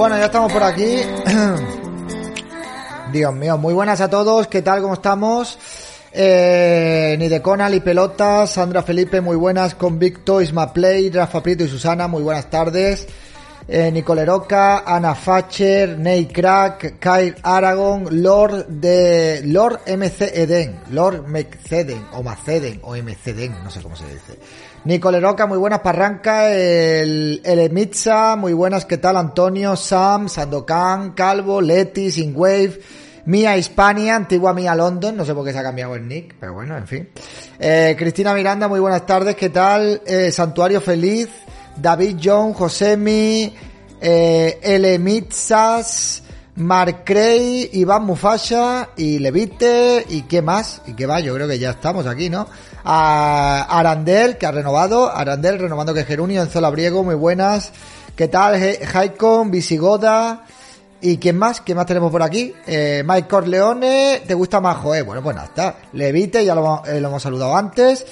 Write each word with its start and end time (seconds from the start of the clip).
Bueno, 0.00 0.16
ya 0.16 0.24
estamos 0.24 0.50
por 0.50 0.62
aquí. 0.62 0.96
Dios 3.12 3.34
mío, 3.34 3.58
muy 3.58 3.74
buenas 3.74 4.00
a 4.00 4.08
todos. 4.08 4.46
¿Qué 4.46 4.62
tal? 4.62 4.80
¿Cómo 4.80 4.94
estamos? 4.94 5.58
Eh, 6.10 7.16
ni 7.18 7.28
de 7.28 7.42
Conal 7.42 7.74
y 7.74 7.80
Pelotas, 7.80 8.48
Sandra 8.48 8.82
Felipe, 8.82 9.20
muy 9.20 9.36
buenas. 9.36 9.74
Convicto, 9.74 10.40
Isma 10.40 10.72
Play, 10.72 11.10
Rafa 11.10 11.42
Prieto 11.42 11.64
y 11.64 11.68
Susana, 11.68 12.08
muy 12.08 12.22
buenas 12.22 12.48
tardes. 12.48 13.06
Eh, 13.68 13.92
Nicole 13.92 14.24
Roca, 14.24 14.84
Ana 14.86 15.14
Facher, 15.14 15.98
Ney 15.98 16.28
Crack, 16.28 16.98
Kyle 16.98 17.34
Aragon, 17.42 18.22
Lord 18.22 18.68
de 18.68 19.42
Lord 19.44 19.80
MC 19.86 20.32
Eden, 20.34 20.80
Lord 20.92 21.28
Mceden 21.28 22.06
o 22.14 22.22
Maceden 22.22 22.80
o 22.84 22.96
MCden, 22.96 23.62
no 23.62 23.70
sé 23.70 23.82
cómo 23.82 23.96
se 23.96 24.06
dice. 24.06 24.38
Nicole 24.82 25.20
Roca, 25.20 25.46
muy 25.46 25.58
buenas 25.58 25.80
Parranca, 25.80 26.50
el, 26.50 27.42
el 27.44 27.58
Emitza, 27.58 28.34
muy 28.36 28.54
buenas, 28.54 28.86
¿qué 28.86 28.96
tal? 28.96 29.18
Antonio, 29.18 29.76
Sam, 29.76 30.26
Sandokan, 30.26 31.12
Calvo, 31.12 31.60
Leti, 31.60 32.10
Wave, 32.34 32.80
Mía 33.26 33.58
Hispania, 33.58 34.16
antigua 34.16 34.54
Mía 34.54 34.74
London, 34.74 35.18
no 35.18 35.26
sé 35.26 35.34
por 35.34 35.44
qué 35.44 35.52
se 35.52 35.58
ha 35.58 35.62
cambiado 35.62 35.94
el 35.96 36.08
nick, 36.08 36.34
pero 36.40 36.54
bueno, 36.54 36.78
en 36.78 36.86
fin. 36.86 37.10
Eh, 37.58 37.94
Cristina 37.98 38.32
Miranda, 38.32 38.68
muy 38.68 38.80
buenas 38.80 39.04
tardes, 39.04 39.36
¿qué 39.36 39.50
tal? 39.50 40.00
Eh, 40.06 40.32
Santuario 40.32 40.80
Feliz, 40.80 41.28
David 41.76 42.16
John, 42.22 42.54
Josemi, 42.54 43.54
eh, 44.00 44.58
Elemitzas, 44.62 46.22
Mark 46.60 47.04
Cray, 47.04 47.70
Iván 47.72 48.04
Mufasha 48.04 48.90
y 48.96 49.18
Levite 49.18 50.04
y 50.08 50.22
qué 50.22 50.42
más, 50.42 50.82
y 50.86 50.92
qué 50.92 51.06
va, 51.06 51.18
yo 51.18 51.34
creo 51.34 51.48
que 51.48 51.58
ya 51.58 51.70
estamos 51.70 52.06
aquí, 52.06 52.28
¿no? 52.28 52.46
A 52.84 53.66
Arandel, 53.78 54.36
que 54.36 54.44
ha 54.44 54.52
renovado, 54.52 55.10
Arandel 55.10 55.58
renovando 55.58 55.94
que 55.94 56.04
Gerunio, 56.04 56.42
Enzo 56.42 56.60
Labriego, 56.60 57.02
muy 57.02 57.14
buenas. 57.14 57.72
¿Qué 58.14 58.28
tal? 58.28 58.60
Haikon, 58.92 59.50
Visigoda. 59.50 60.44
¿Y 61.00 61.16
quién 61.16 61.38
más? 61.38 61.62
¿Quién 61.62 61.76
más 61.76 61.86
tenemos 61.86 62.10
por 62.10 62.22
aquí? 62.22 62.52
Eh, 62.66 63.02
Mike 63.06 63.26
Corleone, 63.26 64.22
¿te 64.26 64.34
gusta 64.34 64.60
más 64.60 64.76
Joé? 64.76 65.00
Bueno, 65.00 65.22
pues 65.22 65.34
nada, 65.34 65.48
está. 65.48 65.76
Levite, 65.94 66.44
ya 66.44 66.54
lo, 66.54 66.84
eh, 66.84 67.00
lo 67.00 67.08
hemos 67.08 67.22
saludado 67.22 67.56
antes. 67.56 68.04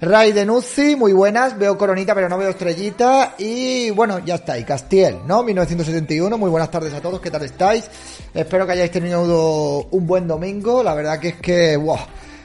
Ray 0.00 0.32
de 0.32 0.44
Nuzzi, 0.44 0.94
muy 0.94 1.14
buenas. 1.14 1.58
Veo 1.58 1.78
coronita, 1.78 2.14
pero 2.14 2.28
no 2.28 2.36
veo 2.36 2.50
estrellita. 2.50 3.34
Y 3.38 3.90
bueno, 3.90 4.18
ya 4.18 4.34
está. 4.34 4.58
Y 4.58 4.64
Castiel, 4.64 5.20
¿no? 5.26 5.42
1971. 5.42 6.36
Muy 6.36 6.50
buenas 6.50 6.70
tardes 6.70 6.92
a 6.92 7.00
todos. 7.00 7.18
¿Qué 7.20 7.30
tal 7.30 7.42
estáis? 7.44 7.88
Espero 8.34 8.66
que 8.66 8.72
hayáis 8.72 8.90
tenido 8.90 9.86
un 9.90 10.06
buen 10.06 10.28
domingo. 10.28 10.82
La 10.82 10.94
verdad 10.94 11.18
que 11.18 11.28
es 11.28 11.36
que, 11.36 11.76
wow. 11.76 11.98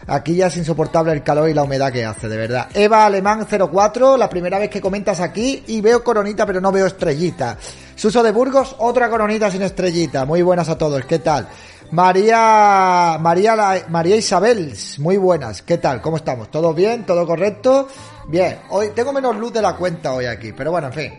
Aquí 0.08 0.36
ya 0.36 0.48
es 0.48 0.58
insoportable 0.58 1.12
el 1.12 1.24
calor 1.24 1.50
y 1.50 1.54
la 1.54 1.64
humedad 1.64 1.92
que 1.92 2.06
hace, 2.06 2.28
de 2.28 2.38
verdad. 2.38 2.70
Eva 2.74 3.06
Alemán 3.06 3.46
04, 3.46 4.18
la 4.18 4.30
primera 4.30 4.58
vez 4.58 4.70
que 4.70 4.82
comentas 4.82 5.20
aquí 5.20 5.64
y 5.68 5.80
veo 5.80 6.04
coronita 6.04 6.46
pero 6.46 6.60
no 6.60 6.72
veo 6.72 6.88
estrellita. 6.88 7.58
Suso 8.02 8.24
de 8.24 8.32
Burgos, 8.32 8.76
otra 8.80 9.08
coronita 9.12 9.52
sin 9.52 9.62
estrellita. 9.62 10.26
Muy 10.26 10.42
buenas 10.42 10.68
a 10.70 10.76
todos, 10.76 11.06
¿qué 11.06 11.20
tal? 11.20 11.48
María, 11.92 13.20
María, 13.20 13.56
la- 13.56 13.84
María 13.90 14.16
Isabel, 14.16 14.74
muy 14.98 15.18
buenas, 15.18 15.62
¿qué 15.62 15.78
tal? 15.78 16.02
¿Cómo 16.02 16.18
estamos? 16.18 16.50
¿Todo 16.50 16.74
bien? 16.74 17.06
¿Todo 17.06 17.28
correcto? 17.28 17.88
Bien, 18.28 18.58
hoy 18.72 18.88
tengo 18.96 19.14
menos 19.14 19.36
luz 19.36 19.54
de 19.54 19.62
la 19.62 19.76
cuenta 19.76 20.14
hoy 20.14 20.26
aquí, 20.26 20.52
pero 20.52 20.72
bueno, 20.72 20.88
en 20.88 20.94
fin. 20.94 21.14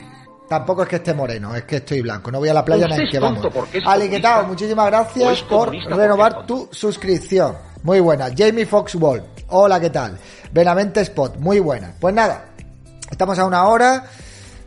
Tampoco 0.48 0.82
es 0.82 0.88
que 0.88 0.96
esté 0.96 1.14
moreno, 1.14 1.54
es 1.54 1.62
que 1.66 1.76
estoy 1.76 2.02
blanco. 2.02 2.32
No 2.32 2.40
voy 2.40 2.48
a 2.48 2.54
la 2.54 2.64
playa 2.64 2.88
ni 2.88 3.04
es 3.04 3.10
que 3.12 3.20
vamos. 3.20 3.40
tonto 3.42 3.60
porque 3.60 3.78
es 3.78 3.84
Ali, 3.86 4.08
¿qué 4.10 4.18
tal? 4.18 4.40
comunista. 4.40 4.48
Muchísimas 4.48 4.86
gracias 4.86 5.42
por 5.42 5.70
renovar 5.70 6.46
tu 6.46 6.68
suscripción. 6.72 7.54
Muy 7.84 8.00
buena. 8.00 8.26
Jamie 8.36 8.66
Foxwall. 8.66 9.22
Hola, 9.50 9.78
¿qué 9.78 9.90
tal? 9.90 10.18
Benavente 10.50 11.00
Spot. 11.02 11.36
Muy 11.36 11.60
buena. 11.60 11.94
Pues 12.00 12.12
nada, 12.12 12.46
estamos 13.08 13.38
a 13.38 13.44
una 13.44 13.66
hora 13.68 14.04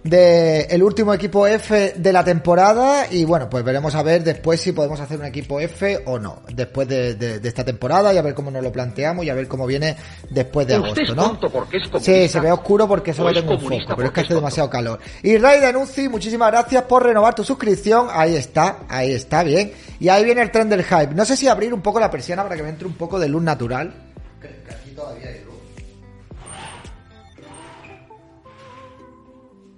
de 0.05 0.61
el 0.69 0.83
último 0.83 1.15
equipo 1.15 1.47
F 1.47 1.93
de 1.97 2.13
la 2.13 2.23
temporada 2.23 3.07
y 3.09 3.25
bueno, 3.25 3.49
pues 3.49 3.63
veremos 3.63 3.95
a 3.95 4.03
ver 4.03 4.23
después 4.23 4.61
si 4.61 4.71
podemos 4.71 4.99
hacer 4.99 5.19
un 5.19 5.25
equipo 5.25 5.59
F 5.59 6.03
o 6.05 6.19
no, 6.19 6.43
después 6.53 6.87
de, 6.87 7.15
de- 7.15 7.39
de 7.39 7.47
esta 7.49 7.65
temporada 7.65 8.13
y 8.13 8.17
a 8.17 8.21
ver 8.21 8.35
cómo 8.35 8.51
nos 8.51 8.61
lo 8.63 8.71
planteamos 8.71 9.25
y 9.25 9.31
a 9.31 9.33
ver 9.33 9.47
cómo 9.47 9.65
viene 9.65 9.95
después 10.29 10.67
de 10.67 10.75
agosto, 10.75 11.01
es 11.01 11.15
¿no? 11.15 11.23
tonto 11.29 11.49
porque 11.49 11.77
es 11.77 12.03
Sí, 12.03 12.27
se 12.27 12.39
ve 12.39 12.51
oscuro 12.51 12.87
porque 12.87 13.13
solo 13.13 13.33
tengo 13.33 13.53
un 13.53 13.59
foco, 13.61 13.95
pero 13.95 14.07
es 14.09 14.13
que 14.13 14.21
hace 14.21 14.35
demasiado 14.35 14.69
calor. 14.69 14.99
Y 15.23 15.37
Ray 15.39 15.59
de 15.59 15.65
Anunci, 15.67 16.07
muchísimas 16.07 16.51
gracias 16.51 16.83
por 16.83 17.01
renovar 17.03 17.33
tu 17.33 17.43
suscripción. 17.43 18.07
Ahí 18.11 18.35
está, 18.35 18.81
ahí 18.87 19.11
está, 19.11 19.41
bien. 19.43 19.71
Y 19.99 20.09
ahí 20.09 20.23
viene 20.23 20.43
el 20.43 20.51
tren 20.51 20.69
del 20.69 20.83
hype. 20.83 21.15
No 21.15 21.25
sé 21.25 21.35
si 21.35 21.47
abrir 21.47 21.73
un 21.73 21.81
poco 21.81 21.99
la 21.99 22.11
persiana 22.11 22.43
para 22.43 22.55
que 22.55 22.61
me 22.61 22.69
entre 22.69 22.87
un 22.87 22.93
poco 22.93 23.17
de 23.19 23.27
luz 23.27 23.41
natural. 23.41 23.91
Que- 24.39 24.49
que 24.49 24.71
aquí 24.75 24.91
todavía 24.95 25.29
hay 25.29 25.41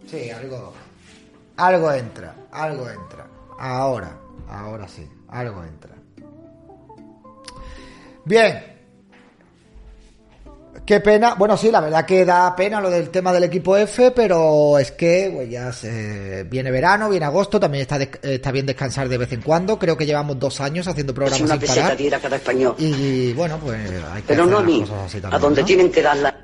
Sí, 0.09 0.29
algo. 0.29 0.73
Algo 1.57 1.91
entra, 1.91 2.35
algo 2.51 2.89
entra. 2.89 3.27
Ahora, 3.59 4.17
ahora 4.49 4.87
sí, 4.87 5.07
algo 5.29 5.63
entra. 5.63 5.91
Bien. 8.25 8.63
Qué 10.85 11.01
pena. 11.01 11.33
Bueno, 11.33 11.57
sí, 11.57 11.69
la 11.71 11.81
verdad 11.81 12.05
que 12.05 12.23
da 12.23 12.55
pena 12.55 12.79
lo 12.79 12.89
del 12.89 13.09
tema 13.09 13.33
del 13.33 13.43
equipo 13.43 13.75
F, 13.75 14.11
pero 14.11 14.77
es 14.79 14.91
que 14.91 15.31
pues, 15.35 15.49
ya 15.49 15.73
se... 15.73 16.43
viene 16.43 16.71
verano, 16.71 17.09
viene 17.09 17.25
agosto, 17.25 17.59
también 17.59 17.81
está, 17.81 17.97
des- 17.97 18.09
está 18.21 18.51
bien 18.51 18.65
descansar 18.65 19.09
de 19.09 19.17
vez 19.17 19.33
en 19.33 19.41
cuando. 19.41 19.77
Creo 19.77 19.97
que 19.97 20.05
llevamos 20.05 20.39
dos 20.39 20.61
años 20.61 20.87
haciendo 20.87 21.11
Es 21.11 21.15
programas 21.15 21.41
una 21.41 21.53
sin 21.55 21.59
peseta 21.61 21.95
parar. 21.97 22.21
cada 22.21 22.35
español. 22.37 22.75
Y 22.77 23.33
bueno, 23.33 23.57
pues 23.59 23.77
hay 24.13 24.21
que 24.21 24.27
Pero 24.27 24.43
hacer 24.43 24.53
no 24.53 24.59
a 24.59 24.63
mí, 24.63 24.79
cosas 24.81 25.05
así 25.07 25.21
a 25.29 25.39
donde 25.39 25.61
¿no? 25.61 25.67
tienen 25.67 25.91
que 25.91 26.01
darla. 26.01 26.37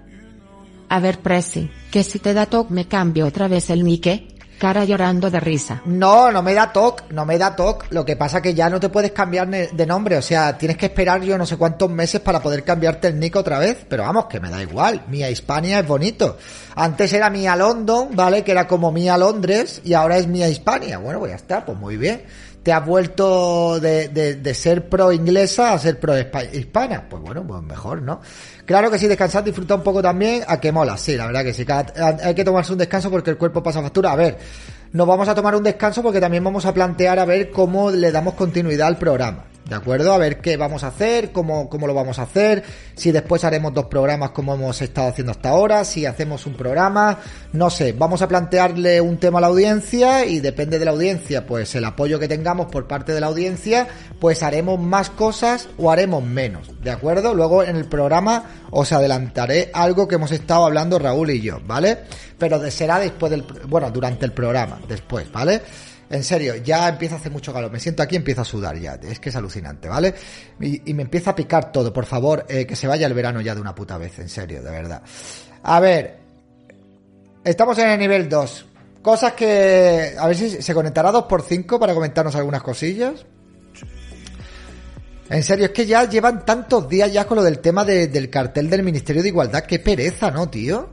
A 0.93 0.99
ver, 0.99 1.21
Presi, 1.21 1.71
que 1.89 2.03
si 2.03 2.19
te 2.19 2.35
da 2.35 2.45
toque 2.45 2.71
me 2.71 2.87
cambio 2.87 3.25
otra 3.25 3.47
vez 3.47 3.71
el 3.71 3.83
nique. 3.83 4.27
Cara 4.59 4.85
llorando 4.85 5.31
de 5.31 5.39
risa. 5.39 5.81
No, 5.85 6.31
no 6.31 6.43
me 6.43 6.53
da 6.53 6.71
TOC, 6.71 7.09
no 7.09 7.25
me 7.25 7.39
da 7.39 7.55
TOC. 7.55 7.87
Lo 7.89 8.05
que 8.05 8.15
pasa 8.15 8.43
que 8.43 8.53
ya 8.53 8.69
no 8.69 8.79
te 8.79 8.89
puedes 8.89 9.11
cambiar 9.11 9.49
de 9.49 9.85
nombre. 9.87 10.15
O 10.17 10.21
sea, 10.21 10.55
tienes 10.55 10.77
que 10.77 10.85
esperar 10.85 11.23
yo 11.23 11.35
no 11.35 11.47
sé 11.47 11.57
cuántos 11.57 11.89
meses 11.89 12.21
para 12.21 12.39
poder 12.39 12.63
cambiarte 12.63 13.07
el 13.07 13.19
nick 13.19 13.35
otra 13.35 13.57
vez. 13.57 13.87
Pero 13.89 14.03
vamos, 14.03 14.27
que 14.27 14.39
me 14.39 14.51
da 14.51 14.61
igual. 14.61 15.03
Mía 15.07 15.31
Hispania 15.31 15.79
es 15.79 15.87
bonito. 15.87 16.37
Antes 16.75 17.11
era 17.11 17.31
Mía 17.31 17.55
London, 17.55 18.09
¿vale? 18.13 18.43
Que 18.43 18.51
era 18.51 18.67
como 18.67 18.91
Mía 18.91 19.17
Londres 19.17 19.81
y 19.83 19.95
ahora 19.95 20.17
es 20.17 20.27
Mía 20.27 20.47
Hispania. 20.47 20.99
Bueno, 20.99 21.17
pues 21.17 21.31
ya 21.31 21.37
está, 21.37 21.65
pues 21.65 21.75
muy 21.79 21.97
bien. 21.97 22.21
Te 22.63 22.71
has 22.71 22.85
vuelto 22.85 23.79
de, 23.79 24.07
de, 24.07 24.35
de 24.35 24.53
ser 24.53 24.87
pro 24.87 25.11
inglesa 25.11 25.73
a 25.73 25.79
ser 25.79 25.99
pro 25.99 26.17
hispa- 26.17 26.49
hispana. 26.53 27.03
Pues 27.09 27.21
bueno, 27.21 27.45
pues 27.45 27.61
mejor, 27.61 28.01
¿no? 28.01 28.21
Claro 28.65 28.89
que 28.89 28.97
sí, 28.97 29.07
descansar, 29.07 29.43
disfrutar 29.43 29.77
un 29.77 29.83
poco 29.83 30.01
también, 30.01 30.43
a 30.47 30.59
que 30.61 30.71
mola, 30.71 30.95
sí, 30.97 31.17
la 31.17 31.25
verdad 31.25 31.43
que 31.43 31.53
sí. 31.53 31.65
hay 32.23 32.33
que 32.33 32.45
tomarse 32.45 32.71
un 32.71 32.77
descanso 32.79 33.11
porque 33.11 33.29
el 33.31 33.37
cuerpo 33.37 33.61
pasa 33.61 33.81
factura. 33.81 34.13
A 34.13 34.15
ver, 34.15 34.37
nos 34.93 35.05
vamos 35.05 35.27
a 35.27 35.35
tomar 35.35 35.55
un 35.55 35.63
descanso 35.63 36.01
porque 36.01 36.21
también 36.21 36.43
vamos 36.43 36.65
a 36.65 36.73
plantear 36.73 37.19
a 37.19 37.25
ver 37.25 37.51
cómo 37.51 37.91
le 37.91 38.11
damos 38.11 38.35
continuidad 38.35 38.87
al 38.87 38.97
programa. 38.97 39.43
¿De 39.67 39.75
acuerdo? 39.75 40.11
A 40.11 40.17
ver 40.17 40.41
qué 40.41 40.57
vamos 40.57 40.83
a 40.83 40.87
hacer, 40.87 41.31
cómo, 41.31 41.69
cómo 41.69 41.87
lo 41.87 41.93
vamos 41.93 42.19
a 42.19 42.23
hacer, 42.23 42.63
si 42.95 43.13
después 43.13 43.45
haremos 43.45 43.73
dos 43.73 43.85
programas 43.85 44.31
como 44.31 44.53
hemos 44.55 44.81
estado 44.81 45.07
haciendo 45.07 45.31
hasta 45.31 45.49
ahora, 45.49 45.85
si 45.85 46.05
hacemos 46.05 46.45
un 46.45 46.55
programa, 46.55 47.19
no 47.53 47.69
sé, 47.69 47.93
vamos 47.93 48.21
a 48.21 48.27
plantearle 48.27 48.99
un 48.99 49.17
tema 49.17 49.37
a 49.37 49.41
la 49.41 49.47
audiencia 49.47 50.25
y 50.25 50.41
depende 50.41 50.79
de 50.79 50.85
la 50.85 50.91
audiencia, 50.91 51.45
pues 51.45 51.75
el 51.75 51.85
apoyo 51.85 52.19
que 52.19 52.27
tengamos 52.27 52.67
por 52.67 52.87
parte 52.87 53.13
de 53.13 53.21
la 53.21 53.27
audiencia, 53.27 53.87
pues 54.19 54.43
haremos 54.43 54.79
más 54.81 55.09
cosas 55.09 55.69
o 55.77 55.89
haremos 55.89 56.21
menos, 56.23 56.69
¿de 56.81 56.91
acuerdo? 56.91 57.33
Luego 57.33 57.63
en 57.63 57.77
el 57.77 57.85
programa 57.85 58.43
os 58.69 58.91
adelantaré 58.91 59.71
algo 59.73 60.09
que 60.09 60.15
hemos 60.15 60.31
estado 60.31 60.65
hablando 60.65 60.99
Raúl 60.99 61.29
y 61.29 61.39
yo, 61.39 61.61
¿vale? 61.65 61.99
Pero 62.37 62.69
será 62.69 62.99
después 62.99 63.31
del, 63.31 63.43
bueno, 63.67 63.89
durante 63.91 64.25
el 64.25 64.33
programa, 64.33 64.81
después, 64.89 65.31
¿vale? 65.31 65.61
En 66.13 66.23
serio, 66.23 66.55
ya 66.57 66.89
empieza 66.89 67.15
a 67.15 67.17
hacer 67.17 67.31
mucho 67.31 67.51
calor. 67.51 67.71
Me 67.71 67.79
siento 67.79 68.03
aquí 68.03 68.13
y 68.13 68.17
empiezo 68.17 68.41
a 68.41 68.45
sudar 68.45 68.77
ya. 68.77 68.99
Es 69.01 69.19
que 69.19 69.29
es 69.29 69.35
alucinante, 69.35 69.89
¿vale? 69.89 70.13
Y, 70.59 70.93
me 70.93 71.01
empieza 71.01 71.31
a 71.31 71.35
picar 71.35 71.71
todo. 71.71 71.91
Por 71.91 72.05
favor, 72.05 72.45
eh, 72.49 72.67
que 72.67 72.75
se 72.75 72.85
vaya 72.85 73.07
el 73.07 73.15
verano 73.15 73.41
ya 73.41 73.55
de 73.55 73.61
una 73.61 73.73
puta 73.73 73.97
vez. 73.97 74.19
En 74.19 74.29
serio, 74.29 74.61
de 74.61 74.69
verdad. 74.69 75.01
A 75.63 75.79
ver. 75.79 76.19
Estamos 77.43 77.79
en 77.79 77.89
el 77.89 77.99
nivel 77.99 78.29
2. 78.29 78.65
Cosas 79.01 79.33
que... 79.33 80.13
A 80.15 80.27
ver 80.27 80.37
si 80.37 80.61
se 80.61 80.73
conectará 80.75 81.11
2x5 81.11 81.79
para 81.79 81.95
comentarnos 81.95 82.35
algunas 82.35 82.61
cosillas. 82.61 83.25
En 85.31 85.41
serio, 85.41 85.65
es 85.65 85.71
que 85.71 85.87
ya 85.87 86.07
llevan 86.07 86.45
tantos 86.45 86.87
días 86.87 87.11
ya 87.11 87.25
con 87.25 87.37
lo 87.37 87.43
del 87.43 87.57
tema 87.57 87.83
del 87.83 88.29
cartel 88.29 88.69
del 88.69 88.83
Ministerio 88.83 89.23
de 89.23 89.29
Igualdad. 89.29 89.63
Qué 89.63 89.79
pereza, 89.79 90.29
¿no, 90.29 90.47
tío? 90.47 90.91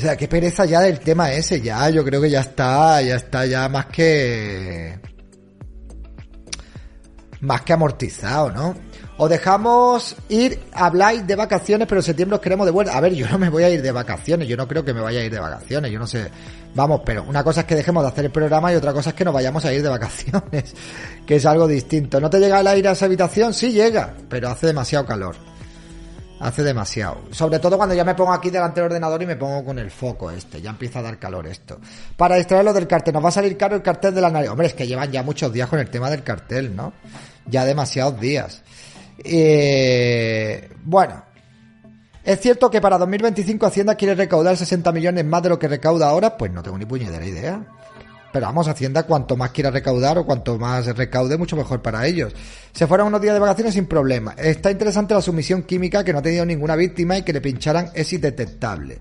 O 0.00 0.02
sea, 0.02 0.16
qué 0.16 0.28
pereza 0.28 0.64
ya 0.64 0.80
del 0.80 0.98
tema 0.98 1.30
ese, 1.30 1.60
ya, 1.60 1.90
yo 1.90 2.02
creo 2.02 2.22
que 2.22 2.30
ya 2.30 2.40
está, 2.40 3.02
ya 3.02 3.16
está 3.16 3.44
ya 3.44 3.68
más 3.68 3.84
que... 3.84 4.98
Más 7.42 7.60
que 7.60 7.74
amortizado, 7.74 8.50
¿no? 8.50 8.74
O 9.18 9.28
dejamos 9.28 10.16
ir, 10.30 10.58
habláis 10.72 11.26
de 11.26 11.36
vacaciones, 11.36 11.86
pero 11.86 12.00
en 12.00 12.04
septiembre 12.06 12.36
os 12.36 12.40
queremos 12.40 12.64
de 12.64 12.72
vuelta. 12.72 12.96
A 12.96 13.00
ver, 13.02 13.12
yo 13.12 13.28
no 13.28 13.36
me 13.36 13.50
voy 13.50 13.62
a 13.62 13.68
ir 13.68 13.82
de 13.82 13.92
vacaciones, 13.92 14.48
yo 14.48 14.56
no 14.56 14.66
creo 14.66 14.82
que 14.82 14.94
me 14.94 15.02
vaya 15.02 15.20
a 15.20 15.24
ir 15.24 15.32
de 15.32 15.38
vacaciones, 15.38 15.92
yo 15.92 15.98
no 15.98 16.06
sé. 16.06 16.30
Vamos, 16.74 17.02
pero 17.04 17.24
una 17.24 17.44
cosa 17.44 17.60
es 17.60 17.66
que 17.66 17.74
dejemos 17.74 18.02
de 18.02 18.08
hacer 18.08 18.24
el 18.24 18.32
programa 18.32 18.72
y 18.72 18.76
otra 18.76 18.94
cosa 18.94 19.10
es 19.10 19.16
que 19.16 19.26
nos 19.26 19.34
vayamos 19.34 19.62
a 19.66 19.72
ir 19.74 19.82
de 19.82 19.90
vacaciones, 19.90 20.74
que 21.26 21.36
es 21.36 21.44
algo 21.44 21.68
distinto. 21.68 22.22
¿No 22.22 22.30
te 22.30 22.40
llega 22.40 22.60
el 22.60 22.66
aire 22.66 22.88
a 22.88 22.92
esa 22.92 23.04
habitación? 23.04 23.52
Sí 23.52 23.70
llega, 23.70 24.14
pero 24.30 24.48
hace 24.48 24.68
demasiado 24.68 25.04
calor. 25.04 25.49
Hace 26.40 26.62
demasiado. 26.62 27.20
Sobre 27.32 27.58
todo 27.58 27.76
cuando 27.76 27.94
ya 27.94 28.02
me 28.02 28.14
pongo 28.14 28.32
aquí 28.32 28.48
delante 28.48 28.80
del 28.80 28.86
ordenador 28.86 29.22
y 29.22 29.26
me 29.26 29.36
pongo 29.36 29.62
con 29.62 29.78
el 29.78 29.90
foco 29.90 30.30
este. 30.30 30.62
Ya 30.62 30.70
empieza 30.70 31.00
a 31.00 31.02
dar 31.02 31.18
calor 31.18 31.46
esto. 31.46 31.78
Para 32.16 32.36
distraerlo 32.36 32.72
del 32.72 32.86
cartel. 32.86 33.12
Nos 33.12 33.22
va 33.22 33.28
a 33.28 33.32
salir 33.32 33.58
caro 33.58 33.76
el 33.76 33.82
cartel 33.82 34.14
de 34.14 34.22
la 34.22 34.30
nariz. 34.30 34.48
Hombre, 34.48 34.68
es 34.68 34.74
que 34.74 34.86
llevan 34.86 35.12
ya 35.12 35.22
muchos 35.22 35.52
días 35.52 35.68
con 35.68 35.78
el 35.78 35.90
tema 35.90 36.08
del 36.08 36.22
cartel, 36.22 36.74
¿no? 36.74 36.94
Ya 37.44 37.66
demasiados 37.66 38.18
días. 38.18 38.62
Eh, 39.22 40.70
bueno. 40.82 41.24
¿Es 42.24 42.40
cierto 42.40 42.70
que 42.70 42.80
para 42.80 42.96
2025 42.96 43.66
Hacienda 43.66 43.94
quiere 43.94 44.14
recaudar 44.14 44.56
60 44.56 44.92
millones 44.92 45.24
más 45.26 45.42
de 45.42 45.50
lo 45.50 45.58
que 45.58 45.68
recauda 45.68 46.08
ahora? 46.08 46.38
Pues 46.38 46.50
no 46.52 46.62
tengo 46.62 46.78
ni 46.78 46.86
puñetera 46.86 47.24
idea. 47.24 47.66
Pero 48.32 48.46
vamos, 48.46 48.68
Hacienda, 48.68 49.02
cuanto 49.02 49.36
más 49.36 49.50
quiera 49.50 49.70
recaudar 49.70 50.18
o 50.18 50.24
cuanto 50.24 50.56
más 50.56 50.86
recaude, 50.96 51.36
mucho 51.36 51.56
mejor 51.56 51.82
para 51.82 52.06
ellos. 52.06 52.32
Se 52.72 52.86
fueron 52.86 53.08
unos 53.08 53.20
días 53.20 53.34
de 53.34 53.40
vacaciones 53.40 53.74
sin 53.74 53.86
problema. 53.86 54.34
Está 54.38 54.70
interesante 54.70 55.14
la 55.14 55.22
sumisión 55.22 55.64
química 55.64 56.04
que 56.04 56.12
no 56.12 56.20
ha 56.20 56.22
tenido 56.22 56.46
ninguna 56.46 56.76
víctima 56.76 57.18
y 57.18 57.22
que 57.22 57.32
le 57.32 57.40
pincharan 57.40 57.90
es 57.94 58.12
indetectable. 58.12 58.98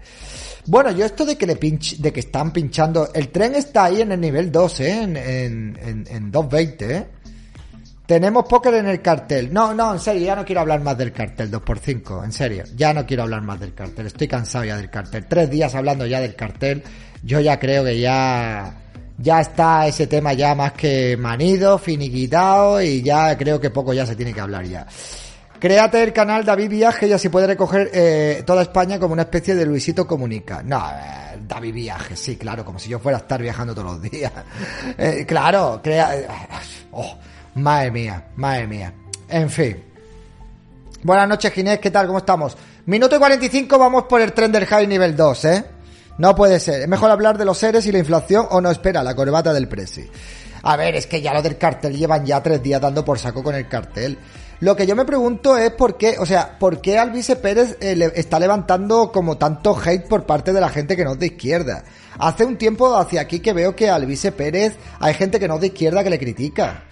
Bueno, 0.65 0.91
yo 0.91 1.05
esto 1.05 1.25
de 1.25 1.37
que 1.37 1.45
le 1.45 1.55
pinch, 1.55 1.97
de 1.97 2.11
que 2.11 2.19
están 2.21 2.51
pinchando, 2.51 3.09
el 3.13 3.29
tren 3.29 3.55
está 3.55 3.85
ahí 3.85 4.01
en 4.01 4.11
el 4.11 4.19
nivel 4.19 4.51
2, 4.51 4.79
¿eh? 4.81 5.03
En, 5.03 5.17
en, 5.17 6.05
en, 6.09 6.31
220, 6.31 6.95
¿eh? 6.95 7.07
Tenemos 8.05 8.45
póker 8.45 8.73
en 8.73 8.87
el 8.87 9.01
cartel. 9.01 9.53
No, 9.53 9.73
no, 9.73 9.93
en 9.93 9.99
serio, 9.99 10.25
ya 10.25 10.35
no 10.35 10.43
quiero 10.43 10.61
hablar 10.61 10.81
más 10.81 10.97
del 10.97 11.11
cartel, 11.11 11.51
2x5, 11.51 12.23
en 12.25 12.31
serio. 12.31 12.63
Ya 12.75 12.93
no 12.93 13.05
quiero 13.05 13.23
hablar 13.23 13.43
más 13.43 13.59
del 13.59 13.73
cartel, 13.73 14.07
estoy 14.07 14.27
cansado 14.27 14.65
ya 14.65 14.77
del 14.77 14.89
cartel. 14.89 15.25
Tres 15.27 15.49
días 15.49 15.75
hablando 15.75 16.05
ya 16.07 16.19
del 16.19 16.35
cartel, 16.35 16.83
yo 17.23 17.39
ya 17.39 17.59
creo 17.59 17.83
que 17.83 17.99
ya 17.99 18.88
ya 19.21 19.41
está 19.41 19.85
ese 19.85 20.07
tema 20.07 20.33
ya 20.33 20.55
más 20.55 20.73
que 20.73 21.17
manido, 21.17 21.77
finiquitado 21.77 22.81
y 22.81 23.01
ya 23.01 23.37
creo 23.37 23.59
que 23.59 23.69
poco 23.69 23.93
ya 23.93 24.05
se 24.05 24.15
tiene 24.15 24.33
que 24.33 24.39
hablar 24.39 24.65
ya. 24.65 24.87
Créate 25.59 26.01
el 26.01 26.13
canal 26.13 26.45
David 26.45 26.69
Viaje 26.69 27.07
y 27.07 27.11
así 27.11 27.27
puede 27.27 27.47
recoger 27.47 27.91
eh, 27.93 28.43
toda 28.45 28.61
España 28.61 28.97
como 28.97 29.11
una 29.11 29.23
especie 29.23 29.55
de 29.55 29.65
Luisito 29.65 30.07
Comunica. 30.07 30.63
No, 30.63 30.79
eh, 30.89 31.37
David 31.45 31.73
Viaje, 31.73 32.15
sí, 32.15 32.37
claro, 32.37 32.63
como 32.63 32.79
si 32.79 32.89
yo 32.89 32.97
fuera 32.99 33.17
a 33.17 33.21
estar 33.21 33.41
viajando 33.41 33.75
todos 33.75 33.93
los 33.93 34.01
días. 34.01 34.31
Eh, 34.97 35.25
claro, 35.27 35.81
crea... 35.83 36.11
Oh, 36.91 37.17
madre 37.55 37.91
mía, 37.91 38.27
madre 38.37 38.67
mía. 38.67 38.93
En 39.27 39.49
fin. 39.49 39.83
Buenas 41.03 41.27
noches, 41.27 41.51
Ginés, 41.53 41.79
¿qué 41.79 41.91
tal? 41.91 42.07
¿Cómo 42.07 42.19
estamos? 42.19 42.57
Minuto 42.85 43.15
y 43.15 43.19
45, 43.19 43.77
vamos 43.77 44.03
por 44.03 44.21
el 44.21 44.33
tren 44.33 44.51
del 44.51 44.65
high 44.65 44.87
nivel 44.87 45.15
2, 45.15 45.45
¿eh? 45.45 45.65
No 46.19 46.35
puede 46.35 46.59
ser. 46.59 46.81
Es 46.81 46.87
mejor 46.87 47.09
hablar 47.09 47.37
de 47.37 47.45
los 47.45 47.57
seres 47.57 47.85
y 47.85 47.93
la 47.93 47.99
inflación 47.99 48.45
o 48.51 48.59
no 48.59 48.69
espera 48.69 49.03
la 49.03 49.15
corbata 49.15 49.53
del 49.53 49.69
Presi. 49.69 50.05
A 50.63 50.75
ver, 50.75 50.93
es 50.97 51.07
que 51.07 51.21
ya 51.21 51.33
lo 51.33 51.41
del 51.41 51.57
cartel 51.57 51.97
llevan 51.97 52.25
ya 52.25 52.43
tres 52.43 52.61
días 52.61 52.81
dando 52.81 53.05
por 53.05 53.17
saco 53.17 53.41
con 53.41 53.55
el 53.55 53.69
cartel. 53.69 54.19
Lo 54.59 54.75
que 54.75 54.85
yo 54.85 54.97
me 54.97 55.05
pregunto 55.05 55.55
es 55.55 55.71
por 55.71 55.95
qué, 55.95 56.17
o 56.19 56.25
sea, 56.25 56.59
por 56.59 56.81
qué 56.81 56.99
Alvise 56.99 57.37
Pérez 57.37 57.77
eh, 57.79 58.11
está 58.15 58.37
levantando 58.37 59.13
como 59.13 59.37
tanto 59.37 59.73
hate 59.81 60.09
por 60.09 60.25
parte 60.25 60.51
de 60.51 60.59
la 60.59 60.67
gente 60.67 60.97
que 60.97 61.05
no 61.05 61.13
es 61.13 61.19
de 61.19 61.27
izquierda. 61.27 61.85
Hace 62.17 62.43
un 62.43 62.57
tiempo 62.57 62.97
hacia 62.97 63.21
aquí 63.21 63.39
que 63.39 63.53
veo 63.53 63.73
que 63.73 63.89
a 63.89 63.95
Alvise 63.95 64.33
Pérez 64.33 64.75
hay 64.99 65.13
gente 65.13 65.39
que 65.39 65.47
no 65.47 65.55
es 65.55 65.61
de 65.61 65.67
izquierda 65.67 66.03
que 66.03 66.09
le 66.09 66.19
critica. 66.19 66.83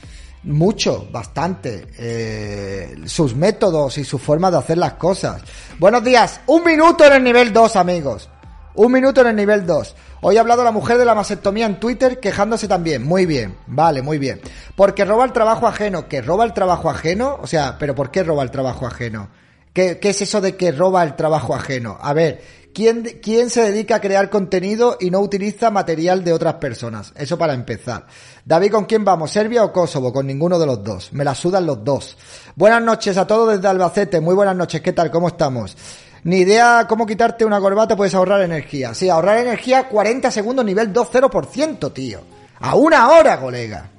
Mucho, 0.44 1.06
bastante. 1.12 1.88
Eh, 1.98 2.96
sus 3.06 3.36
métodos 3.36 3.98
y 3.98 4.06
su 4.06 4.18
forma 4.18 4.50
de 4.50 4.60
hacer 4.60 4.78
las 4.78 4.94
cosas. 4.94 5.42
Buenos 5.78 6.02
días. 6.02 6.40
Un 6.46 6.64
minuto 6.64 7.04
en 7.04 7.12
el 7.12 7.24
nivel 7.26 7.52
2, 7.52 7.76
amigos. 7.76 8.30
Un 8.78 8.92
minuto 8.92 9.22
en 9.22 9.28
el 9.28 9.36
nivel 9.36 9.66
2. 9.66 9.96
Hoy 10.22 10.38
ha 10.38 10.42
hablado 10.42 10.64
la 10.64 10.72
mujer 10.72 11.00
de 11.00 11.06
la 11.06 11.16
mastectomía 11.16 11.66
en 11.66 11.80
Twitter 11.80 12.20
quejándose 12.20 12.68
también. 12.68 13.04
Muy 13.04 13.26
bien, 13.26 13.58
vale, 13.66 14.04
muy 14.04 14.20
bien. 14.20 14.40
Porque 14.76 15.04
roba 15.04 15.26
el 15.26 15.32
trabajo 15.32 15.66
ajeno. 15.66 16.08
¿Que 16.08 16.22
roba 16.22 16.46
el 16.46 16.54
trabajo 16.54 16.88
ajeno? 16.88 17.40
O 17.42 17.48
sea, 17.48 17.78
¿pero 17.80 17.96
por 17.96 18.12
qué 18.12 18.24
roba 18.24 18.44
el 18.44 18.52
trabajo 18.52 18.86
ajeno? 18.86 19.30
¿Qué, 19.74 19.98
qué 19.98 20.12
es 20.12 20.22
eso 20.22 20.42
de 20.42 20.56
que 20.56 20.72
roba 20.72 21.02
el 21.02 21.16
trabajo 21.16 21.56
ajeno? 21.56 21.98
A 22.00 22.14
ver, 22.14 22.40
¿quién, 22.72 23.18
¿quién 23.20 23.50
se 23.50 23.64
dedica 23.64 23.96
a 23.96 24.00
crear 24.00 24.30
contenido 24.30 24.98
y 25.00 25.10
no 25.10 25.22
utiliza 25.22 25.72
material 25.72 26.24
de 26.24 26.34
otras 26.34 26.54
personas? 26.56 27.14
Eso 27.16 27.36
para 27.36 27.56
empezar. 27.56 28.06
David, 28.46 28.74
¿con 28.74 28.86
quién 28.86 29.04
vamos? 29.04 29.32
¿Serbia 29.32 29.64
o 29.64 29.74
Kosovo? 29.74 30.14
Con 30.14 30.28
ninguno 30.28 30.60
de 30.60 30.68
los 30.68 30.84
dos. 30.84 31.14
Me 31.14 31.24
la 31.24 31.34
sudan 31.34 31.66
los 31.66 31.84
dos. 31.84 32.16
Buenas 32.56 32.84
noches 32.84 33.18
a 33.18 33.26
todos 33.26 33.56
desde 33.56 33.70
Albacete. 33.70 34.22
Muy 34.22 34.36
buenas 34.36 34.56
noches. 34.56 34.82
¿Qué 34.82 34.94
tal? 34.94 35.10
¿Cómo 35.10 35.30
estamos? 35.30 35.76
Ni 36.24 36.40
idea 36.40 36.86
cómo 36.88 37.06
quitarte 37.06 37.46
una 37.46 37.60
corbata, 37.60 37.96
puedes 37.96 38.14
ahorrar 38.16 38.42
energía. 38.42 38.94
Sí, 38.94 39.10
ahorrar 39.10 39.38
energía 39.38 39.88
40 39.88 40.32
segundos, 40.32 40.66
nivel 40.66 40.94
2-0%, 40.94 41.94
tío. 41.94 42.20
A 42.60 42.76
una 42.76 43.10
hora, 43.10 43.40
colega. 43.40 43.90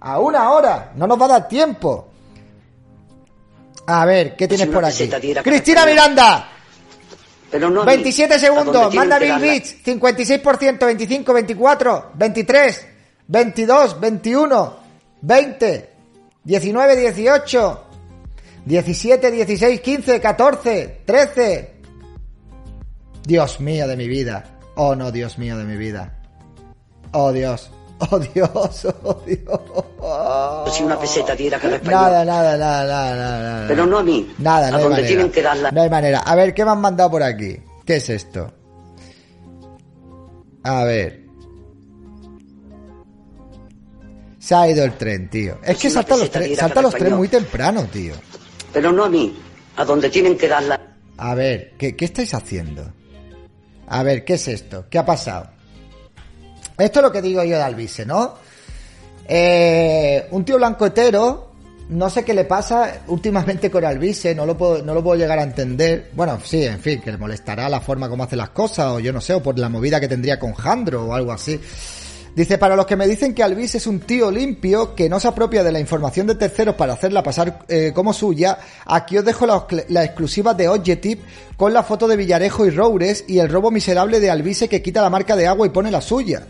A 0.00 0.18
una 0.18 0.50
hora. 0.50 0.92
No 0.96 1.06
nos 1.06 1.20
va 1.20 1.24
a 1.26 1.28
dar 1.28 1.48
tiempo. 1.48 2.08
A 3.86 4.04
ver, 4.06 4.34
¿qué 4.36 4.48
tienes 4.48 4.68
por 4.68 4.84
aquí? 4.84 5.10
Cristina 5.42 5.84
Miranda. 5.84 6.48
27 7.58 8.38
segundos. 8.38 8.94
Manda 8.94 9.18
Bill 9.18 9.40
Rich. 9.40 9.84
56%, 9.84 10.86
25, 10.86 11.32
24, 11.32 12.10
23, 12.14 12.86
22, 13.28 14.00
21, 14.00 14.76
20, 15.20 15.90
19, 16.44 16.96
18, 16.96 17.83
17, 18.66 19.30
16, 19.30 19.80
15, 19.80 20.20
14, 20.20 21.00
13, 21.04 21.74
Dios 23.26 23.60
mío 23.60 23.86
de 23.88 23.96
mi 23.96 24.08
vida. 24.08 24.58
Oh 24.76 24.94
no, 24.94 25.12
Dios 25.12 25.38
mío 25.38 25.56
de 25.58 25.64
mi 25.64 25.76
vida. 25.76 26.20
Oh 27.12 27.30
Dios. 27.32 27.70
Oh 28.10 28.18
Dios, 28.18 28.84
oh 29.04 29.22
Dios. 29.24 30.74
Si 30.74 30.82
una 30.82 30.98
peseta 30.98 31.34
diera 31.36 31.58
cada 31.60 31.76
español. 31.76 32.00
Nada, 32.02 32.24
nada, 32.24 32.56
nada, 32.56 32.84
nada, 32.86 33.16
nada. 33.42 33.68
Pero 33.68 33.86
no 33.86 33.98
a 33.98 34.02
mí. 34.02 34.34
Nada, 34.38 34.70
no 34.70 34.74
a 34.74 34.78
hay 34.78 34.82
donde 34.82 34.96
manera. 34.96 35.08
tienen 35.08 35.30
que 35.30 35.42
darla. 35.42 35.70
No 35.70 35.82
hay 35.82 35.90
manera. 35.90 36.18
A 36.20 36.34
ver, 36.34 36.52
¿qué 36.54 36.64
me 36.64 36.72
han 36.72 36.80
mandado 36.80 37.10
por 37.12 37.22
aquí? 37.22 37.56
¿Qué 37.86 37.96
es 37.96 38.08
esto? 38.10 38.52
A 40.64 40.84
ver. 40.84 41.22
Se 44.38 44.54
ha 44.54 44.68
ido 44.68 44.84
el 44.84 44.92
tren, 44.98 45.30
tío. 45.30 45.54
Es 45.62 45.66
Pues 45.66 45.78
que 45.78 45.90
salta 45.90 46.16
los, 46.16 46.30
tre- 46.32 46.54
salta 46.56 46.82
los 46.82 46.94
trenes 46.94 47.16
muy 47.16 47.28
temprano, 47.28 47.84
tío. 47.84 48.14
Pero 48.74 48.92
no 48.92 49.04
a 49.04 49.08
mí. 49.08 49.34
A 49.76 49.84
donde 49.84 50.10
tienen 50.10 50.36
que 50.36 50.48
darla. 50.48 50.78
A 51.16 51.34
ver, 51.34 51.72
¿qué, 51.78 51.96
qué 51.96 52.04
estáis 52.04 52.34
haciendo? 52.34 52.92
A 53.86 54.02
ver, 54.02 54.24
¿qué 54.24 54.34
es 54.34 54.48
esto? 54.48 54.86
¿Qué 54.90 54.98
ha 54.98 55.06
pasado? 55.06 55.48
Esto 56.76 56.98
es 56.98 57.02
lo 57.04 57.12
que 57.12 57.22
digo 57.22 57.42
yo 57.44 57.56
de 57.56 57.62
Alvise, 57.62 58.04
¿no? 58.04 58.34
Eh, 59.26 60.26
un 60.32 60.44
tío 60.44 60.56
blanco 60.56 60.86
hetero, 60.86 61.52
no 61.88 62.10
sé 62.10 62.24
qué 62.24 62.34
le 62.34 62.44
pasa 62.44 63.04
últimamente 63.08 63.70
con 63.70 63.84
Alvise, 63.84 64.34
no 64.34 64.44
lo 64.44 64.56
puedo, 64.56 64.82
no 64.82 64.92
lo 64.92 65.02
puedo 65.02 65.18
llegar 65.18 65.38
a 65.38 65.44
entender. 65.44 66.10
Bueno, 66.14 66.38
sí, 66.44 66.64
en 66.64 66.80
fin, 66.80 67.00
que 67.00 67.12
le 67.12 67.18
molestará 67.18 67.68
la 67.68 67.80
forma 67.80 68.08
como 68.08 68.24
hace 68.24 68.36
las 68.36 68.50
cosas, 68.50 68.86
o 68.86 69.00
yo 69.00 69.12
no 69.12 69.20
sé, 69.20 69.34
o 69.34 69.42
por 69.42 69.58
la 69.58 69.68
movida 69.68 70.00
que 70.00 70.08
tendría 70.08 70.38
con 70.38 70.52
Jandro 70.54 71.04
o 71.04 71.14
algo 71.14 71.32
así. 71.32 71.60
Dice, 72.34 72.58
para 72.58 72.74
los 72.74 72.86
que 72.86 72.96
me 72.96 73.06
dicen 73.06 73.32
que 73.32 73.44
Alvis 73.44 73.76
es 73.76 73.86
un 73.86 74.00
tío 74.00 74.28
limpio, 74.28 74.96
que 74.96 75.08
no 75.08 75.20
se 75.20 75.28
apropia 75.28 75.62
de 75.62 75.70
la 75.70 75.78
información 75.78 76.26
de 76.26 76.34
terceros 76.34 76.74
para 76.74 76.94
hacerla 76.94 77.22
pasar 77.22 77.60
eh, 77.68 77.92
como 77.94 78.12
suya, 78.12 78.58
aquí 78.86 79.16
os 79.16 79.24
dejo 79.24 79.46
la, 79.46 80.04
exclusiva 80.04 80.52
de 80.52 80.68
Objective 80.68 81.22
con 81.56 81.72
la 81.72 81.84
foto 81.84 82.08
de 82.08 82.16
Villarejo 82.16 82.66
y 82.66 82.70
Roures 82.70 83.24
y 83.28 83.38
el 83.38 83.48
robo 83.48 83.70
miserable 83.70 84.18
de 84.18 84.30
Alvise 84.30 84.68
que 84.68 84.82
quita 84.82 85.00
la 85.00 85.10
marca 85.10 85.36
de 85.36 85.46
agua 85.46 85.68
y 85.68 85.70
pone 85.70 85.92
la 85.92 86.00
suya. 86.00 86.42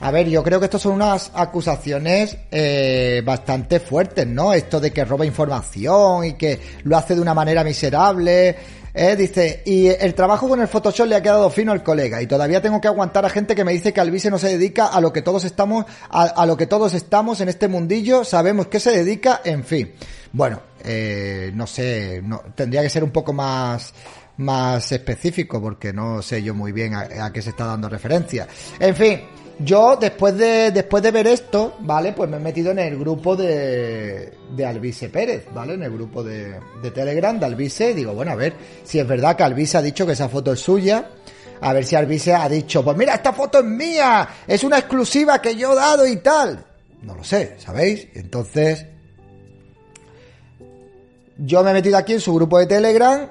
A 0.00 0.10
ver, 0.10 0.28
yo 0.28 0.42
creo 0.42 0.58
que 0.58 0.66
esto 0.66 0.78
son 0.78 0.94
unas 0.94 1.30
acusaciones 1.32 2.36
eh, 2.50 3.22
bastante 3.24 3.80
fuertes, 3.80 4.26
¿no? 4.26 4.52
Esto 4.52 4.80
de 4.80 4.92
que 4.92 5.04
roba 5.04 5.24
información 5.24 6.26
y 6.26 6.32
que 6.34 6.58
lo 6.82 6.96
hace 6.96 7.14
de 7.14 7.20
una 7.22 7.32
manera 7.32 7.64
miserable. 7.64 8.56
Eh, 8.94 9.16
dice, 9.16 9.62
y 9.64 9.86
el 9.86 10.14
trabajo 10.14 10.48
con 10.48 10.60
el 10.60 10.68
Photoshop 10.68 11.06
le 11.06 11.16
ha 11.16 11.22
quedado 11.22 11.48
fino 11.48 11.72
al 11.72 11.82
colega 11.82 12.20
y 12.20 12.26
todavía 12.26 12.60
tengo 12.60 12.80
que 12.80 12.88
aguantar 12.88 13.24
a 13.24 13.30
gente 13.30 13.54
que 13.54 13.64
me 13.64 13.72
dice 13.72 13.92
que 13.92 14.00
Alvise 14.00 14.30
no 14.30 14.38
se 14.38 14.48
dedica 14.48 14.86
a 14.86 15.00
lo 15.00 15.12
que 15.12 15.22
todos 15.22 15.44
estamos, 15.44 15.86
a, 16.10 16.44
lo 16.44 16.56
que 16.58 16.66
todos 16.66 16.92
estamos 16.92 17.40
en 17.40 17.48
este 17.48 17.68
mundillo, 17.68 18.22
sabemos 18.22 18.66
que 18.66 18.80
se 18.80 18.90
dedica, 18.90 19.40
en 19.44 19.64
fin. 19.64 19.92
Bueno, 20.32 20.60
eh, 20.84 21.50
no 21.54 21.66
sé, 21.66 22.20
no, 22.22 22.42
tendría 22.54 22.82
que 22.82 22.90
ser 22.90 23.02
un 23.02 23.10
poco 23.10 23.32
más, 23.32 23.94
más 24.36 24.92
específico 24.92 25.60
porque 25.60 25.92
no 25.94 26.20
sé 26.20 26.42
yo 26.42 26.54
muy 26.54 26.72
bien 26.72 26.94
a 26.94 27.32
qué 27.32 27.40
se 27.40 27.50
está 27.50 27.64
dando 27.64 27.88
referencia. 27.88 28.46
En 28.78 28.94
fin, 28.94 29.20
yo, 29.58 29.96
después 29.96 30.36
de, 30.36 30.70
después 30.70 31.02
de 31.02 31.10
ver 31.10 31.26
esto, 31.26 31.76
¿vale? 31.80 32.12
Pues 32.12 32.28
me 32.28 32.36
he 32.36 32.40
metido 32.40 32.70
en 32.72 32.78
el 32.78 32.98
grupo 32.98 33.36
de, 33.36 34.32
de 34.56 34.66
Alvise 34.66 35.08
Pérez, 35.08 35.46
¿vale? 35.54 35.74
En 35.74 35.82
el 35.82 35.92
grupo 35.92 36.22
de, 36.22 36.58
de 36.82 36.90
Telegram 36.90 37.38
de 37.38 37.46
Alvise. 37.46 37.90
Y 37.90 37.94
digo, 37.94 38.14
bueno, 38.14 38.32
a 38.32 38.36
ver 38.36 38.54
si 38.82 38.98
es 38.98 39.06
verdad 39.06 39.36
que 39.36 39.42
Alvise 39.44 39.78
ha 39.78 39.82
dicho 39.82 40.06
que 40.06 40.12
esa 40.12 40.28
foto 40.28 40.52
es 40.52 40.60
suya. 40.60 41.10
A 41.60 41.72
ver 41.72 41.84
si 41.84 41.94
Alvise 41.94 42.34
ha 42.34 42.48
dicho, 42.48 42.82
pues 42.82 42.96
mira, 42.96 43.14
esta 43.14 43.32
foto 43.32 43.60
es 43.60 43.64
mía, 43.64 44.28
es 44.48 44.64
una 44.64 44.78
exclusiva 44.78 45.40
que 45.40 45.54
yo 45.54 45.72
he 45.72 45.76
dado 45.76 46.06
y 46.06 46.16
tal. 46.16 46.64
No 47.02 47.14
lo 47.14 47.22
sé, 47.22 47.54
¿sabéis? 47.58 48.08
Entonces, 48.14 48.86
yo 51.38 51.62
me 51.62 51.70
he 51.70 51.74
metido 51.74 51.96
aquí 51.96 52.14
en 52.14 52.20
su 52.20 52.34
grupo 52.34 52.58
de 52.58 52.66
Telegram 52.66 53.28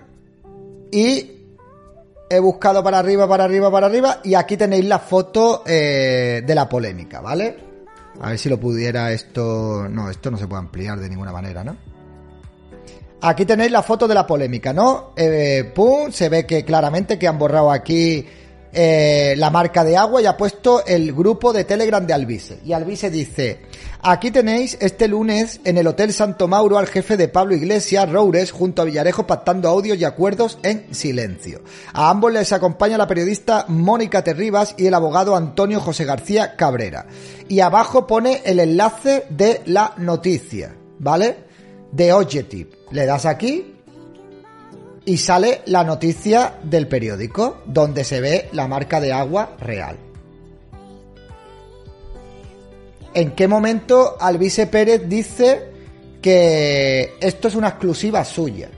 y 0.92 1.41
he 2.32 2.40
buscado 2.40 2.82
para 2.82 3.00
arriba, 3.00 3.28
para 3.28 3.44
arriba, 3.44 3.70
para 3.70 3.88
arriba 3.88 4.22
y 4.24 4.36
aquí 4.36 4.56
tenéis 4.56 4.86
la 4.86 5.00
foto 5.00 5.64
eh, 5.66 6.42
de 6.46 6.56
la 6.56 6.70
polémica, 6.70 7.20
¿vale? 7.20 7.58
A 8.22 8.30
ver 8.30 8.40
si 8.40 8.48
lo 8.48 8.60
pudiera 8.60 9.12
esto... 9.12 9.88
No, 9.90 10.10
esto 10.10 10.32
no 10.32 10.38
se 10.38 10.48
puede 10.48 10.60
ampliar 10.60 11.00
de 11.00 11.10
ninguna 11.10 11.32
manera, 11.34 11.64
¿no? 11.64 11.76
Aquí 13.22 13.46
tenéis 13.46 13.72
la 13.72 13.84
foto 13.84 14.08
de 14.08 14.16
la 14.16 14.26
polémica, 14.26 14.72
¿no? 14.72 15.12
Eh, 15.16 15.72
pum, 15.76 16.12
se 16.12 16.30
ve 16.30 16.46
que 16.46 16.64
claramente 16.64 17.20
que 17.20 17.28
han 17.28 17.38
borrado 17.38 17.70
aquí 17.70 18.26
eh, 18.74 19.34
la 19.38 19.50
marca 19.50 19.84
de 19.84 19.98
agua 19.98 20.22
y 20.22 20.26
ha 20.26 20.38
puesto 20.38 20.86
el 20.86 21.12
grupo 21.14 21.52
de 21.52 21.66
Telegram 21.66 22.06
de 22.06 22.14
Alvise. 22.14 22.60
Y 22.66 22.72
Alvise 22.74 23.10
dice, 23.10 23.62
aquí 24.02 24.32
tenéis 24.32 24.78
este 24.80 25.08
lunes 25.08 25.60
en 25.66 25.78
el 25.78 25.88
Hotel 25.88 26.14
Santo 26.14 26.48
Mauro 26.48 26.78
al 26.78 26.88
jefe 26.88 27.18
de 27.18 27.28
Pablo 27.28 27.54
Iglesias, 27.54 28.10
Roures, 28.10 28.52
junto 28.52 28.82
a 28.82 28.86
Villarejo 28.86 29.28
pactando 29.28 29.68
audios 29.68 29.98
y 29.98 30.06
acuerdos 30.06 30.58
en 30.64 30.94
silencio. 30.94 31.62
A 31.94 32.10
ambos 32.10 32.32
les 32.32 32.54
acompaña 32.54 32.98
la 32.98 33.08
periodista 33.08 33.66
Mónica 33.68 34.24
Terribas 34.24 34.74
y 34.78 34.88
el 34.88 34.94
abogado 34.94 35.36
Antonio 35.36 35.82
José 35.82 36.06
García 36.06 36.56
Cabrera. 36.56 37.08
Y 37.50 37.60
abajo 37.60 38.08
pone 38.08 38.42
el 38.46 38.60
enlace 38.62 39.26
de 39.30 39.62
la 39.66 39.94
noticia, 39.98 40.76
¿vale? 41.00 41.38
De 41.92 42.14
Objective. 42.14 42.70
Le 42.92 43.06
das 43.06 43.26
aquí 43.26 43.81
y 45.06 45.18
sale 45.18 45.62
la 45.66 45.84
noticia 45.84 46.56
del 46.64 46.88
periódico 46.88 47.62
donde 47.66 48.04
se 48.04 48.22
ve 48.22 48.50
la 48.54 48.68
marca 48.68 49.00
de 49.00 49.12
agua 49.12 49.56
real. 49.60 49.98
¿En 53.14 53.32
qué 53.32 53.48
momento 53.48 54.16
Alvise 54.20 54.68
Pérez 54.68 55.08
dice 55.08 55.72
que 56.22 57.16
esto 57.20 57.48
es 57.48 57.56
una 57.56 57.70
exclusiva 57.70 58.24
suya? 58.24 58.70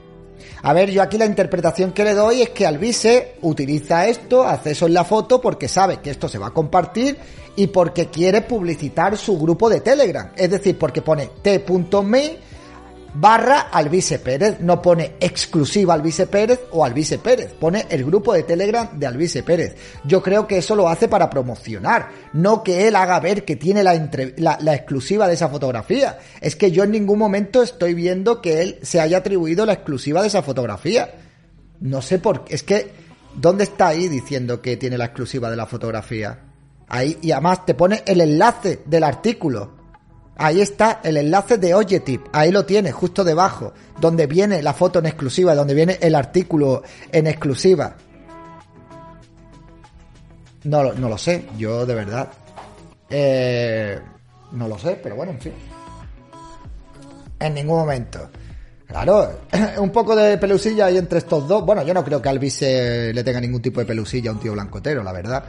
A 0.64 0.74
ver, 0.74 0.90
yo 0.90 1.02
aquí 1.02 1.18
la 1.18 1.26
interpretación 1.26 1.92
que 1.92 2.06
le 2.06 2.14
doy 2.14 2.42
es 2.42 2.50
que 2.50 2.66
Alvise 2.66 3.36
utiliza 3.42 4.08
esto, 4.08 4.44
hace 4.44 4.72
eso 4.72 4.88
en 4.88 4.94
la 4.94 5.04
foto 5.04 5.42
porque 5.42 5.68
sabe 5.68 6.00
que 6.00 6.10
esto 6.10 6.30
se 6.30 6.38
va 6.38 6.48
a 6.48 6.54
compartir 6.54 7.18
y 7.56 7.68
porque 7.68 8.08
quiere 8.08 8.42
publicitar 8.42 9.18
su 9.18 9.38
grupo 9.38 9.70
de 9.70 9.82
Telegram. 9.82 10.32
Es 10.36 10.50
decir, 10.50 10.78
porque 10.80 11.02
pone 11.02 11.30
t.me 11.42 12.38
barra 13.14 13.70
Alvise 13.72 14.20
Pérez, 14.20 14.60
no 14.60 14.82
pone 14.82 15.14
exclusiva 15.20 15.94
Alvise 15.94 16.28
Pérez 16.28 16.62
o 16.72 16.84
Alvise 16.84 17.20
Pérez, 17.20 17.54
pone 17.54 17.86
el 17.90 18.04
grupo 18.04 18.34
de 18.34 18.44
Telegram 18.44 18.90
de 18.98 19.06
Alvise 19.06 19.44
Pérez. 19.44 19.76
Yo 20.04 20.22
creo 20.22 20.48
que 20.48 20.58
eso 20.58 20.76
lo 20.76 20.90
hace 20.90 21.08
para 21.08 21.30
promocionar, 21.30 22.10
no 22.34 22.64
que 22.64 22.88
él 22.88 22.96
haga 22.96 23.20
ver 23.20 23.46
que 23.46 23.56
tiene 23.56 23.84
la, 23.84 23.94
la, 24.38 24.58
la, 24.60 24.76
exclusiva 24.76 25.28
de 25.28 25.36
esa 25.36 25.50
fotografía. 25.50 26.18
Es 26.42 26.56
que 26.56 26.72
yo 26.72 26.84
en 26.84 26.92
ningún 26.92 27.20
momento 27.20 27.62
estoy 27.62 27.94
viendo 27.94 28.42
que 28.42 28.62
él 28.62 28.80
se 28.82 29.00
haya 29.00 29.20
atribuido 29.20 29.66
la 29.66 29.74
exclusiva 29.74 30.22
de 30.22 30.28
esa 30.28 30.42
fotografía. 30.42 31.12
No 31.80 32.02
sé 32.02 32.20
por 32.20 32.46
qué, 32.46 32.56
es 32.56 32.64
que, 32.64 32.92
¿dónde 33.36 33.66
está 33.66 33.90
ahí 33.90 34.08
diciendo 34.08 34.62
que 34.62 34.78
tiene 34.78 34.98
la 34.98 35.06
exclusiva 35.06 35.50
de 35.50 35.58
la 35.58 35.66
fotografía? 35.66 36.40
Ahí, 36.88 37.18
y 37.22 37.32
además 37.32 37.66
te 37.66 37.74
pone 37.74 38.04
el 38.06 38.22
enlace 38.22 38.82
del 38.86 39.04
artículo. 39.04 39.83
Ahí 40.36 40.62
está 40.62 41.00
el 41.04 41.18
enlace 41.18 41.58
de 41.58 41.76
Ojetip, 41.76 42.26
ahí 42.34 42.52
lo 42.52 42.66
tienes, 42.66 42.94
justo 42.94 43.24
debajo, 43.24 43.74
donde 44.00 44.26
viene 44.26 44.64
la 44.64 44.74
foto 44.74 45.00
en 45.00 45.06
exclusiva, 45.06 45.54
donde 45.54 45.76
viene 45.76 46.00
el 46.02 46.16
artículo 46.16 46.82
en 47.12 47.28
exclusiva. 47.28 47.96
No, 50.64 50.84
lo 50.84 51.18
sé, 51.18 51.46
yo 51.58 51.86
de 51.86 51.94
verdad. 51.94 52.30
Eh, 53.10 54.00
no 54.54 54.68
lo 54.68 54.80
sé, 54.80 55.00
pero 55.02 55.16
bueno, 55.16 55.34
en 55.34 55.40
fin. 55.40 55.54
En 57.40 57.54
ningún 57.54 57.80
momento. 57.80 58.30
Claro, 58.88 59.42
un 59.78 59.92
poco 59.92 60.16
de 60.16 60.38
pelusilla 60.38 60.86
ahí 60.86 60.98
entre 60.98 61.20
estos 61.20 61.48
dos. 61.48 61.66
Bueno, 61.66 61.84
yo 61.84 61.94
no 61.94 62.04
creo 62.04 62.22
que 62.22 62.30
Alvise 62.30 63.12
le 63.14 63.24
tenga 63.24 63.42
ningún 63.42 63.62
tipo 63.62 63.80
de 63.82 63.86
pelusilla 63.86 64.32
a 64.32 64.34
un 64.34 64.40
tío 64.40 64.54
blancotero, 64.54 65.04
la 65.04 65.12
verdad. 65.12 65.44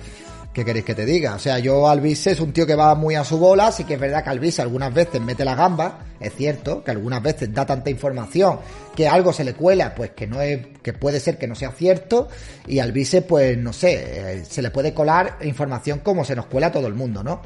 ¿Qué 0.54 0.64
queréis 0.64 0.84
que 0.84 0.94
te 0.94 1.04
diga? 1.04 1.34
O 1.34 1.38
sea, 1.40 1.58
yo 1.58 1.88
Alvise 1.88 2.30
es 2.30 2.38
un 2.38 2.52
tío 2.52 2.64
que 2.64 2.76
va 2.76 2.94
muy 2.94 3.16
a 3.16 3.24
su 3.24 3.38
bola, 3.38 3.72
sí 3.72 3.82
que 3.82 3.94
es 3.94 4.00
verdad 4.00 4.22
que 4.22 4.30
Alvise 4.30 4.62
algunas 4.62 4.94
veces 4.94 5.20
mete 5.20 5.44
la 5.44 5.56
gamba, 5.56 6.04
es 6.20 6.32
cierto, 6.32 6.84
que 6.84 6.92
algunas 6.92 7.20
veces 7.20 7.52
da 7.52 7.66
tanta 7.66 7.90
información 7.90 8.60
que 8.94 9.08
algo 9.08 9.32
se 9.32 9.42
le 9.42 9.54
cuela, 9.54 9.96
pues 9.96 10.12
que 10.12 10.28
no 10.28 10.40
es, 10.40 10.64
que 10.80 10.92
puede 10.92 11.18
ser 11.18 11.38
que 11.38 11.48
no 11.48 11.56
sea 11.56 11.72
cierto, 11.72 12.28
y 12.68 12.78
Alvise, 12.78 13.22
pues 13.22 13.58
no 13.58 13.72
sé, 13.72 13.94
eh, 13.94 14.44
se 14.48 14.62
le 14.62 14.70
puede 14.70 14.94
colar 14.94 15.38
información 15.42 15.98
como 15.98 16.24
se 16.24 16.36
nos 16.36 16.46
cuela 16.46 16.68
a 16.68 16.72
todo 16.72 16.86
el 16.86 16.94
mundo, 16.94 17.24
¿no? 17.24 17.42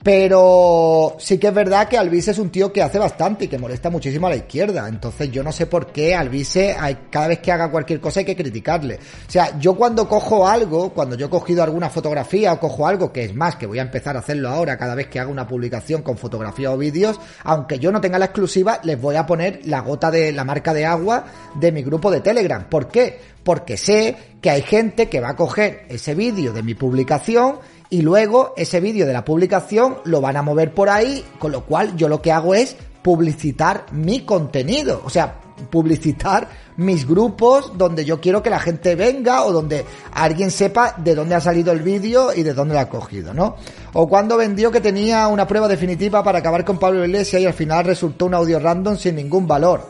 Pero 0.00 1.16
sí 1.18 1.38
que 1.38 1.48
es 1.48 1.54
verdad 1.54 1.88
que 1.88 1.98
Alvise 1.98 2.30
es 2.30 2.38
un 2.38 2.50
tío 2.50 2.72
que 2.72 2.82
hace 2.82 3.00
bastante 3.00 3.44
y 3.46 3.48
que 3.48 3.58
molesta 3.58 3.90
muchísimo 3.90 4.28
a 4.28 4.30
la 4.30 4.36
izquierda. 4.36 4.88
Entonces 4.88 5.30
yo 5.32 5.42
no 5.42 5.50
sé 5.50 5.66
por 5.66 5.88
qué 5.88 6.14
Alvise, 6.14 6.76
cada 7.10 7.26
vez 7.26 7.40
que 7.40 7.50
haga 7.50 7.70
cualquier 7.70 8.00
cosa 8.00 8.20
hay 8.20 8.26
que 8.26 8.36
criticarle. 8.36 8.94
O 8.94 9.30
sea, 9.30 9.58
yo 9.58 9.74
cuando 9.74 10.08
cojo 10.08 10.46
algo, 10.46 10.90
cuando 10.94 11.16
yo 11.16 11.26
he 11.26 11.30
cogido 11.30 11.64
alguna 11.64 11.90
fotografía 11.90 12.52
o 12.52 12.60
cojo 12.60 12.86
algo, 12.86 13.12
que 13.12 13.24
es 13.24 13.34
más, 13.34 13.56
que 13.56 13.66
voy 13.66 13.80
a 13.80 13.82
empezar 13.82 14.16
a 14.16 14.20
hacerlo 14.20 14.48
ahora 14.48 14.78
cada 14.78 14.94
vez 14.94 15.08
que 15.08 15.18
haga 15.18 15.30
una 15.30 15.48
publicación 15.48 16.02
con 16.02 16.16
fotografía 16.16 16.70
o 16.70 16.78
vídeos, 16.78 17.18
aunque 17.42 17.80
yo 17.80 17.90
no 17.90 18.00
tenga 18.00 18.20
la 18.20 18.26
exclusiva, 18.26 18.80
les 18.84 19.00
voy 19.00 19.16
a 19.16 19.26
poner 19.26 19.62
la 19.64 19.80
gota 19.80 20.12
de 20.12 20.30
la 20.30 20.44
marca 20.44 20.72
de 20.72 20.86
agua 20.86 21.24
de 21.56 21.72
mi 21.72 21.82
grupo 21.82 22.10
de 22.10 22.20
Telegram. 22.20 22.68
¿Por 22.68 22.86
qué? 22.88 23.18
Porque 23.42 23.76
sé 23.76 24.16
que 24.40 24.50
hay 24.50 24.62
gente 24.62 25.08
que 25.08 25.20
va 25.20 25.30
a 25.30 25.36
coger 25.36 25.86
ese 25.88 26.14
vídeo 26.14 26.52
de 26.52 26.62
mi 26.62 26.74
publicación 26.74 27.58
y 27.90 28.02
luego 28.02 28.54
ese 28.56 28.80
vídeo 28.80 29.06
de 29.06 29.12
la 29.12 29.24
publicación 29.24 29.98
lo 30.04 30.20
van 30.20 30.36
a 30.36 30.42
mover 30.42 30.74
por 30.74 30.88
ahí, 30.88 31.24
con 31.38 31.52
lo 31.52 31.64
cual 31.64 31.96
yo 31.96 32.08
lo 32.08 32.20
que 32.20 32.32
hago 32.32 32.54
es 32.54 32.76
publicitar 33.02 33.86
mi 33.92 34.20
contenido, 34.20 35.00
o 35.04 35.10
sea, 35.10 35.40
publicitar 35.70 36.48
mis 36.76 37.06
grupos 37.06 37.76
donde 37.76 38.04
yo 38.04 38.20
quiero 38.20 38.42
que 38.42 38.50
la 38.50 38.60
gente 38.60 38.94
venga 38.94 39.44
o 39.44 39.52
donde 39.52 39.84
alguien 40.12 40.50
sepa 40.50 40.94
de 40.96 41.14
dónde 41.14 41.34
ha 41.34 41.40
salido 41.40 41.72
el 41.72 41.82
vídeo 41.82 42.32
y 42.34 42.42
de 42.42 42.54
dónde 42.54 42.74
lo 42.74 42.80
ha 42.80 42.88
cogido, 42.88 43.34
¿no? 43.34 43.56
O 43.94 44.08
cuando 44.08 44.36
vendió 44.36 44.70
que 44.70 44.80
tenía 44.80 45.26
una 45.28 45.46
prueba 45.46 45.66
definitiva 45.66 46.22
para 46.22 46.38
acabar 46.38 46.64
con 46.64 46.78
Pablo 46.78 47.04
Iglesias 47.04 47.42
y 47.42 47.46
al 47.46 47.54
final 47.54 47.84
resultó 47.84 48.26
un 48.26 48.34
audio 48.34 48.60
random 48.60 48.96
sin 48.96 49.16
ningún 49.16 49.46
valor. 49.46 49.86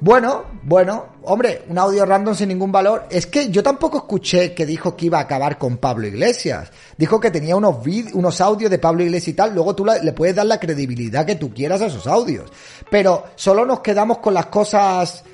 Bueno, 0.00 0.44
bueno, 0.62 1.06
hombre, 1.22 1.64
un 1.68 1.78
audio 1.78 2.04
random 2.04 2.34
sin 2.34 2.48
ningún 2.48 2.70
valor. 2.70 3.06
Es 3.10 3.26
que 3.26 3.48
yo 3.48 3.62
tampoco 3.62 3.98
escuché 3.98 4.52
que 4.52 4.66
dijo 4.66 4.94
que 4.94 5.06
iba 5.06 5.18
a 5.18 5.22
acabar 5.22 5.56
con 5.56 5.78
Pablo 5.78 6.06
Iglesias. 6.06 6.70
Dijo 6.98 7.18
que 7.18 7.30
tenía 7.30 7.56
unos 7.56 7.76
unos 8.12 8.40
audios 8.40 8.70
de 8.70 8.78
Pablo 8.78 9.02
Iglesias 9.02 9.28
y 9.28 9.34
tal. 9.34 9.54
Luego 9.54 9.74
tú 9.74 9.86
le 9.86 10.12
puedes 10.12 10.36
dar 10.36 10.46
la 10.46 10.60
credibilidad 10.60 11.24
que 11.24 11.36
tú 11.36 11.52
quieras 11.52 11.80
a 11.80 11.86
esos 11.86 12.06
audios. 12.06 12.50
Pero 12.90 13.24
solo 13.36 13.64
nos 13.64 13.80
quedamos 13.80 14.18
con 14.18 14.34
las 14.34 14.46
cosas 14.46 15.24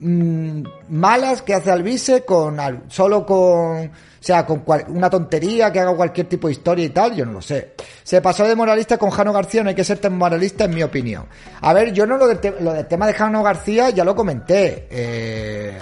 mm, 0.00 0.62
malas 0.88 1.42
que 1.42 1.54
hace 1.54 1.70
Alvise 1.70 2.24
con 2.24 2.58
solo 2.88 3.26
con 3.26 3.90
sea 4.26 4.44
con 4.44 4.60
cual- 4.60 4.86
una 4.88 5.08
tontería 5.08 5.70
que 5.70 5.78
haga 5.78 5.94
cualquier 5.94 6.26
tipo 6.28 6.48
de 6.48 6.54
historia 6.54 6.84
y 6.84 6.88
tal 6.88 7.14
yo 7.14 7.24
no 7.24 7.30
lo 7.34 7.40
sé. 7.40 7.74
Se 8.02 8.20
pasó 8.20 8.42
de 8.44 8.56
moralista 8.56 8.98
con 8.98 9.10
Jano 9.10 9.32
García 9.32 9.62
no 9.62 9.68
hay 9.68 9.76
que 9.76 9.84
ser 9.84 9.98
tan 9.98 10.18
moralista 10.18 10.64
en 10.64 10.74
mi 10.74 10.82
opinión. 10.82 11.26
A 11.60 11.72
ver 11.72 11.92
yo 11.92 12.06
no 12.06 12.16
lo 12.16 12.26
del, 12.26 12.40
lo 12.58 12.72
del 12.72 12.86
tema 12.88 13.06
de 13.06 13.12
Jano 13.14 13.40
García 13.44 13.90
ya 13.90 14.02
lo 14.04 14.16
comenté 14.16 14.88
eh, 14.90 15.78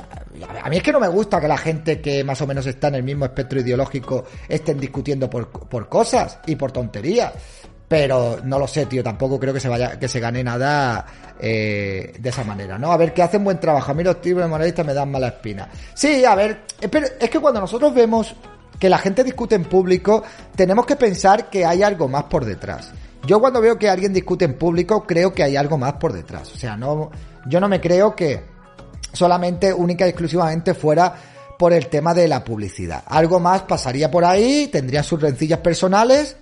a 0.63 0.69
mí 0.69 0.77
es 0.77 0.83
que 0.83 0.93
no 0.93 1.01
me 1.01 1.09
gusta 1.09 1.41
que 1.41 1.49
la 1.49 1.57
gente 1.57 2.03
que 2.03 2.23
más 2.23 2.39
o 2.43 2.47
menos 2.47 2.67
está 2.67 2.89
en 2.89 2.97
el 2.97 3.03
mismo 3.03 3.25
espectro 3.25 3.61
ideológico 3.61 4.25
estén 4.47 4.79
discutiendo 4.79 5.31
por 5.31 5.89
cosas 5.89 6.39
y 6.47 6.57
por 6.57 6.71
tonterías 6.71 7.33
pero 7.97 8.41
no 8.43 8.59
lo 8.59 8.67
sé, 8.67 8.87
tío, 8.87 9.05
tampoco 9.05 9.39
creo 9.39 9.55
que 9.55 9.61
se 9.61 9.69
vaya, 9.69 9.97
que 10.01 10.09
se 10.09 10.19
gane 10.19 10.43
nada 10.43 11.07
eh, 11.39 12.17
de 12.19 12.29
esa 12.29 12.43
manera, 12.43 12.77
¿no? 12.77 12.91
A 12.91 12.97
ver, 12.97 13.15
que 13.15 13.23
hacen 13.23 13.45
buen 13.45 13.61
trabajo. 13.61 13.93
A 13.93 13.95
mí 13.95 14.03
los 14.03 14.21
de 14.21 14.35
moralistas 14.35 14.85
me 14.85 14.93
dan 14.93 15.13
mala 15.13 15.29
espina. 15.29 15.69
Sí, 15.95 16.25
a 16.25 16.35
ver, 16.35 16.63
es 16.81 17.31
que 17.31 17.39
cuando 17.39 17.61
nosotros 17.61 17.95
vemos 17.95 18.35
que 18.81 18.89
la 18.89 18.99
gente 18.99 19.23
discute 19.23 19.55
en 19.55 19.63
público, 19.63 20.25
tenemos 20.57 20.87
que 20.87 20.97
pensar 20.97 21.49
que 21.49 21.65
hay 21.65 21.85
algo 21.85 22.09
más 22.09 22.25
por 22.25 22.45
detrás. 22.45 22.91
Yo 23.25 23.39
cuando 23.39 23.61
veo 23.61 23.79
que 23.79 23.89
alguien 23.89 24.13
discute 24.13 24.45
en 24.45 24.59
público, 24.59 25.05
creo 25.07 25.33
que 25.33 25.45
hay 25.45 25.55
algo 25.55 25.79
más 25.79 25.93
por 25.93 26.13
detrás. 26.13 26.53
O 26.53 26.59
sea, 26.59 26.77
no, 26.77 27.13
yo 27.47 27.61
no 27.61 27.69
me 27.69 27.81
creo 27.81 28.17
que 28.17 28.43
solamente, 29.13 29.73
única 29.73 30.05
y 30.05 30.09
exclusivamente 30.09 30.75
fuera 30.75 31.15
por 31.57 31.73
el 31.73 31.87
tema 31.87 32.13
de 32.13 32.27
la 32.27 32.43
publicidad. 32.43 33.05
Algo 33.07 33.39
más 33.39 33.63
pasaría 33.63 34.11
por 34.11 34.25
ahí, 34.25 34.67
tendría 34.67 35.05
sus 35.05 35.23
rencillas 35.23 35.61
personales 35.61 36.37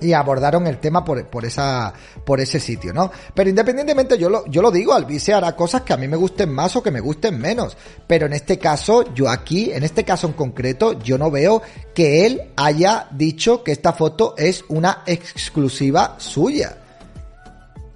y 0.00 0.12
abordaron 0.12 0.66
el 0.66 0.78
tema 0.78 1.04
por, 1.04 1.26
por 1.26 1.44
esa 1.44 1.92
por 2.24 2.40
ese 2.40 2.60
sitio, 2.60 2.92
¿no? 2.92 3.10
Pero 3.34 3.50
independientemente 3.50 4.18
yo 4.18 4.28
lo, 4.28 4.46
yo 4.46 4.62
lo 4.62 4.70
digo, 4.70 4.94
Alvise 4.94 5.34
hará 5.34 5.54
cosas 5.54 5.82
que 5.82 5.92
a 5.92 5.96
mí 5.96 6.08
me 6.08 6.16
gusten 6.16 6.52
más 6.52 6.76
o 6.76 6.82
que 6.82 6.90
me 6.90 7.00
gusten 7.00 7.38
menos, 7.38 7.76
pero 8.06 8.26
en 8.26 8.32
este 8.32 8.58
caso 8.58 9.14
yo 9.14 9.28
aquí, 9.28 9.70
en 9.72 9.82
este 9.82 10.04
caso 10.04 10.26
en 10.26 10.32
concreto, 10.32 10.98
yo 11.00 11.18
no 11.18 11.30
veo 11.30 11.62
que 11.94 12.26
él 12.26 12.52
haya 12.56 13.08
dicho 13.12 13.62
que 13.62 13.72
esta 13.72 13.92
foto 13.92 14.34
es 14.36 14.64
una 14.68 15.02
exclusiva 15.06 16.16
suya. 16.18 16.76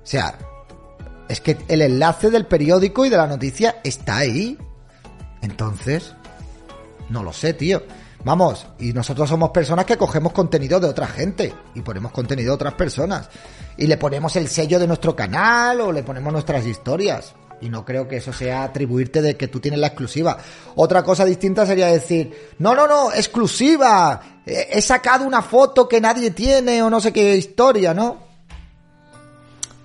O 0.02 0.06
sea, 0.06 0.34
es 1.28 1.40
que 1.40 1.56
el 1.68 1.82
enlace 1.82 2.30
del 2.30 2.46
periódico 2.46 3.06
y 3.06 3.08
de 3.08 3.16
la 3.16 3.26
noticia 3.26 3.76
está 3.84 4.16
ahí. 4.16 4.58
Entonces, 5.42 6.14
no 7.08 7.22
lo 7.22 7.32
sé, 7.32 7.54
tío. 7.54 7.82
Vamos, 8.22 8.66
y 8.78 8.92
nosotros 8.92 9.28
somos 9.28 9.50
personas 9.50 9.86
que 9.86 9.96
cogemos 9.96 10.32
contenido 10.32 10.78
de 10.78 10.88
otra 10.88 11.06
gente 11.06 11.54
y 11.74 11.80
ponemos 11.80 12.12
contenido 12.12 12.50
de 12.50 12.54
otras 12.54 12.74
personas. 12.74 13.30
Y 13.78 13.86
le 13.86 13.96
ponemos 13.96 14.36
el 14.36 14.48
sello 14.48 14.78
de 14.78 14.86
nuestro 14.86 15.16
canal 15.16 15.80
o 15.80 15.92
le 15.92 16.02
ponemos 16.02 16.32
nuestras 16.32 16.66
historias. 16.66 17.34
Y 17.62 17.70
no 17.70 17.84
creo 17.84 18.08
que 18.08 18.16
eso 18.16 18.32
sea 18.32 18.64
atribuirte 18.64 19.22
de 19.22 19.36
que 19.36 19.48
tú 19.48 19.58
tienes 19.60 19.80
la 19.80 19.88
exclusiva. 19.88 20.36
Otra 20.76 21.02
cosa 21.02 21.24
distinta 21.24 21.64
sería 21.64 21.86
decir, 21.86 22.54
no, 22.58 22.74
no, 22.74 22.86
no, 22.86 23.12
exclusiva. 23.12 24.20
He 24.44 24.80
sacado 24.82 25.26
una 25.26 25.40
foto 25.40 25.88
que 25.88 26.00
nadie 26.00 26.30
tiene 26.30 26.82
o 26.82 26.90
no 26.90 27.00
sé 27.00 27.12
qué 27.12 27.36
historia, 27.36 27.94
¿no? 27.94 28.28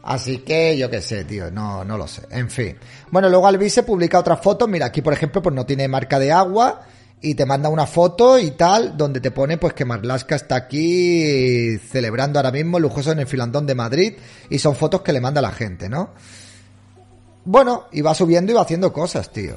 Así 0.03 0.39
que 0.39 0.77
yo 0.77 0.89
qué 0.89 1.01
sé, 1.01 1.23
tío, 1.23 1.49
no, 1.51 1.83
no 1.83 1.97
lo 1.97 2.07
sé. 2.07 2.23
En 2.31 2.49
fin. 2.49 2.77
Bueno, 3.11 3.29
luego 3.29 3.47
Alvise 3.47 3.83
publica 3.83 4.19
otras 4.19 4.41
fotos. 4.41 4.67
Mira, 4.69 4.87
aquí 4.87 5.01
por 5.01 5.13
ejemplo, 5.13 5.41
pues 5.41 5.55
no 5.55 5.65
tiene 5.65 5.87
marca 5.87 6.19
de 6.19 6.31
agua 6.31 6.81
y 7.21 7.35
te 7.35 7.45
manda 7.45 7.69
una 7.69 7.87
foto 7.87 8.37
y 8.37 8.51
tal, 8.51 8.97
donde 8.97 9.19
te 9.19 9.31
pone 9.31 9.57
pues 9.57 9.73
que 9.73 9.85
Marlaska 9.85 10.35
está 10.35 10.55
aquí 10.55 11.77
celebrando 11.79 12.39
ahora 12.39 12.51
mismo 12.51 12.79
lujoso 12.79 13.11
en 13.11 13.19
el 13.19 13.27
filandón 13.27 13.65
de 13.65 13.75
Madrid 13.75 14.13
y 14.49 14.59
son 14.59 14.75
fotos 14.75 15.01
que 15.01 15.13
le 15.13 15.21
manda 15.21 15.41
la 15.41 15.51
gente, 15.51 15.89
¿no? 15.89 16.11
Bueno, 17.45 17.85
y 17.91 18.01
va 18.01 18.13
subiendo 18.13 18.51
y 18.51 18.55
va 18.55 18.61
haciendo 18.61 18.91
cosas, 18.91 19.31
tío. 19.31 19.55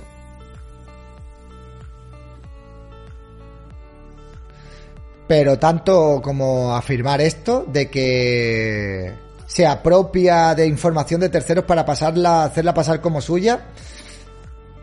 Pero 5.26 5.58
tanto 5.58 6.20
como 6.22 6.74
afirmar 6.74 7.20
esto 7.20 7.66
de 7.68 7.90
que 7.90 9.12
se 9.46 9.66
apropia 9.66 10.54
de 10.54 10.66
información 10.66 11.20
de 11.20 11.28
terceros 11.28 11.64
para 11.64 11.84
pasarla, 11.84 12.44
hacerla 12.44 12.72
pasar 12.72 13.00
como 13.00 13.20
suya. 13.20 13.66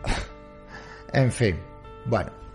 En 1.12 1.32
fin, 1.32 1.56
bueno. 2.04 2.45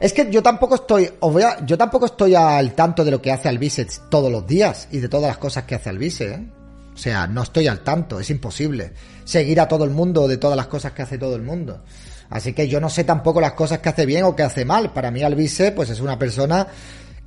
Es 0.00 0.12
que 0.12 0.30
yo 0.30 0.42
tampoco 0.42 0.76
estoy, 0.76 1.10
os 1.20 1.32
voy 1.32 1.42
a- 1.42 1.64
yo 1.66 1.76
tampoco 1.76 2.06
estoy 2.06 2.34
al 2.34 2.72
tanto 2.74 3.04
de 3.04 3.10
lo 3.10 3.20
que 3.20 3.32
hace 3.32 3.48
Alvise 3.48 3.86
todos 4.08 4.30
los 4.30 4.46
días 4.46 4.88
y 4.92 4.98
de 4.98 5.08
todas 5.08 5.26
las 5.28 5.38
cosas 5.38 5.64
que 5.64 5.74
hace 5.74 5.90
Alvise, 5.90 6.30
¿eh? 6.34 6.46
O 6.94 6.96
sea, 6.96 7.26
no 7.26 7.42
estoy 7.42 7.68
al 7.68 7.80
tanto, 7.80 8.18
es 8.18 8.28
imposible 8.30 8.92
seguir 9.24 9.60
a 9.60 9.68
todo 9.68 9.84
el 9.84 9.90
mundo 9.90 10.26
de 10.26 10.36
todas 10.36 10.56
las 10.56 10.66
cosas 10.66 10.92
que 10.92 11.02
hace 11.02 11.16
todo 11.18 11.36
el 11.36 11.42
mundo. 11.42 11.82
Así 12.30 12.52
que 12.52 12.68
yo 12.68 12.80
no 12.80 12.90
sé 12.90 13.04
tampoco 13.04 13.40
las 13.40 13.52
cosas 13.52 13.78
que 13.78 13.88
hace 13.88 14.04
bien 14.04 14.24
o 14.24 14.34
que 14.36 14.42
hace 14.42 14.64
mal. 14.64 14.92
Para 14.92 15.10
mí 15.10 15.22
Alvise, 15.22 15.72
pues 15.72 15.90
es 15.90 16.00
una 16.00 16.18
persona 16.18 16.66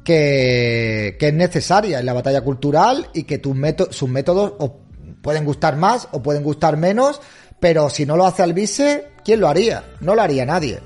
que, 0.04 1.16
que 1.20 1.28
es 1.30 1.34
necesaria 1.34 2.00
en 2.00 2.06
la 2.06 2.14
batalla 2.14 2.42
cultural 2.42 3.10
y 3.14 3.24
que 3.24 3.38
tus 3.38 3.56
métodos, 3.56 3.96
sus 3.96 4.10
métodos 4.10 4.54
o 4.60 4.80
pueden 5.22 5.46
gustar 5.46 5.78
más 5.78 6.08
o 6.12 6.22
pueden 6.22 6.44
gustar 6.44 6.78
menos, 6.78 7.22
pero 7.60 7.90
si 7.90 8.06
no 8.06 8.18
lo 8.18 8.26
hace 8.26 8.44
Alvise, 8.44 9.08
¿quién 9.24 9.40
lo 9.40 9.48
haría? 9.48 9.84
No 10.02 10.16
lo 10.16 10.22
haría 10.22 10.46
nadie. 10.46 10.80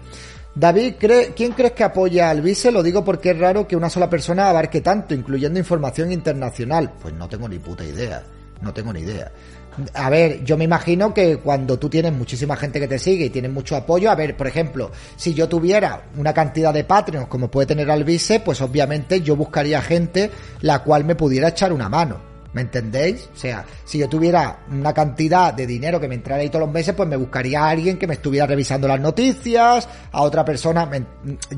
David, 0.56 0.96
¿cree- 0.98 1.34
¿quién 1.36 1.52
crees 1.52 1.74
que 1.74 1.84
apoya 1.84 2.28
a 2.28 2.30
Alvise? 2.32 2.72
Lo 2.72 2.82
digo 2.82 3.04
porque 3.04 3.32
es 3.32 3.38
raro 3.40 3.68
que 3.68 3.76
una 3.76 3.90
sola 3.90 4.10
persona 4.10 4.50
abarque 4.50 4.80
tanto, 4.82 5.14
incluyendo 5.14 5.60
información 5.60 6.12
internacional. 6.14 6.94
Pues 7.02 7.14
no 7.14 7.28
tengo 7.28 7.50
ni 7.50 7.60
puta 7.60 7.84
idea. 7.84 8.24
No 8.62 8.74
tengo 8.74 8.94
ni 8.94 9.02
idea. 9.02 9.32
A 9.94 10.10
ver, 10.10 10.42
yo 10.46 10.56
me 10.56 10.64
imagino 10.64 11.14
que 11.14 11.36
cuando 11.38 11.78
tú 11.78 11.90
tienes 11.90 12.14
muchísima 12.14 12.56
gente 12.56 12.80
que 12.80 12.88
te 12.88 12.98
sigue 12.98 13.26
y 13.26 13.30
tienes 13.30 13.52
mucho 13.52 13.76
apoyo, 13.76 14.10
a 14.10 14.16
ver, 14.16 14.38
por 14.38 14.48
ejemplo, 14.48 14.92
si 15.18 15.34
yo 15.34 15.50
tuviera 15.50 16.04
una 16.16 16.34
cantidad 16.34 16.74
de 16.74 16.86
Patreons 16.86 17.28
como 17.28 17.52
puede 17.52 17.68
tener 17.68 17.92
Alvise, 17.92 18.40
pues 18.40 18.62
obviamente 18.62 19.20
yo 19.22 19.36
buscaría 19.36 19.82
gente 19.82 20.32
la 20.62 20.80
cual 20.84 21.04
me 21.04 21.16
pudiera 21.16 21.50
echar 21.50 21.74
una 21.74 21.90
mano. 21.90 22.35
¿Me 22.56 22.62
entendéis? 22.62 23.30
O 23.36 23.38
sea, 23.38 23.66
si 23.84 23.98
yo 23.98 24.08
tuviera 24.08 24.60
una 24.72 24.94
cantidad 24.94 25.54
de 25.54 25.68
dinero 25.68 26.00
que 26.00 26.08
me 26.08 26.16
entrara 26.16 26.42
ahí 26.42 26.48
todos 26.48 26.62
los 26.62 26.74
meses, 26.74 26.96
pues 26.96 27.10
me 27.10 27.18
buscaría 27.18 27.62
a 27.62 27.70
alguien 27.70 27.98
que 27.98 28.08
me 28.08 28.14
estuviera 28.14 28.48
revisando 28.48 28.88
las 28.88 28.98
noticias, 28.98 29.90
a 30.10 30.22
otra 30.22 30.46
persona, 30.46 30.90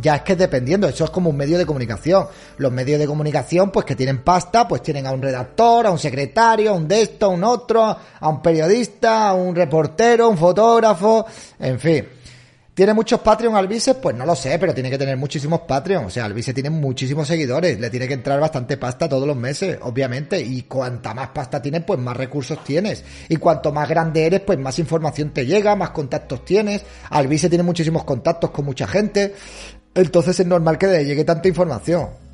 ya 0.01 0.15
es 0.15 0.21
que 0.23 0.36
dependiendo, 0.36 0.88
eso 0.88 1.03
es 1.03 1.12
como 1.12 1.29
un 1.29 1.38
medio 1.38 1.60
de 1.60 1.67
comunicación. 1.67 2.25
Los 2.57 2.71
medios 2.71 2.97
de 2.97 3.05
comunicación, 3.05 3.69
pues 3.69 3.86
que 3.86 3.95
tienen 3.95 4.23
pasta, 4.23 4.67
pues 4.67 4.81
tienen 4.81 5.05
a 5.05 5.12
un 5.12 5.21
redactor, 5.21 5.86
a 5.86 5.91
un 5.91 5.99
secretario, 5.99 6.71
a 6.71 6.73
un 6.73 6.88
de 6.88 7.03
esto, 7.03 7.27
a 7.27 7.29
un 7.29 7.43
otro, 7.43 7.83
a 7.86 8.27
un 8.27 8.41
periodista, 8.41 9.29
a 9.29 9.33
un 9.36 9.55
reportero, 9.55 10.25
a 10.25 10.29
un 10.29 10.38
fotógrafo, 10.39 11.27
en 11.60 11.79
fin. 11.79 12.07
¿Tiene 12.77 12.93
muchos 12.93 13.21
Patreon 13.21 13.55
Alvise? 13.55 13.95
Pues 13.95 14.15
no 14.15 14.23
lo 14.23 14.35
sé, 14.35 14.59
pero 14.59 14.71
tiene 14.71 14.91
que 14.91 14.99
tener 14.99 15.17
muchísimos 15.17 15.61
Patreon. 15.61 16.05
O 16.05 16.09
sea, 16.11 16.25
Alvise 16.25 16.53
tiene 16.53 16.69
muchísimos 16.69 17.27
seguidores. 17.27 17.79
Le 17.79 17.89
tiene 17.89 18.07
que 18.07 18.13
entrar 18.13 18.39
bastante 18.39 18.77
pasta 18.77 19.09
todos 19.09 19.25
los 19.25 19.35
meses, 19.35 19.79
obviamente. 19.81 20.39
Y 20.39 20.61
cuanta 20.61 21.11
más 21.15 21.29
pasta 21.29 21.59
tienes, 21.59 21.81
pues 21.85 21.99
más 21.99 22.15
recursos 22.15 22.63
tienes. 22.63 23.03
Y 23.29 23.37
cuanto 23.37 23.71
más 23.71 23.89
grande 23.89 24.27
eres, 24.27 24.41
pues 24.41 24.59
más 24.59 24.77
información 24.77 25.31
te 25.31 25.47
llega, 25.47 25.75
más 25.75 25.89
contactos 25.89 26.45
tienes. 26.45 26.85
Alvise 27.09 27.49
tiene 27.49 27.63
muchísimos 27.63 28.03
contactos 28.03 28.51
con 28.51 28.65
mucha 28.65 28.85
gente. 28.85 29.33
Entonces 29.95 30.39
es 30.39 30.45
normal 30.45 30.77
que 30.77 30.85
le 30.85 31.03
llegue 31.03 31.23
tanta 31.23 31.47
información. 31.47 32.26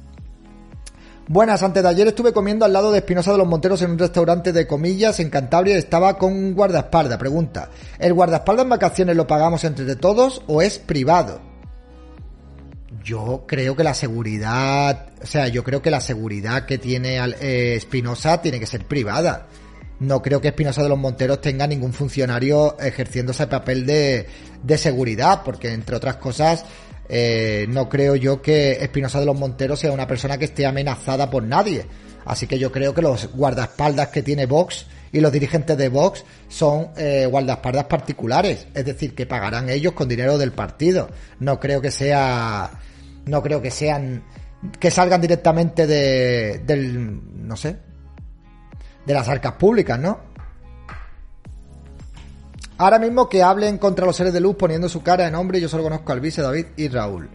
Buenas, 1.27 1.63
antes 1.63 1.81
de 1.81 1.87
ayer 1.87 2.07
estuve 2.07 2.33
comiendo 2.33 2.65
al 2.65 2.73
lado 2.73 2.91
de 2.91 2.97
Espinosa 2.97 3.31
de 3.31 3.37
los 3.37 3.47
Monteros 3.47 3.81
en 3.81 3.91
un 3.91 3.99
restaurante 3.99 4.51
de 4.51 4.67
comillas 4.67 5.21
en 5.21 5.29
Cantabria 5.29 5.77
estaba 5.77 6.17
con 6.17 6.33
un 6.33 6.53
guardaespaldas. 6.53 7.17
Pregunta, 7.17 7.69
¿el 7.97 8.13
guardaespaldas 8.13 8.63
en 8.63 8.69
vacaciones 8.69 9.15
lo 9.15 9.25
pagamos 9.25 9.63
entre 9.63 9.95
todos 9.95 10.41
o 10.47 10.61
es 10.61 10.79
privado? 10.79 11.39
Yo 13.05 13.45
creo 13.47 13.73
que 13.77 13.85
la 13.85 13.93
seguridad, 13.93 15.07
o 15.21 15.25
sea, 15.25 15.47
yo 15.47 15.63
creo 15.63 15.81
que 15.81 15.91
la 15.91 16.01
seguridad 16.01 16.65
que 16.65 16.77
tiene 16.77 17.17
eh, 17.17 17.75
Espinosa 17.75 18.41
tiene 18.41 18.59
que 18.59 18.65
ser 18.65 18.85
privada. 18.85 19.47
No 20.01 20.21
creo 20.21 20.41
que 20.41 20.49
Espinosa 20.49 20.83
de 20.83 20.89
los 20.89 20.97
Monteros 20.97 21.39
tenga 21.39 21.67
ningún 21.67 21.93
funcionario 21.93 22.77
ejerciendo 22.79 23.31
ese 23.31 23.47
papel 23.47 23.85
de, 23.85 24.27
de 24.61 24.77
seguridad, 24.77 25.41
porque 25.45 25.71
entre 25.71 25.95
otras 25.95 26.17
cosas, 26.17 26.65
eh, 27.15 27.67
no 27.69 27.89
creo 27.89 28.15
yo 28.15 28.41
que 28.41 28.71
Espinosa 28.71 29.19
de 29.19 29.27
los 29.27 29.37
Monteros 29.37 29.79
sea 29.79 29.91
una 29.91 30.07
persona 30.07 30.39
que 30.39 30.45
esté 30.45 30.65
amenazada 30.65 31.29
por 31.29 31.43
nadie. 31.43 31.85
Así 32.25 32.47
que 32.47 32.57
yo 32.57 32.71
creo 32.71 32.95
que 32.95 33.03
los 33.03 33.31
guardaespaldas 33.33 34.07
que 34.07 34.23
tiene 34.23 34.47
Vox 34.47 34.87
y 35.11 35.19
los 35.19 35.31
dirigentes 35.31 35.77
de 35.77 35.89
Vox 35.89 36.25
son 36.47 36.89
eh, 36.97 37.27
guardaespaldas 37.29 37.85
particulares, 37.85 38.65
es 38.73 38.85
decir, 38.85 39.13
que 39.13 39.27
pagarán 39.27 39.69
ellos 39.69 39.93
con 39.93 40.09
dinero 40.09 40.39
del 40.39 40.53
partido. 40.53 41.07
No 41.39 41.59
creo 41.59 41.81
que 41.81 41.91
sea, 41.91 42.71
no 43.25 43.43
creo 43.43 43.61
que 43.61 43.69
sean, 43.69 44.23
que 44.79 44.89
salgan 44.89 45.21
directamente 45.21 45.85
de, 45.85 46.63
del, 46.65 47.47
no 47.47 47.55
sé, 47.55 47.77
de 49.05 49.13
las 49.13 49.29
arcas 49.29 49.53
públicas, 49.53 49.99
¿no? 49.99 50.32
Ahora 52.83 52.99
mismo 52.99 53.29
que 53.29 53.41
hablen 53.41 53.77
contra 53.77 54.05
los 54.05 54.13
seres 54.13 54.33
de 54.33 54.41
luz 54.41 54.57
poniendo 54.57 54.89
su 54.89 55.01
cara 55.01 55.25
en 55.25 55.35
hombre, 55.35 55.61
yo 55.61 55.69
solo 55.69 55.83
conozco 55.83 56.11
al 56.11 56.19
vice 56.19 56.41
David 56.41 56.65
y 56.75 56.89
Raúl. 56.89 57.29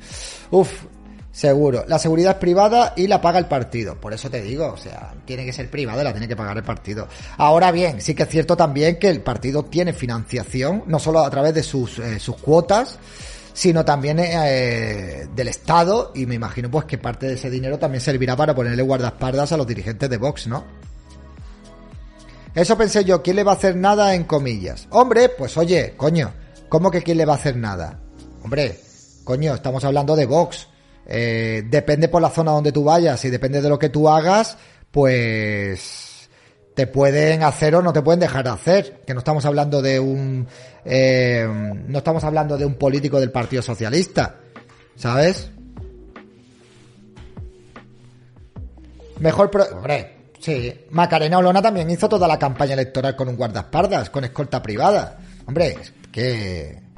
Uf, 0.51 0.85
Seguro. 1.33 1.85
La 1.89 1.99
seguridad 1.99 2.33
es 2.33 2.39
privada 2.39 2.93
y 2.97 3.07
la 3.07 3.23
paga 3.23 3.39
el 3.39 3.47
partido. 3.47 3.95
Por 3.99 4.13
eso 4.13 4.29
te 4.29 4.43
digo, 4.43 4.67
o 4.67 4.77
sea, 4.77 5.15
tiene 5.25 5.47
que 5.47 5.55
ser 5.55 5.71
privada 5.71 6.03
y 6.03 6.05
la 6.05 6.13
tiene 6.13 6.29
que 6.29 6.37
pagar 6.37 6.59
el 6.59 6.65
partido. 6.65 7.09
Ahora 7.39 7.73
bien, 7.73 8.03
sí 8.03 8.15
que 8.15 8.25
es 8.25 8.29
cierto 8.29 8.59
también 8.59 8.99
que 8.99 9.09
el 9.09 9.23
partido 9.23 9.65
tiene 9.65 9.95
financiación, 9.95 10.83
no 10.87 10.99
solo 10.99 11.21
a 11.21 11.31
través 11.31 11.55
de 11.55 11.63
sus, 11.63 11.99
eh, 11.99 12.19
sus 12.19 12.37
cuotas, 12.37 12.99
sino 13.55 13.87
también 13.87 14.19
eh, 14.21 15.29
del 15.35 15.49
Estado 15.49 16.13
y 16.15 16.27
me 16.27 16.35
imagino 16.35 16.71
pues 16.71 16.85
que 16.85 16.99
parte 16.99 17.27
de 17.27 17.35
ese 17.35 17.49
dinero 17.49 17.79
también 17.79 18.03
servirá 18.03 18.37
para 18.37 18.55
ponerle 18.55 18.83
guardaespaldas 18.83 19.53
a 19.53 19.57
los 19.57 19.67
dirigentes 19.67 20.11
de 20.11 20.17
Vox, 20.19 20.47
¿no? 20.47 20.65
Eso 22.59 22.77
pensé 22.77 23.05
yo, 23.05 23.23
¿quién 23.23 23.37
le 23.37 23.45
va 23.45 23.53
a 23.53 23.55
hacer 23.55 23.77
nada 23.77 24.17
en 24.17 24.25
comillas? 24.25 24.89
Hombre, 24.91 25.29
pues 25.29 25.57
oye, 25.57 25.95
coño, 25.97 26.35
¿cómo 26.69 26.91
que 26.91 27.03
quién 27.03 27.17
le 27.17 27.25
va 27.25 27.35
a 27.35 27.37
hacer 27.37 27.57
nada? 27.57 28.01
Hombre, 28.43 28.81
coño, 29.23 29.55
estamos 29.55 29.85
hablando 29.85 30.17
de 30.17 30.27
Vox. 30.27 30.67
Eh, 31.07 31.63
depende 31.71 32.09
por 32.09 32.21
la 32.21 32.31
zona 32.31 32.51
donde 32.51 32.73
tú 32.73 32.83
vayas 32.83 33.25
y 33.25 33.31
depende 33.31 33.63
de 33.63 33.69
lo 33.69 33.79
que 33.79 33.91
tú 33.91 34.09
hagas, 34.09 34.59
pues 34.91 36.29
te 36.75 36.89
pueden 36.89 37.45
hacer 37.45 37.77
o 37.77 37.83
no 37.83 37.93
te 37.93 38.03
pueden 38.03 38.19
dejar 38.19 38.49
hacer. 38.49 39.03
Que 39.07 39.15
no 39.15 39.21
estamos 39.21 39.45
hablando 39.45 39.81
de 39.81 40.01
un, 40.01 40.49
eh, 40.85 41.47
no 41.87 41.99
estamos 41.99 42.25
hablando 42.25 42.59
de 42.59 42.67
un 42.67 42.75
político 42.75 43.21
del 43.21 43.31
Partido 43.31 43.63
Socialista, 43.63 44.41
¿sabes? 44.97 45.49
Mejor, 49.21 49.49
pro 49.49 49.65
hombre, 49.77 50.18
sí. 50.41 50.87
Macarena 50.91 51.39
Olona 51.39 51.63
también 51.63 51.91
hizo 51.91 52.09
toda 52.09 52.29
la 52.29 52.39
campaña 52.39 52.75
electoral 52.75 53.17
con 53.17 53.29
un 53.29 53.37
guardaespaldas, 53.37 54.11
con 54.11 54.25
escolta 54.25 54.63
privada. 54.63 55.19
Hombre, 55.47 55.77
que 56.13 56.89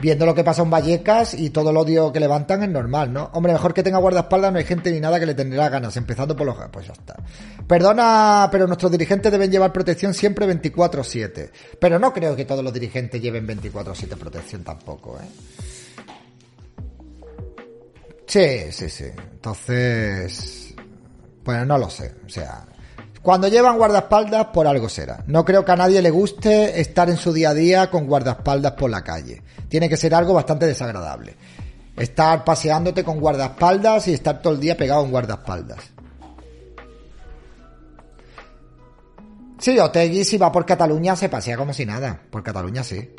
viendo 0.00 0.26
lo 0.26 0.34
que 0.34 0.44
pasa 0.44 0.62
en 0.62 0.70
Vallecas 0.70 1.34
y 1.34 1.50
todo 1.50 1.70
el 1.70 1.76
odio 1.76 2.12
que 2.12 2.20
levantan 2.20 2.62
es 2.62 2.68
normal, 2.68 3.12
¿no? 3.12 3.30
Hombre, 3.34 3.52
mejor 3.52 3.74
que 3.74 3.82
tenga 3.82 3.98
guardaespaldas, 3.98 4.52
no 4.52 4.58
hay 4.58 4.64
gente 4.64 4.90
ni 4.90 5.00
nada 5.00 5.20
que 5.20 5.26
le 5.26 5.34
tendrá 5.34 5.68
ganas, 5.68 5.96
empezando 5.96 6.34
por 6.36 6.46
los... 6.46 6.56
Pues 6.70 6.86
ya 6.86 6.92
está. 6.92 7.16
Perdona, 7.66 8.48
pero 8.50 8.66
nuestros 8.66 8.90
dirigentes 8.90 9.30
deben 9.30 9.50
llevar 9.50 9.72
protección 9.72 10.14
siempre 10.14 10.46
24-7. 10.46 11.50
Pero 11.78 11.98
no 11.98 12.12
creo 12.12 12.34
que 12.34 12.44
todos 12.44 12.64
los 12.64 12.72
dirigentes 12.72 13.20
lleven 13.20 13.46
24-7 13.46 14.16
protección 14.16 14.64
tampoco, 14.64 15.18
¿eh? 15.18 15.28
Sí, 18.26 18.72
sí, 18.72 18.88
sí. 18.88 19.06
Entonces... 19.32 20.74
Bueno, 21.44 21.64
no 21.64 21.78
lo 21.78 21.90
sé. 21.90 22.14
O 22.24 22.28
sea, 22.28 22.64
cuando 23.22 23.48
llevan 23.48 23.76
guardaespaldas, 23.76 24.46
por 24.46 24.66
algo 24.66 24.88
será. 24.88 25.22
No 25.26 25.44
creo 25.44 25.64
que 25.64 25.72
a 25.72 25.76
nadie 25.76 26.00
le 26.00 26.10
guste 26.10 26.80
estar 26.80 27.10
en 27.10 27.18
su 27.18 27.32
día 27.32 27.50
a 27.50 27.54
día 27.54 27.90
con 27.90 28.06
guardaespaldas 28.06 28.72
por 28.72 28.90
la 28.90 29.04
calle. 29.04 29.42
Tiene 29.68 29.88
que 29.88 29.98
ser 29.98 30.14
algo 30.14 30.32
bastante 30.32 30.66
desagradable. 30.66 31.36
Estar 31.96 32.44
paseándote 32.44 33.04
con 33.04 33.20
guardaespaldas 33.20 34.08
y 34.08 34.14
estar 34.14 34.40
todo 34.40 34.54
el 34.54 34.60
día 34.60 34.76
pegado 34.76 35.04
en 35.04 35.10
guardaespaldas. 35.10 35.90
Sí, 39.58 39.78
Otegui 39.78 40.24
si 40.24 40.38
va 40.38 40.50
por 40.50 40.64
Cataluña 40.64 41.14
se 41.14 41.28
pasea 41.28 41.58
como 41.58 41.74
si 41.74 41.84
nada. 41.84 42.18
Por 42.30 42.42
Cataluña 42.42 42.82
sí. 42.82 43.10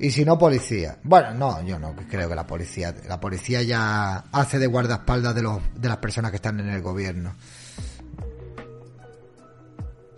Y 0.00 0.10
si 0.10 0.24
no, 0.24 0.38
policía. 0.38 0.98
Bueno, 1.02 1.34
no, 1.34 1.62
yo 1.62 1.78
no 1.78 1.94
creo 2.08 2.26
que 2.26 2.34
la 2.34 2.46
policía. 2.46 2.94
La 3.06 3.20
policía 3.20 3.62
ya 3.62 4.24
hace 4.32 4.58
de 4.58 4.66
guardaespaldas 4.66 5.34
de, 5.34 5.42
los, 5.42 5.60
de 5.74 5.88
las 5.88 5.98
personas 5.98 6.30
que 6.30 6.36
están 6.36 6.58
en 6.58 6.70
el 6.70 6.80
gobierno. 6.80 7.34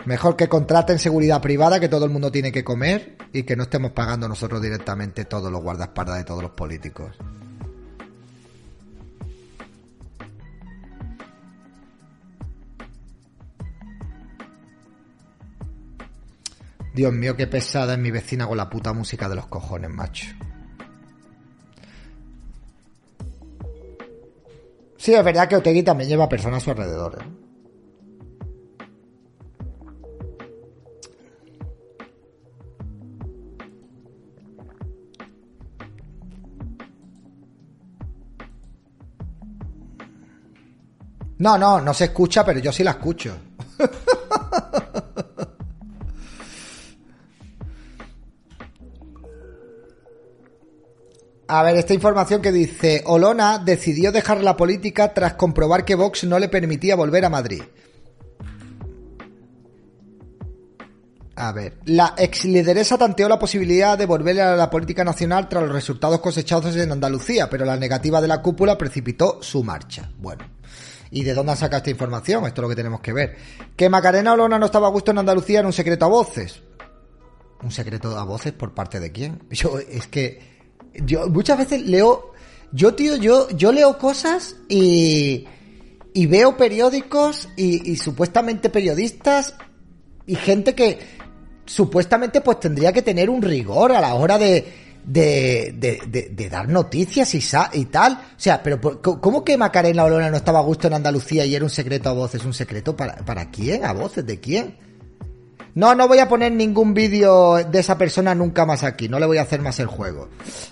Mejor 0.04 0.36
que 0.36 0.48
contraten 0.48 1.00
seguridad 1.00 1.40
privada, 1.40 1.80
que 1.80 1.88
todo 1.88 2.04
el 2.04 2.12
mundo 2.12 2.30
tiene 2.30 2.52
que 2.52 2.62
comer 2.62 3.16
y 3.32 3.42
que 3.42 3.56
no 3.56 3.64
estemos 3.64 3.90
pagando 3.90 4.28
nosotros 4.28 4.62
directamente 4.62 5.24
todos 5.24 5.50
los 5.50 5.60
guardaespaldas 5.60 6.18
de 6.18 6.24
todos 6.24 6.42
los 6.42 6.52
políticos. 6.52 7.16
Dios 16.94 17.12
mío, 17.12 17.36
qué 17.36 17.46
pesada 17.46 17.94
es 17.94 17.98
mi 17.98 18.10
vecina 18.10 18.46
con 18.46 18.56
la 18.56 18.68
puta 18.68 18.92
música 18.92 19.28
de 19.28 19.36
los 19.36 19.46
cojones, 19.46 19.90
macho. 19.90 20.26
Sí, 24.98 25.14
es 25.14 25.24
verdad 25.24 25.48
que 25.48 25.56
Otegui 25.56 25.82
también 25.82 26.10
lleva 26.10 26.28
personas 26.28 26.62
a 26.62 26.64
su 26.64 26.70
alrededor. 26.70 27.18
¿eh? 27.20 27.42
No, 41.38 41.58
no, 41.58 41.80
no 41.80 41.92
se 41.92 42.04
escucha, 42.04 42.44
pero 42.44 42.60
yo 42.60 42.70
sí 42.70 42.84
la 42.84 42.92
escucho. 42.92 43.36
A 51.54 51.62
ver, 51.62 51.76
esta 51.76 51.92
información 51.92 52.40
que 52.40 52.50
dice, 52.50 53.02
Olona 53.04 53.58
decidió 53.58 54.10
dejar 54.10 54.42
la 54.42 54.56
política 54.56 55.12
tras 55.12 55.34
comprobar 55.34 55.84
que 55.84 55.94
Vox 55.94 56.24
no 56.24 56.38
le 56.38 56.48
permitía 56.48 56.96
volver 56.96 57.26
a 57.26 57.28
Madrid. 57.28 57.62
A 61.36 61.52
ver, 61.52 61.76
la 61.84 62.14
ex 62.16 62.46
lideresa 62.46 62.96
tanteó 62.96 63.28
la 63.28 63.38
posibilidad 63.38 63.98
de 63.98 64.06
volver 64.06 64.40
a 64.40 64.56
la 64.56 64.70
política 64.70 65.04
nacional 65.04 65.46
tras 65.50 65.64
los 65.64 65.74
resultados 65.74 66.20
cosechados 66.20 66.74
en 66.74 66.90
Andalucía, 66.90 67.50
pero 67.50 67.66
la 67.66 67.76
negativa 67.76 68.22
de 68.22 68.28
la 68.28 68.40
cúpula 68.40 68.78
precipitó 68.78 69.42
su 69.42 69.62
marcha. 69.62 70.10
Bueno, 70.16 70.46
¿y 71.10 71.22
de 71.22 71.34
dónde 71.34 71.54
sacado 71.54 71.80
esta 71.80 71.90
información? 71.90 72.46
Esto 72.46 72.62
es 72.62 72.62
lo 72.62 72.68
que 72.70 72.76
tenemos 72.76 73.02
que 73.02 73.12
ver. 73.12 73.36
Que 73.76 73.90
Macarena 73.90 74.32
Olona 74.32 74.58
no 74.58 74.64
estaba 74.64 74.86
a 74.86 74.90
gusto 74.90 75.10
en 75.10 75.18
Andalucía 75.18 75.60
en 75.60 75.66
un 75.66 75.74
secreto 75.74 76.06
a 76.06 76.08
voces. 76.08 76.62
¿Un 77.62 77.70
secreto 77.70 78.18
a 78.18 78.24
voces 78.24 78.54
por 78.54 78.72
parte 78.72 79.00
de 79.00 79.12
quién? 79.12 79.42
Yo, 79.50 79.78
es 79.78 80.06
que 80.06 80.51
yo 80.94 81.28
muchas 81.28 81.58
veces 81.58 81.82
leo, 81.82 82.32
yo 82.72 82.94
tío, 82.94 83.16
yo, 83.16 83.48
yo 83.50 83.72
leo 83.72 83.98
cosas 83.98 84.56
y, 84.68 85.46
y 86.14 86.26
veo 86.26 86.56
periódicos 86.56 87.48
y, 87.56 87.96
supuestamente 87.96 88.70
periodistas 88.70 89.54
y 90.26 90.34
gente 90.34 90.74
que 90.74 90.98
supuestamente 91.64 92.40
pues 92.40 92.60
tendría 92.60 92.92
que 92.92 93.02
tener 93.02 93.30
un 93.30 93.42
rigor 93.42 93.92
a 93.92 94.00
la 94.00 94.14
hora 94.14 94.38
de, 94.38 94.66
de, 95.04 95.74
de, 95.76 96.30
de, 96.30 96.48
dar 96.50 96.68
noticias 96.68 97.34
y, 97.34 97.42
y 97.78 97.84
tal. 97.86 98.12
O 98.12 98.40
sea, 98.40 98.62
pero 98.62 98.80
¿cómo 99.02 99.44
que 99.44 99.56
Macarena 99.56 100.04
Olona 100.04 100.30
no 100.30 100.36
estaba 100.36 100.60
a 100.60 100.62
gusto 100.62 100.86
en 100.86 100.94
Andalucía 100.94 101.44
y 101.44 101.54
era 101.54 101.64
un 101.64 101.70
secreto 101.70 102.08
a 102.08 102.12
voces? 102.12 102.44
¿Un 102.44 102.54
secreto 102.54 102.96
para, 102.96 103.16
para 103.16 103.50
quién? 103.50 103.84
¿A 103.84 103.92
voces? 103.92 104.26
¿De 104.26 104.38
quién? 104.38 104.76
No, 105.74 105.94
no 105.94 106.06
voy 106.06 106.18
a 106.18 106.28
poner 106.28 106.52
ningún 106.52 106.92
vídeo 106.92 107.64
de 107.64 107.80
esa 107.80 107.96
persona 107.96 108.34
nunca 108.34 108.66
más 108.66 108.84
aquí. 108.84 109.08
No 109.08 109.18
le 109.18 109.26
voy 109.26 109.38
a 109.38 109.42
hacer 109.42 109.60
más 109.60 109.78
el 109.80 109.86
juego. 109.86 110.28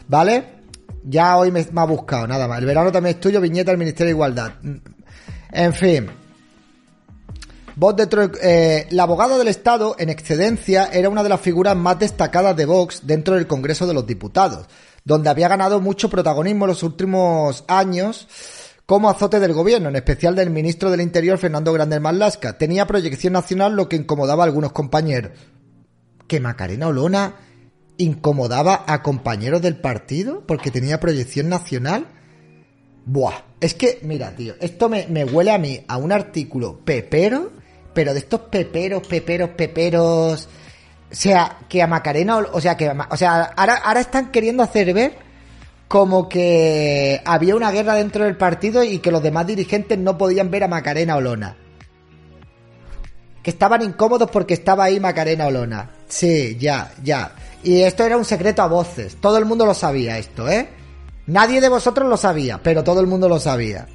¿Vale? 0.09 0.61
Ya 1.05 1.37
hoy 1.39 1.51
me, 1.51 1.67
ha 1.75 1.85
buscado, 1.85 2.27
nada 2.27 2.47
más. 2.47 2.59
El 2.59 2.67
verano 2.67 2.93
también 2.93 3.17
es 3.17 3.21
tuyo, 3.21 3.41
viñeta 3.41 3.71
del 3.71 3.79
Ministerio 3.79 4.09
de 4.09 4.17
Igualdad. 4.17 4.53
En 5.53 5.73
fin. 5.73 6.11
Vox 7.77 7.97
dentro 7.97 8.31
eh, 8.43 8.87
la 8.91 9.05
abogada 9.05 9.39
del 9.39 9.49
Estado, 9.49 9.97
en 9.99 10.11
excedencia, 10.11 10.91
era 10.93 11.09
una 11.09 11.23
de 11.23 11.31
las 11.31 11.41
figuras 11.41 11.75
más 11.77 11.99
destacadas 11.99 12.55
de 12.55 12.67
Vox 12.67 13.07
dentro 13.07 13.37
del 13.37 13.47
Congreso 13.47 13.87
de 13.87 13.95
los 13.95 14.07
Diputados, 14.07 14.67
donde 15.03 15.31
había 15.31 15.49
ganado 15.49 15.81
mucho 15.81 16.11
protagonismo 16.11 16.67
en 16.67 16.71
los 16.71 16.83
últimos 16.83 17.65
años 17.69 18.29
como 18.91 19.09
azote 19.09 19.39
del 19.39 19.53
gobierno, 19.53 19.89
en 19.89 19.95
especial 19.95 20.35
del 20.35 20.51
ministro 20.51 20.91
del 20.91 21.01
Interior 21.01 21.39
Fernando 21.39 21.73
Grande 21.73 22.01
Marlasca. 22.01 22.59
Tenía 22.59 22.89
proyección 22.89 23.35
nacional 23.35 23.77
lo 23.77 23.89
que 23.89 23.95
incomodaba 23.95 24.43
a 24.43 24.47
algunos 24.47 24.73
compañeros. 24.73 25.31
¿Que 26.27 26.41
Macarena 26.41 26.89
Olona 26.89 27.37
incomodaba 27.99 28.83
a 28.89 29.01
compañeros 29.01 29.63
del 29.63 29.77
partido 29.77 30.45
porque 30.45 30.73
tenía 30.73 30.99
proyección 30.99 31.49
nacional? 31.49 32.09
Buah, 33.07 33.45
es 33.61 33.75
que, 33.75 34.01
mira, 34.03 34.35
tío, 34.35 34.55
esto 34.61 34.89
me, 34.89 35.25
huele 35.25 35.53
a 35.53 35.59
mí 35.59 35.85
a 35.87 35.97
un 35.97 36.11
artículo 36.11 36.81
pepero, 36.85 37.53
pero 37.95 38.13
de 38.13 38.19
estos 38.19 38.41
peperos, 38.41 39.07
peperos, 39.07 39.51
peperos. 39.51 40.49
O 41.13 41.15
sea, 41.15 41.59
que 41.69 41.81
a 41.81 41.87
Macarena, 41.87 42.39
o 42.39 42.61
sea, 42.61 42.77
que, 42.77 42.91
o 42.91 43.17
sea, 43.17 43.53
ahora, 43.57 43.77
ahora 43.77 44.01
están 44.01 44.33
queriendo 44.33 44.65
hacer 44.65 44.93
ver 44.93 45.30
como 45.91 46.29
que 46.29 47.21
había 47.25 47.57
una 47.57 47.73
guerra 47.73 47.95
dentro 47.95 48.23
del 48.25 48.37
partido 48.37 48.85
y 48.85 49.01
que 49.01 49.11
los 49.11 49.25
demás 49.25 49.45
dirigentes 49.49 49.99
no 49.99 50.17
podían 50.17 50.49
ver 50.49 50.63
a 50.63 50.69
Macarena 50.69 51.17
Olona. 51.17 51.57
Que 53.43 53.51
estaban 53.51 53.83
incómodos 53.83 54.31
porque 54.31 54.55
estaba 54.55 54.85
ahí 54.85 55.01
Macarena 55.01 55.49
Olona. 55.49 55.91
Sí, 56.07 56.57
ya, 56.61 56.93
ya. 57.03 57.33
Y 57.65 57.81
esto 57.81 58.05
era 58.05 58.17
un 58.17 58.25
secreto 58.25 58.63
a 58.63 58.69
voces. 58.69 59.17
Todo 59.21 59.37
el 59.37 59.47
mundo 59.47 59.67
lo 59.67 59.75
sabía 59.75 60.17
esto, 60.17 60.49
¿eh? 60.49 60.69
Nadie 61.27 61.61
de 61.61 61.69
vosotros 61.69 62.09
lo 62.09 62.17
sabía, 62.17 62.61
pero 62.63 62.85
todo 62.85 63.01
el 63.01 63.09
mundo 63.09 63.29
lo 63.29 63.41
sabía. 63.41 63.89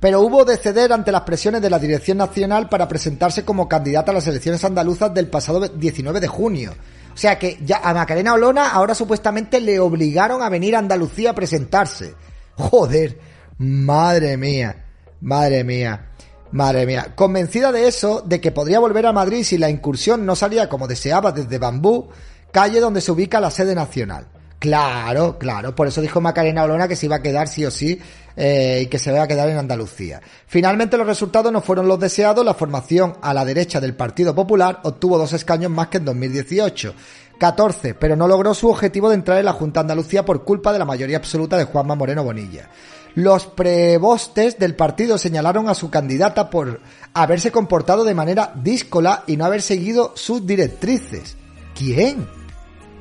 Pero 0.00 0.20
hubo 0.20 0.44
de 0.44 0.56
ceder 0.56 0.92
ante 0.92 1.12
las 1.12 1.22
presiones 1.22 1.60
de 1.60 1.70
la 1.70 1.78
Dirección 1.78 2.18
Nacional 2.18 2.68
para 2.68 2.86
presentarse 2.86 3.44
como 3.44 3.68
candidata 3.68 4.12
a 4.12 4.14
las 4.14 4.26
elecciones 4.26 4.64
andaluzas 4.64 5.12
del 5.12 5.28
pasado 5.28 5.66
19 5.66 6.20
de 6.20 6.28
junio. 6.28 6.72
O 7.12 7.16
sea 7.16 7.38
que 7.38 7.58
ya 7.64 7.80
a 7.82 7.92
Macarena 7.92 8.34
Olona 8.34 8.70
ahora 8.70 8.94
supuestamente 8.94 9.60
le 9.60 9.80
obligaron 9.80 10.40
a 10.40 10.48
venir 10.48 10.76
a 10.76 10.78
Andalucía 10.78 11.30
a 11.30 11.34
presentarse. 11.34 12.14
Joder, 12.54 13.18
madre 13.58 14.36
mía, 14.36 14.84
madre 15.20 15.64
mía. 15.64 16.04
Madre 16.50 16.86
mía, 16.86 17.12
convencida 17.14 17.72
de 17.72 17.88
eso, 17.88 18.22
de 18.24 18.40
que 18.40 18.52
podría 18.52 18.78
volver 18.78 19.04
a 19.04 19.12
Madrid 19.12 19.42
si 19.42 19.58
la 19.58 19.68
incursión 19.68 20.24
no 20.24 20.34
salía 20.34 20.68
como 20.68 20.88
deseaba 20.88 21.30
desde 21.30 21.58
Bambú, 21.58 22.08
calle 22.50 22.80
donde 22.80 23.02
se 23.02 23.12
ubica 23.12 23.38
la 23.38 23.50
sede 23.50 23.74
nacional. 23.74 24.28
Claro, 24.58 25.38
claro, 25.38 25.74
por 25.74 25.86
eso 25.86 26.00
dijo 26.00 26.20
Macarena 26.20 26.64
Olona 26.64 26.88
que 26.88 26.96
se 26.96 27.06
iba 27.06 27.16
a 27.16 27.22
quedar 27.22 27.46
sí 27.46 27.64
o 27.64 27.70
sí 27.70 28.00
eh, 28.36 28.80
y 28.82 28.86
que 28.86 28.98
se 28.98 29.10
iba 29.10 29.22
a 29.22 29.28
quedar 29.28 29.48
en 29.48 29.56
Andalucía. 29.56 30.20
Finalmente 30.48 30.96
los 30.96 31.06
resultados 31.06 31.52
no 31.52 31.60
fueron 31.60 31.86
los 31.86 32.00
deseados, 32.00 32.44
la 32.44 32.54
formación 32.54 33.14
a 33.22 33.32
la 33.32 33.44
derecha 33.44 33.80
del 33.80 33.94
Partido 33.94 34.34
Popular 34.34 34.80
obtuvo 34.82 35.16
dos 35.16 35.32
escaños 35.32 35.70
más 35.70 35.88
que 35.88 35.98
en 35.98 36.04
2018. 36.06 36.94
14, 37.38 37.94
pero 37.94 38.16
no 38.16 38.26
logró 38.26 38.52
su 38.52 38.68
objetivo 38.68 39.08
de 39.08 39.14
entrar 39.14 39.38
en 39.38 39.44
la 39.44 39.52
Junta 39.52 39.78
Andalucía 39.78 40.24
por 40.24 40.42
culpa 40.42 40.72
de 40.72 40.80
la 40.80 40.84
mayoría 40.84 41.18
absoluta 41.18 41.56
de 41.56 41.64
Juanma 41.64 41.94
Moreno 41.94 42.24
Bonilla. 42.24 42.68
Los 43.14 43.46
prebostes 43.46 44.58
del 44.58 44.74
partido 44.74 45.18
señalaron 45.18 45.68
a 45.68 45.74
su 45.74 45.88
candidata 45.88 46.50
por 46.50 46.80
haberse 47.14 47.52
comportado 47.52 48.02
de 48.02 48.14
manera 48.14 48.52
díscola 48.56 49.22
y 49.28 49.36
no 49.36 49.44
haber 49.44 49.62
seguido 49.62 50.12
sus 50.16 50.44
directrices. 50.44 51.36
¿Quién? 51.76 52.37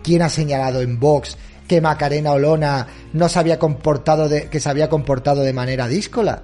¿Quién 0.08 0.22
ha 0.22 0.30
señalado 0.30 0.80
en 0.80 1.02
Vox 1.02 1.36
que 1.68 1.82
Macarena 1.82 2.32
Olona 2.32 2.88
no 3.12 3.28
se 3.28 3.40
había 3.40 3.60
comportado 3.60 4.30
de, 4.30 4.48
que 4.48 4.62
se 4.62 4.70
había 4.70 4.88
comportado 4.88 5.42
de 5.42 5.52
manera 5.52 5.86
díscola? 5.86 6.44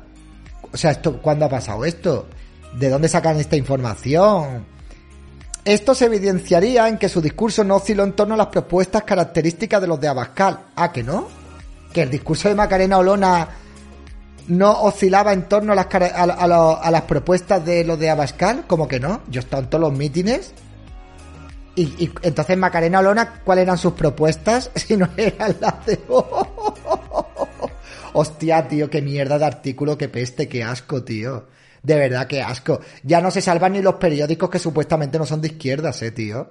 O 0.70 0.76
sea, 0.76 0.92
esto, 0.92 1.22
¿cuándo 1.22 1.46
ha 1.46 1.50
pasado 1.50 1.86
esto? 1.86 2.28
¿De 2.78 2.90
dónde 2.90 3.08
sacan 3.08 3.40
esta 3.40 3.56
información? 3.56 4.66
Esto 5.64 5.96
se 5.96 6.08
evidenciaría 6.08 6.90
en 6.90 6.98
que 6.98 7.08
su 7.08 7.22
discurso 7.22 7.64
no 7.64 7.78
osciló 7.78 8.04
en 8.04 8.12
torno 8.12 8.34
a 8.34 8.38
las 8.38 8.48
propuestas 8.48 9.04
características 9.04 9.80
de 9.80 9.88
los 9.88 10.02
de 10.02 10.10
Abascal. 10.10 10.60
¿Ah, 10.76 10.92
que 10.92 11.02
no? 11.02 11.30
Que 11.94 12.02
el 12.02 12.10
discurso 12.10 12.50
de 12.50 12.56
Macarena 12.56 12.98
Olona 12.98 13.48
no 14.50 14.82
oscilaba 14.82 15.32
en 15.32 15.44
torno 15.44 15.72
a 15.72 16.92
las, 16.92 17.02
propuestas 17.04 17.64
de 17.64 17.86
los 17.86 17.98
de 17.98 18.10
Abascal. 18.10 18.66
¿Cómo 18.68 18.90
que 18.90 19.00
no? 19.00 19.22
Yo 19.30 19.40
he 19.40 19.58
en 19.58 19.70
todos 19.70 19.80
los 19.80 19.94
mítines 19.98 20.54
y, 21.76 22.12
entonces 22.22 22.58
Macarena 22.58 23.00
Olona, 23.00 23.42
¿cuáles 23.44 23.64
eran 23.64 23.78
sus 23.78 23.94
propuestas? 23.94 24.72
Si 24.76 24.98
no 24.98 25.10
eran 25.18 25.56
las 25.60 25.86
de... 25.86 26.00
Hostia, 28.14 28.68
tío, 28.68 28.90
qué 28.90 29.02
mierda 29.02 29.40
de 29.40 29.46
artículo, 29.46 29.98
qué 29.98 30.08
peste, 30.08 30.48
qué 30.48 30.64
asco, 30.64 31.04
tío. 31.04 31.48
De 31.82 31.96
verdad, 31.96 32.28
qué 32.28 32.44
asco. 32.44 32.80
Ya 33.02 33.22
no 33.22 33.32
se 33.32 33.42
salvan 33.42 33.74
ni 33.74 33.82
los 33.82 33.96
periódicos 33.96 34.50
que 34.52 34.60
supuestamente 34.60 35.18
no 35.18 35.26
son 35.26 35.42
de 35.42 35.48
izquierdas, 35.48 36.00
eh, 36.04 36.12
tío. 36.12 36.50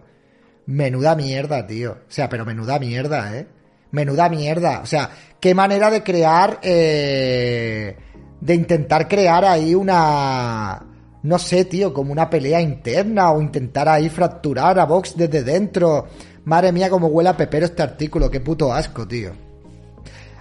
Menuda 0.66 1.14
mierda, 1.14 1.64
tío. 1.66 1.92
O 1.92 2.10
sea, 2.10 2.28
pero 2.28 2.44
menuda 2.44 2.80
mierda, 2.80 3.36
eh. 3.36 3.46
Menuda 3.92 4.28
mierda. 4.28 4.80
O 4.80 4.86
sea, 4.86 5.10
qué 5.40 5.54
manera 5.54 5.90
de 5.90 6.02
crear... 6.02 6.58
Eh, 6.62 7.96
de 8.40 8.54
intentar 8.54 9.06
crear 9.06 9.44
ahí 9.44 9.72
una 9.72 10.91
no 11.22 11.38
sé, 11.38 11.64
tío, 11.64 11.94
como 11.94 12.12
una 12.12 12.28
pelea 12.28 12.60
interna 12.60 13.30
o 13.30 13.40
intentar 13.40 13.88
ahí 13.88 14.08
fracturar 14.08 14.78
a 14.78 14.86
Vox 14.86 15.16
desde 15.16 15.44
dentro. 15.44 16.06
Madre 16.44 16.72
mía, 16.72 16.90
cómo 16.90 17.06
huele 17.06 17.30
a 17.30 17.36
pepero 17.36 17.66
este 17.66 17.82
artículo, 17.82 18.30
qué 18.30 18.40
puto 18.40 18.72
asco, 18.72 19.06
tío. 19.06 19.32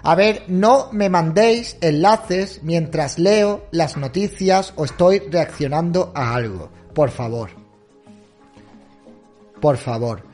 A 0.03 0.15
ver, 0.15 0.43
no 0.47 0.89
me 0.91 1.09
mandéis 1.09 1.77
enlaces 1.81 2.61
mientras 2.63 3.19
leo 3.19 3.65
las 3.71 3.97
noticias 3.97 4.73
o 4.75 4.85
estoy 4.85 5.19
reaccionando 5.19 6.11
a 6.15 6.33
algo. 6.33 6.69
Por 6.95 7.11
favor. 7.11 7.51
Por 9.59 9.77
favor. 9.77 10.30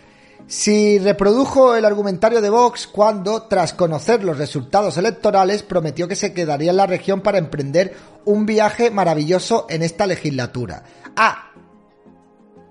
Si 0.47 0.97
reprodujo 0.97 1.75
el 1.75 1.83
argumentario 1.83 2.41
de 2.41 2.49
Vox 2.49 2.87
cuando, 2.87 3.43
tras 3.43 3.73
conocer 3.73 4.23
los 4.23 4.37
resultados 4.37 4.95
electorales, 4.95 5.61
prometió 5.61 6.07
que 6.07 6.15
se 6.15 6.33
quedaría 6.33 6.71
en 6.71 6.77
la 6.77 6.87
región 6.87 7.19
para 7.19 7.37
emprender 7.37 7.93
un 8.23 8.45
viaje 8.45 8.89
maravilloso 8.89 9.67
en 9.69 9.83
esta 9.83 10.07
legislatura. 10.07 10.83
Ah, 11.17 11.51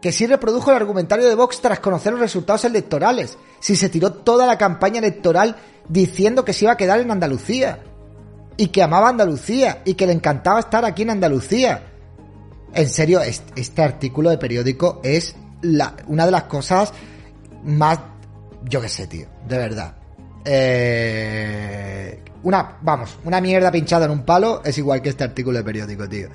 que 0.00 0.10
sí 0.10 0.26
reprodujo 0.26 0.70
el 0.70 0.76
argumentario 0.76 1.28
de 1.28 1.34
Vox 1.34 1.60
tras 1.60 1.80
conocer 1.80 2.12
los 2.12 2.20
resultados 2.20 2.64
electorales. 2.64 3.36
Si 3.60 3.76
se 3.76 3.90
tiró 3.90 4.10
toda 4.12 4.46
la 4.46 4.56
campaña 4.56 4.98
electoral 4.98 5.56
diciendo 5.86 6.46
que 6.46 6.54
se 6.54 6.64
iba 6.64 6.72
a 6.72 6.76
quedar 6.78 7.00
en 7.00 7.10
Andalucía. 7.10 7.80
Y 8.56 8.68
que 8.68 8.82
amaba 8.82 9.10
Andalucía. 9.10 9.82
Y 9.84 9.94
que 9.94 10.06
le 10.06 10.12
encantaba 10.12 10.60
estar 10.60 10.86
aquí 10.86 11.02
en 11.02 11.10
Andalucía. 11.10 11.82
En 12.72 12.88
serio, 12.88 13.20
este, 13.20 13.82
artículo 13.82 14.30
de 14.30 14.38
periódico 14.38 15.00
es 15.02 15.34
una 16.06 16.24
de 16.24 16.30
las 16.30 16.44
cosas 16.44 16.92
más, 17.66 17.98
yo 18.64 18.80
qué 18.80 18.88
sé, 18.88 19.06
tío, 19.06 19.26
de 19.46 19.58
verdad. 19.58 19.94
Eh, 20.44 22.22
una, 22.44 22.76
vamos, 22.80 23.18
una 23.24 23.40
mierda 23.40 23.70
pinchada 23.72 24.06
en 24.06 24.12
un 24.12 24.24
palo 24.24 24.62
es 24.64 24.78
igual 24.78 25.02
que 25.02 25.08
este 25.08 25.24
artículo 25.24 25.58
de 25.58 25.64
periódico, 25.64 26.08
tío. 26.08 26.28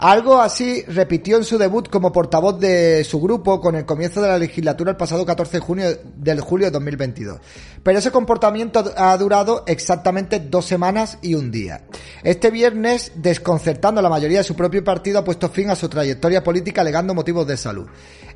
Algo 0.00 0.40
así 0.40 0.82
repitió 0.88 1.36
en 1.36 1.44
su 1.44 1.58
debut 1.58 1.90
como 1.90 2.10
portavoz 2.10 2.58
de 2.58 3.04
su 3.04 3.20
grupo 3.20 3.60
con 3.60 3.74
el 3.74 3.84
comienzo 3.84 4.22
de 4.22 4.28
la 4.28 4.38
legislatura 4.38 4.92
el 4.92 4.96
pasado 4.96 5.26
14 5.26 5.58
de 5.58 5.60
junio 5.60 5.86
del 6.16 6.40
julio 6.40 6.68
de 6.68 6.70
2022. 6.70 7.38
Pero 7.82 7.98
ese 7.98 8.10
comportamiento 8.10 8.82
ha 8.96 9.14
durado 9.18 9.62
exactamente 9.66 10.40
dos 10.40 10.64
semanas 10.64 11.18
y 11.20 11.34
un 11.34 11.50
día. 11.50 11.82
Este 12.22 12.50
viernes, 12.50 13.12
desconcertando 13.16 13.98
a 13.98 14.02
la 14.02 14.08
mayoría 14.08 14.38
de 14.38 14.44
su 14.44 14.56
propio 14.56 14.82
partido, 14.82 15.18
ha 15.18 15.24
puesto 15.24 15.50
fin 15.50 15.68
a 15.68 15.76
su 15.76 15.90
trayectoria 15.90 16.42
política 16.42 16.80
alegando 16.80 17.12
motivos 17.12 17.46
de 17.46 17.58
salud. 17.58 17.86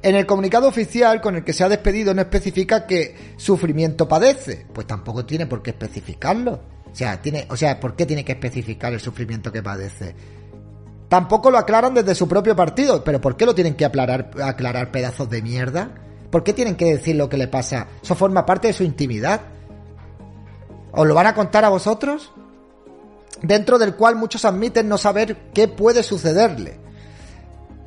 En 0.02 0.16
el 0.16 0.26
comunicado 0.26 0.68
oficial 0.68 1.22
con 1.22 1.36
el 1.36 1.44
que 1.44 1.54
se 1.54 1.64
ha 1.64 1.70
despedido 1.70 2.12
no 2.12 2.20
especifica 2.20 2.86
qué 2.86 3.16
sufrimiento 3.38 4.06
padece. 4.06 4.66
Pues 4.70 4.86
tampoco 4.86 5.24
tiene 5.24 5.46
por 5.46 5.62
qué 5.62 5.70
especificarlo. 5.70 6.60
O 6.92 6.94
sea, 6.94 7.22
tiene, 7.22 7.46
o 7.48 7.56
sea, 7.56 7.80
¿por 7.80 7.96
qué 7.96 8.04
tiene 8.04 8.22
que 8.22 8.32
especificar 8.32 8.92
el 8.92 9.00
sufrimiento 9.00 9.50
que 9.50 9.62
padece? 9.62 10.14
Tampoco 11.08 11.50
lo 11.50 11.58
aclaran 11.58 11.94
desde 11.94 12.14
su 12.14 12.26
propio 12.26 12.56
partido. 12.56 13.04
¿Pero 13.04 13.20
por 13.20 13.36
qué 13.36 13.46
lo 13.46 13.54
tienen 13.54 13.74
que 13.74 13.84
aclarar, 13.84 14.90
pedazos 14.90 15.28
de 15.30 15.42
mierda? 15.42 15.90
¿Por 16.30 16.42
qué 16.42 16.52
tienen 16.52 16.76
que 16.76 16.86
decir 16.86 17.16
lo 17.16 17.28
que 17.28 17.36
le 17.36 17.48
pasa? 17.48 17.88
¿Eso 18.02 18.14
forma 18.14 18.44
parte 18.44 18.68
de 18.68 18.74
su 18.74 18.82
intimidad? 18.82 19.42
¿Os 20.92 21.06
lo 21.06 21.14
van 21.14 21.26
a 21.26 21.34
contar 21.34 21.64
a 21.64 21.68
vosotros? 21.68 22.32
Dentro 23.42 23.78
del 23.78 23.94
cual 23.94 24.16
muchos 24.16 24.44
admiten 24.44 24.88
no 24.88 24.98
saber 24.98 25.50
qué 25.52 25.68
puede 25.68 26.02
sucederle. 26.02 26.84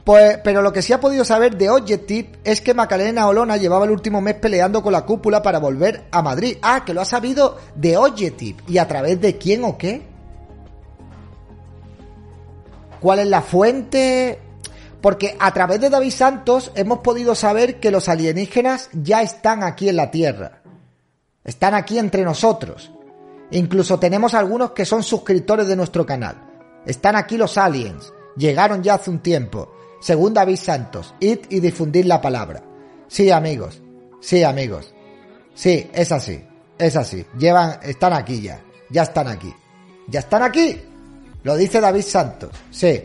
Pues, 0.08 0.40
pero 0.42 0.62
lo 0.62 0.72
que 0.72 0.82
sí 0.82 0.94
ha 0.94 1.02
podido 1.02 1.26
saber 1.26 1.58
de 1.58 1.70
Objective 1.70 2.32
es 2.46 2.62
que 2.62 2.74
Macarena 2.74 3.28
Olona 3.28 3.58
llevaba 3.58 3.84
el 3.84 3.92
último 3.92 4.22
mes 4.22 4.36
peleando 4.36 4.82
con 4.82 4.94
la 4.94 5.06
cúpula 5.06 5.42
para 5.42 5.60
volver 5.60 6.06
a 6.12 6.22
Madrid. 6.22 6.58
Ah, 6.62 6.86
que 6.86 6.94
lo 6.94 7.02
ha 7.02 7.06
sabido 7.06 7.58
de 7.76 7.98
Objective. 7.98 8.64
¿Y 8.70 8.78
a 8.78 8.88
través 8.88 9.20
de 9.20 9.38
quién 9.38 9.66
o 9.66 9.78
qué? 9.78 10.08
Cuál 13.00 13.20
es 13.20 13.28
la 13.28 13.42
fuente. 13.42 14.40
Porque 15.02 15.36
a 15.40 15.54
través 15.54 15.80
de 15.80 15.90
David 15.90 16.12
Santos 16.12 16.72
hemos 16.76 17.00
podido 17.00 17.36
saber 17.36 17.80
que 17.80 17.92
los 17.92 18.10
alienígenas 18.10 18.90
ya 18.94 19.22
están 19.22 19.64
aquí 19.64 19.90
en 19.90 19.96
la 19.96 20.12
Tierra. 20.12 20.62
Están 21.44 21.76
aquí 21.76 21.98
entre 22.00 22.24
nosotros. 22.24 22.92
Incluso 23.52 24.00
tenemos 24.00 24.34
algunos 24.34 24.72
que 24.72 24.86
son 24.86 25.04
suscriptores 25.04 25.68
de 25.68 25.76
nuestro 25.76 26.06
canal. 26.06 26.36
Están 26.86 27.16
aquí 27.16 27.38
los 27.38 27.58
aliens. 27.58 28.12
Llegaron 28.36 28.84
ya 28.84 28.96
hace 28.96 29.10
un 29.10 29.20
tiempo. 29.20 29.72
Según 30.02 30.34
David 30.34 30.58
Santos, 30.58 31.14
id 31.20 31.40
y 31.50 31.60
difundir 31.60 32.06
la 32.06 32.22
palabra. 32.22 32.64
Sí, 33.08 33.32
amigos. 33.32 33.82
Sí, 34.20 34.44
amigos. 34.44 34.94
Sí, 35.54 35.90
es 35.94 36.12
así. 36.12 36.44
Es 36.78 36.96
así. 36.96 37.26
Llevan, 37.38 37.80
están 37.82 38.14
aquí 38.14 38.42
ya. 38.42 38.62
Ya 38.90 39.04
están 39.04 39.28
aquí. 39.28 39.54
Ya 40.08 40.20
están 40.20 40.44
aquí. 40.44 40.82
Lo 41.48 41.56
dice 41.56 41.80
David 41.80 42.02
Santos. 42.02 42.50
Sí. 42.70 43.04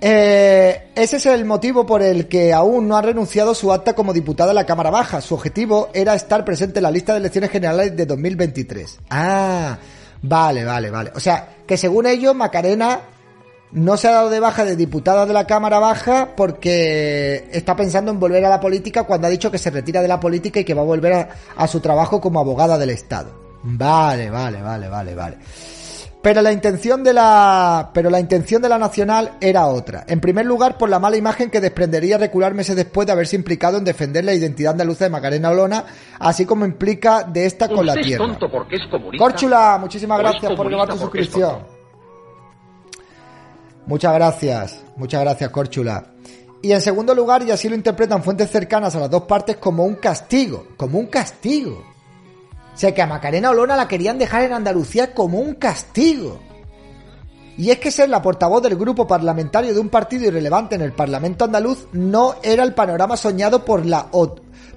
Eh, 0.00 0.88
ese 0.94 1.16
es 1.16 1.26
el 1.26 1.44
motivo 1.44 1.84
por 1.84 2.00
el 2.00 2.28
que 2.28 2.54
aún 2.54 2.88
no 2.88 2.96
ha 2.96 3.02
renunciado 3.02 3.54
su 3.54 3.70
acta 3.74 3.92
como 3.92 4.14
diputada 4.14 4.48
de 4.48 4.54
la 4.54 4.64
Cámara 4.64 4.88
Baja. 4.88 5.20
Su 5.20 5.34
objetivo 5.34 5.90
era 5.92 6.14
estar 6.14 6.46
presente 6.46 6.78
en 6.78 6.84
la 6.84 6.90
lista 6.90 7.12
de 7.12 7.18
elecciones 7.18 7.50
generales 7.50 7.94
de 7.94 8.06
2023. 8.06 9.00
Ah, 9.10 9.76
vale, 10.22 10.64
vale, 10.64 10.90
vale. 10.90 11.12
O 11.14 11.20
sea, 11.20 11.56
que 11.66 11.76
según 11.76 12.06
ellos, 12.06 12.34
Macarena 12.34 13.00
no 13.72 13.98
se 13.98 14.08
ha 14.08 14.12
dado 14.12 14.30
de 14.30 14.40
baja 14.40 14.64
de 14.64 14.74
diputada 14.74 15.26
de 15.26 15.34
la 15.34 15.46
Cámara 15.46 15.78
Baja 15.78 16.30
porque 16.38 17.50
está 17.52 17.76
pensando 17.76 18.12
en 18.12 18.18
volver 18.18 18.42
a 18.46 18.48
la 18.48 18.60
política 18.60 19.02
cuando 19.02 19.26
ha 19.26 19.30
dicho 19.30 19.50
que 19.50 19.58
se 19.58 19.68
retira 19.68 20.00
de 20.00 20.08
la 20.08 20.20
política 20.20 20.58
y 20.58 20.64
que 20.64 20.72
va 20.72 20.80
a 20.80 20.86
volver 20.86 21.12
a, 21.12 21.28
a 21.54 21.68
su 21.68 21.80
trabajo 21.80 22.18
como 22.18 22.40
abogada 22.40 22.78
del 22.78 22.88
Estado. 22.88 23.44
Vale, 23.62 24.30
vale, 24.30 24.62
vale, 24.62 24.88
vale, 24.88 25.14
vale. 25.14 25.36
Pero 26.26 26.42
la 26.42 26.50
intención 26.50 27.04
de 27.04 27.12
la, 27.12 27.90
pero 27.94 28.10
la 28.10 28.18
intención 28.18 28.60
de 28.60 28.68
la 28.68 28.78
nacional 28.78 29.34
era 29.40 29.68
otra. 29.68 30.04
En 30.08 30.18
primer 30.18 30.44
lugar, 30.44 30.76
por 30.76 30.88
la 30.88 30.98
mala 30.98 31.16
imagen 31.16 31.50
que 31.50 31.60
desprendería 31.60 32.18
recular 32.18 32.52
meses 32.52 32.74
después 32.74 33.06
de 33.06 33.12
haberse 33.12 33.36
implicado 33.36 33.78
en 33.78 33.84
defender 33.84 34.24
la 34.24 34.34
identidad 34.34 34.72
andaluza 34.72 35.04
de 35.04 35.10
Macarena 35.10 35.50
Olona, 35.50 35.84
así 36.18 36.44
como 36.44 36.66
implica 36.66 37.22
de 37.22 37.46
esta 37.46 37.68
con 37.68 37.86
la 37.86 37.94
tierra. 37.94 38.26
tonto 38.26 38.50
porque 38.50 38.74
es 38.74 38.82
comunista. 38.90 39.24
Córchula, 39.24 39.78
muchísimas 39.80 40.18
gracias 40.18 40.52
por 40.52 40.66
renovar 40.66 40.88
tu 40.88 40.98
suscripción. 40.98 41.60
Muchas 43.86 44.12
gracias, 44.12 44.84
muchas 44.96 45.20
gracias, 45.20 45.48
Córchula. 45.50 46.06
Y 46.60 46.72
en 46.72 46.80
segundo 46.80 47.14
lugar, 47.14 47.44
y 47.44 47.52
así 47.52 47.68
lo 47.68 47.76
interpretan 47.76 48.24
fuentes 48.24 48.50
cercanas 48.50 48.96
a 48.96 48.98
las 48.98 49.10
dos 49.10 49.22
partes, 49.22 49.58
como 49.58 49.84
un 49.84 49.94
castigo, 49.94 50.66
como 50.76 50.98
un 50.98 51.06
castigo. 51.06 51.95
O 52.76 52.78
sea 52.78 52.92
que 52.92 53.00
a 53.00 53.06
Macarena 53.06 53.48
Olona 53.48 53.74
la 53.74 53.88
querían 53.88 54.18
dejar 54.18 54.42
en 54.42 54.52
Andalucía 54.52 55.14
como 55.14 55.38
un 55.38 55.54
castigo. 55.54 56.38
Y 57.56 57.70
es 57.70 57.78
que 57.78 57.90
ser 57.90 58.10
la 58.10 58.20
portavoz 58.20 58.62
del 58.62 58.76
grupo 58.76 59.06
parlamentario 59.06 59.72
de 59.72 59.80
un 59.80 59.88
partido 59.88 60.26
irrelevante 60.26 60.74
en 60.74 60.82
el 60.82 60.92
Parlamento 60.92 61.46
andaluz 61.46 61.88
no 61.92 62.34
era 62.42 62.62
el 62.64 62.74
panorama 62.74 63.16
soñado 63.16 63.64
por 63.64 63.86
la, 63.86 64.08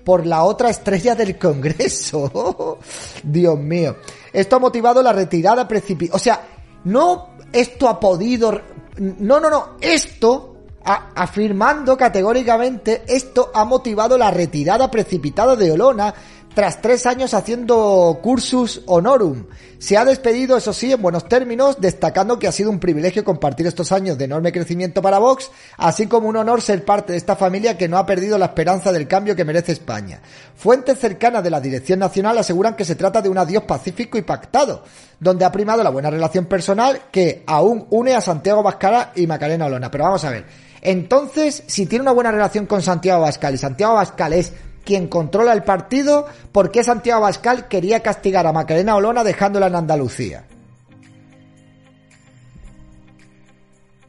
por 0.06 0.26
la 0.26 0.44
otra 0.46 0.70
estrella 0.70 1.14
del 1.14 1.38
Congreso. 1.38 2.80
Dios 3.24 3.60
mío. 3.60 3.98
Esto 4.32 4.56
ha 4.56 4.60
motivado 4.60 5.04
la 5.04 5.12
retirada 5.12 5.68
precipitada. 5.68 6.16
O 6.16 6.20
sea, 6.20 6.42
no 6.86 7.32
esto 7.52 7.90
ha 7.90 8.00
podido... 8.00 8.62
No, 8.98 9.42
no, 9.42 9.50
no. 9.50 9.72
Esto, 9.82 10.56
afirmando 10.86 11.98
categóricamente, 11.98 13.04
esto 13.08 13.52
ha 13.54 13.66
motivado 13.66 14.18
la 14.18 14.32
retirada 14.32 14.90
precipitada 14.90 15.58
de 15.58 15.74
Olona 15.74 16.14
tras 16.60 16.82
tres 16.82 17.06
años 17.06 17.34
haciendo 17.34 18.20
cursus 18.22 18.82
honorum. 18.86 19.46
Se 19.78 19.96
ha 19.96 20.04
despedido, 20.04 20.58
eso 20.58 20.74
sí, 20.74 20.92
en 20.92 21.02
buenos 21.02 21.30
términos, 21.30 21.78
destacando 21.80 22.38
que 22.38 22.50
ha 22.50 22.52
sido 22.52 22.70
un 22.70 22.82
privilegio 22.82 23.24
compartir 23.24 23.66
estos 23.66 23.94
años 23.94 24.18
de 24.18 24.26
enorme 24.26 24.52
crecimiento 24.52 25.02
para 25.02 25.20
Vox, 25.20 25.52
así 25.78 26.08
como 26.08 26.28
un 26.28 26.36
honor 26.36 26.62
ser 26.62 26.84
parte 26.84 27.14
de 27.14 27.18
esta 27.18 27.38
familia 27.38 27.78
que 27.78 27.88
no 27.88 27.98
ha 27.98 28.06
perdido 28.06 28.38
la 28.38 28.48
esperanza 28.48 28.92
del 28.92 29.08
cambio 29.08 29.38
que 29.38 29.46
merece 29.46 29.72
España. 29.72 30.20
Fuentes 30.54 31.00
cercanas 31.00 31.46
de 31.46 31.50
la 31.50 31.62
Dirección 31.62 32.00
Nacional 32.00 32.38
aseguran 32.38 32.76
que 32.76 32.84
se 32.84 32.96
trata 32.96 33.22
de 33.22 33.30
un 33.30 33.38
adiós 33.38 33.64
pacífico 33.64 34.18
y 34.18 34.24
pactado, 34.24 34.84
donde 35.18 35.46
ha 35.46 35.54
primado 35.54 35.82
la 35.82 35.92
buena 35.92 36.10
relación 36.10 36.44
personal 36.44 37.04
que 37.10 37.42
aún 37.48 37.88
une 37.90 38.16
a 38.16 38.20
Santiago 38.20 38.62
Bascara 38.62 39.14
y 39.16 39.28
Macarena 39.28 39.68
Olona. 39.68 39.90
Pero 39.90 40.04
vamos 40.04 40.26
a 40.26 40.32
ver, 40.32 40.46
entonces, 40.82 41.64
si 41.68 41.86
tiene 41.86 42.04
una 42.04 42.12
buena 42.12 42.32
relación 42.32 42.66
con 42.66 42.82
Santiago 42.82 43.22
Bascal 43.22 43.54
y 43.54 43.58
Santiago 43.58 43.94
Bascal 43.94 44.34
es 44.34 44.52
quien 44.84 45.08
controla 45.08 45.54
el 45.54 45.64
partido, 45.64 46.28
¿por 46.52 46.72
qué 46.72 46.84
Santiago 46.84 47.22
Bascal 47.22 47.68
quería 47.68 48.02
castigar 48.02 48.48
a 48.48 48.54
Macarena 48.54 48.96
Olona 48.96 49.24
dejándola 49.24 49.68
en 49.68 49.76
Andalucía? 49.76 50.46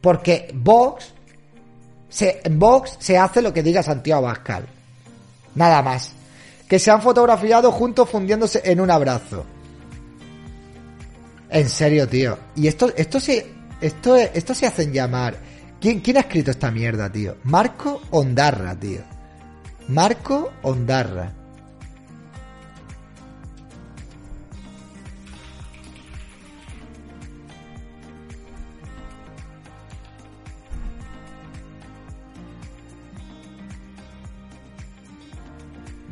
Porque 0.01 0.51
Vox, 0.53 1.13
se, 2.09 2.41
Vox 2.49 2.97
se 2.99 3.17
hace 3.17 3.41
lo 3.41 3.53
que 3.53 3.63
diga 3.63 3.83
Santiago 3.83 4.23
Bascal. 4.23 4.65
Nada 5.55 5.81
más. 5.81 6.13
Que 6.67 6.79
se 6.79 6.89
han 6.89 7.01
fotografiado 7.01 7.71
juntos 7.71 8.09
fundiéndose 8.09 8.61
en 8.63 8.81
un 8.81 8.89
abrazo. 8.89 9.45
En 11.49 11.69
serio, 11.69 12.07
tío. 12.07 12.37
Y 12.55 12.67
esto, 12.67 12.91
esto 12.95 13.19
se, 13.19 13.45
esto, 13.81 14.15
esto 14.15 14.55
se 14.55 14.65
hacen 14.65 14.91
llamar. 14.91 15.35
¿Quién, 15.79 15.99
¿Quién 15.99 16.17
ha 16.17 16.21
escrito 16.21 16.51
esta 16.51 16.71
mierda, 16.71 17.11
tío? 17.11 17.37
Marco 17.43 18.01
Ondarra, 18.11 18.75
tío. 18.75 19.01
Marco 19.91 20.53
Ondarra. 20.61 21.33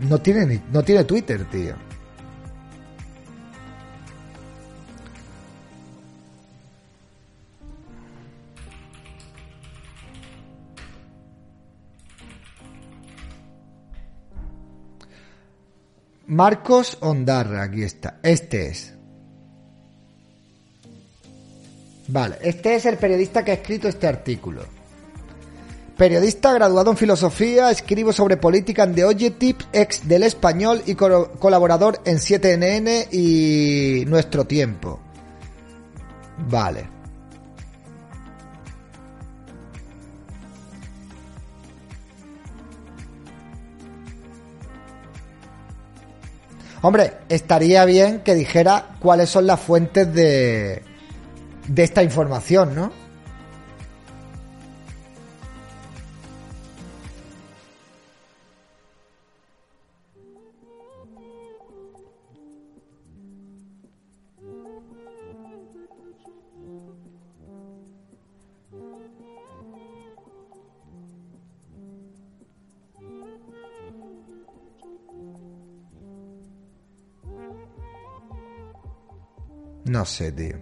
No 0.02 0.20
tiene, 0.20 0.62
no 0.74 0.84
tiene 0.84 1.06
Twitter, 1.06 1.46
tío. 1.46 1.89
Marcos 16.30 16.98
Ondarra, 17.02 17.64
aquí 17.64 17.82
está. 17.82 18.20
Este 18.22 18.68
es. 18.68 18.94
Vale, 22.08 22.38
este 22.42 22.76
es 22.76 22.86
el 22.86 22.98
periodista 22.98 23.44
que 23.44 23.52
ha 23.52 23.56
escrito 23.56 23.88
este 23.88 24.06
artículo. 24.08 24.62
Periodista 25.98 26.54
graduado 26.54 26.92
en 26.92 26.98
filosofía, 26.98 27.72
escribo 27.72 28.14
sobre 28.14 28.38
política 28.38 28.84
en 28.84 28.94
The 28.94 29.06
Objective, 29.06 29.58
ex 29.74 30.08
del 30.08 30.24
español 30.24 30.84
y 30.86 30.94
colaborador 30.94 32.00
en 32.06 32.18
7NN 32.18 33.12
y 33.12 34.06
Nuestro 34.06 34.46
Tiempo. 34.46 35.00
Vale. 36.48 36.99
Hombre, 46.82 47.14
estaría 47.28 47.84
bien 47.86 48.22
que 48.22 48.36
dijera 48.36 48.96
cuáles 49.00 49.30
son 49.30 49.48
las 49.48 49.60
fuentes 49.60 50.14
de, 50.14 50.82
de 51.68 51.84
esta 51.84 52.04
información, 52.04 52.74
¿no? 52.74 52.92
No 79.90 80.06
sé, 80.06 80.32
tío. 80.32 80.56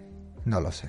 No 0.46 0.58
lo 0.58 0.72
sé. 0.72 0.88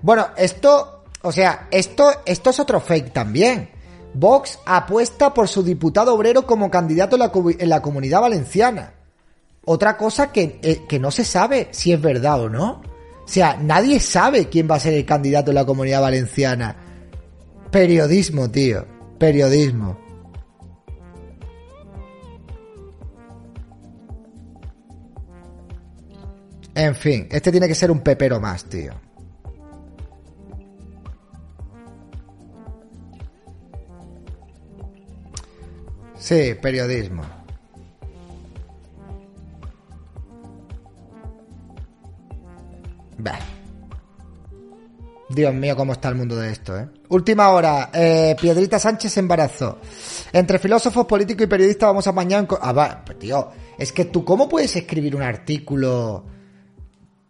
Bueno, 0.00 0.28
esto, 0.38 1.04
o 1.20 1.30
sea, 1.30 1.68
esto, 1.70 2.10
esto 2.24 2.50
es 2.50 2.58
otro 2.58 2.80
fake 2.80 3.12
también. 3.12 3.68
Vox 4.14 4.58
apuesta 4.64 5.34
por 5.34 5.46
su 5.46 5.62
diputado 5.62 6.14
obrero 6.14 6.46
como 6.46 6.70
candidato 6.70 7.16
en 7.16 7.68
la, 7.68 7.82
comunidad 7.82 8.22
valenciana. 8.22 8.94
Otra 9.66 9.98
cosa 9.98 10.32
que, 10.32 10.58
eh, 10.62 10.86
que 10.88 10.98
no 10.98 11.10
se 11.10 11.24
sabe 11.24 11.68
si 11.70 11.92
es 11.92 12.00
verdad 12.00 12.40
o 12.40 12.48
no. 12.48 12.80
O 13.22 13.28
sea, 13.28 13.58
nadie 13.58 14.00
sabe 14.00 14.48
quién 14.48 14.66
va 14.70 14.76
a 14.76 14.80
ser 14.80 14.94
el 14.94 15.04
candidato 15.04 15.50
en 15.50 15.56
la 15.56 15.66
comunidad 15.66 16.00
valenciana. 16.00 16.76
Periodismo, 17.70 18.50
tío. 18.50 18.86
Periodismo. 19.18 20.07
En 26.78 26.94
fin, 26.94 27.26
este 27.28 27.50
tiene 27.50 27.66
que 27.66 27.74
ser 27.74 27.90
un 27.90 27.98
pepero 27.98 28.38
más, 28.38 28.64
tío. 28.66 28.92
Sí, 36.16 36.54
periodismo. 36.62 37.24
Bah. 43.18 43.40
Dios 45.30 45.52
mío, 45.52 45.74
cómo 45.74 45.94
está 45.94 46.10
el 46.10 46.14
mundo 46.14 46.36
de 46.36 46.52
esto, 46.52 46.78
¿eh? 46.78 46.88
Última 47.08 47.48
hora. 47.48 47.90
Eh, 47.92 48.36
Piedrita 48.40 48.78
Sánchez 48.78 49.14
se 49.14 49.18
embarazó. 49.18 49.80
Entre 50.32 50.60
filósofos, 50.60 51.06
políticos 51.06 51.42
y 51.42 51.48
periodistas 51.48 51.88
vamos 51.88 52.06
a 52.06 52.12
mañana... 52.12 52.46
Ah, 52.60 52.72
va, 52.72 53.04
tío, 53.18 53.50
es 53.76 53.92
que 53.92 54.04
tú, 54.04 54.24
¿cómo 54.24 54.48
puedes 54.48 54.76
escribir 54.76 55.16
un 55.16 55.22
artículo 55.22 56.37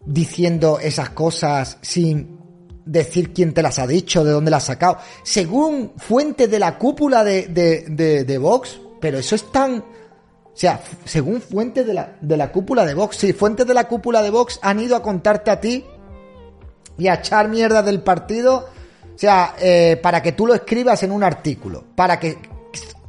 diciendo 0.09 0.79
esas 0.81 1.11
cosas 1.11 1.79
sin 1.83 2.38
decir 2.85 3.35
quién 3.35 3.53
te 3.53 3.62
las 3.62 3.79
ha 3.79 3.87
dicho, 3.87 4.25
de 4.25 4.33
dónde 4.33 4.51
las 4.51 4.62
has 4.64 4.66
sacado. 4.68 4.99
Según 5.23 5.92
fuentes 5.99 6.51
de 6.51 6.59
la 6.59 6.79
cúpula 6.79 7.23
de, 7.23 7.47
de, 7.47 8.25
de, 8.25 8.38
Vox, 8.38 8.81
pero 9.01 9.18
eso 9.18 9.35
es 9.35 9.53
tan... 9.53 9.79
O 9.79 10.61
sea, 10.61 10.81
según 11.05 11.40
fuentes 11.40 11.87
de 11.87 11.94
la, 11.94 12.16
de 12.21 12.37
la 12.37 12.51
cúpula 12.51 12.85
de 12.85 12.94
Vox, 12.94 13.18
si 13.18 13.33
fuentes 13.33 13.66
de 13.66 13.75
la 13.75 13.87
cúpula 13.87 14.23
de 14.23 14.31
Vox 14.31 14.59
han 14.62 14.81
ido 14.81 14.97
a 14.97 15.03
contarte 15.03 15.51
a 15.53 15.61
ti 15.61 15.85
y 16.97 17.07
a 17.07 17.14
echar 17.14 17.49
mierda 17.49 17.83
del 17.83 18.01
partido, 18.01 18.66
o 19.14 19.18
sea, 19.18 19.55
eh, 19.61 20.01
para 20.03 20.21
que 20.21 20.33
tú 20.33 20.47
lo 20.47 20.55
escribas 20.55 21.03
en 21.05 21.12
un 21.12 21.23
artículo, 21.23 21.85
para 21.94 22.18
que 22.18 22.38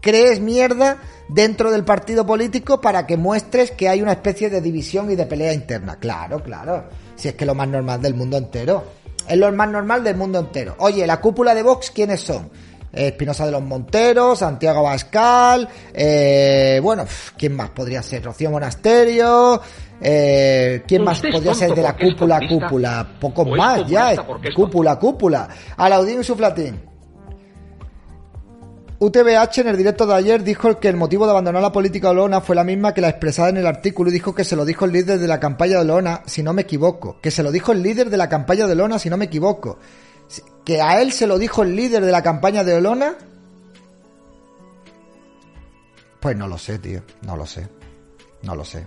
crees 0.02 0.40
mierda 0.40 0.98
dentro 1.28 1.72
del 1.72 1.84
partido 1.84 2.26
político 2.26 2.82
para 2.82 3.06
que 3.06 3.18
muestres 3.18 3.72
que 3.72 3.90
hay 3.90 4.02
una 4.02 4.14
especie 4.14 4.50
de 4.50 4.62
división 4.62 5.12
y 5.12 5.16
de 5.16 5.26
pelea 5.26 5.54
interna. 5.54 5.98
Claro, 5.98 6.42
claro. 6.42 6.86
Si 7.16 7.28
es 7.28 7.36
que 7.36 7.46
lo 7.46 7.56
más 7.56 7.68
normal 7.68 8.02
del 8.02 8.16
mundo 8.16 8.38
entero. 8.38 8.84
Es 9.28 9.38
lo 9.38 9.52
más 9.52 9.70
normal 9.70 10.04
del 10.04 10.16
mundo 10.16 10.40
entero. 10.40 10.76
Oye, 10.80 11.06
la 11.06 11.22
cúpula 11.22 11.54
de 11.54 11.62
Vox, 11.62 11.92
¿quiénes 11.92 12.22
son? 12.22 12.50
Eh, 12.92 13.10
Espinosa 13.10 13.46
de 13.46 13.52
los 13.52 13.62
Monteros, 13.62 14.40
Santiago 14.40 14.82
Bascal, 14.82 15.70
eh, 15.94 16.80
bueno, 16.82 17.06
¿quién 17.38 17.56
más 17.56 17.70
podría 17.70 18.02
ser? 18.02 18.24
Rocío 18.24 18.50
Monasterio, 18.50 19.62
eh, 20.02 20.82
¿quién 20.88 21.04
más 21.04 21.22
podría 21.22 21.54
ser 21.54 21.76
de 21.76 21.84
la 21.84 21.96
cúpula, 21.96 22.40
cúpula? 22.50 23.08
Pocos 23.20 23.46
o 23.46 23.52
es 23.52 23.58
más 23.58 23.86
ya, 23.88 24.16
cúpula, 24.56 24.98
cúpula. 24.98 25.48
Alaudín 25.78 26.22
y 26.22 26.24
su 26.24 26.36
flatín. 26.36 26.89
UTBH 29.02 29.60
en 29.62 29.68
el 29.70 29.78
directo 29.78 30.06
de 30.06 30.14
ayer 30.14 30.44
dijo 30.44 30.78
que 30.78 30.90
el 30.90 30.98
motivo 30.98 31.24
de 31.24 31.32
abandonar 31.32 31.62
la 31.62 31.72
política 31.72 32.10
de 32.10 32.12
Olona 32.12 32.42
fue 32.42 32.54
la 32.54 32.66
misma 32.66 32.94
que 32.94 33.00
la 33.00 33.08
expresada 33.08 33.48
en 33.48 33.56
el 33.56 33.66
artículo 33.66 34.10
y 34.10 34.14
dijo 34.14 34.36
que 34.36 34.44
se 34.44 34.58
lo 34.58 34.66
dijo 34.66 34.84
el 34.84 34.92
líder 34.92 35.20
de 35.20 35.28
la 35.28 35.40
campaña 35.40 35.76
de 35.76 35.84
Olona, 35.84 36.22
si 36.26 36.44
no 36.44 36.52
me 36.52 36.64
equivoco. 36.64 37.18
Que 37.22 37.32
se 37.32 37.42
lo 37.42 37.50
dijo 37.54 37.72
el 37.72 37.82
líder 37.82 38.10
de 38.10 38.18
la 38.18 38.28
campaña 38.28 38.68
de 38.68 38.74
Olona, 38.74 39.00
si 39.00 39.10
no 39.10 39.16
me 39.16 39.26
equivoco. 39.26 39.80
Que 40.66 40.82
a 40.82 41.02
él 41.02 41.14
se 41.14 41.28
lo 41.28 41.40
dijo 41.40 41.64
el 41.64 41.78
líder 41.78 42.04
de 42.04 42.12
la 42.12 42.22
campaña 42.22 42.66
de 42.66 42.76
Olona. 42.76 43.16
Pues 46.20 46.36
no 46.36 46.50
lo 46.50 46.58
sé, 46.58 46.78
tío. 46.80 47.02
No 47.22 47.38
lo 47.38 47.46
sé. 47.46 47.70
No 48.44 48.54
lo 48.54 48.66
sé. 48.66 48.86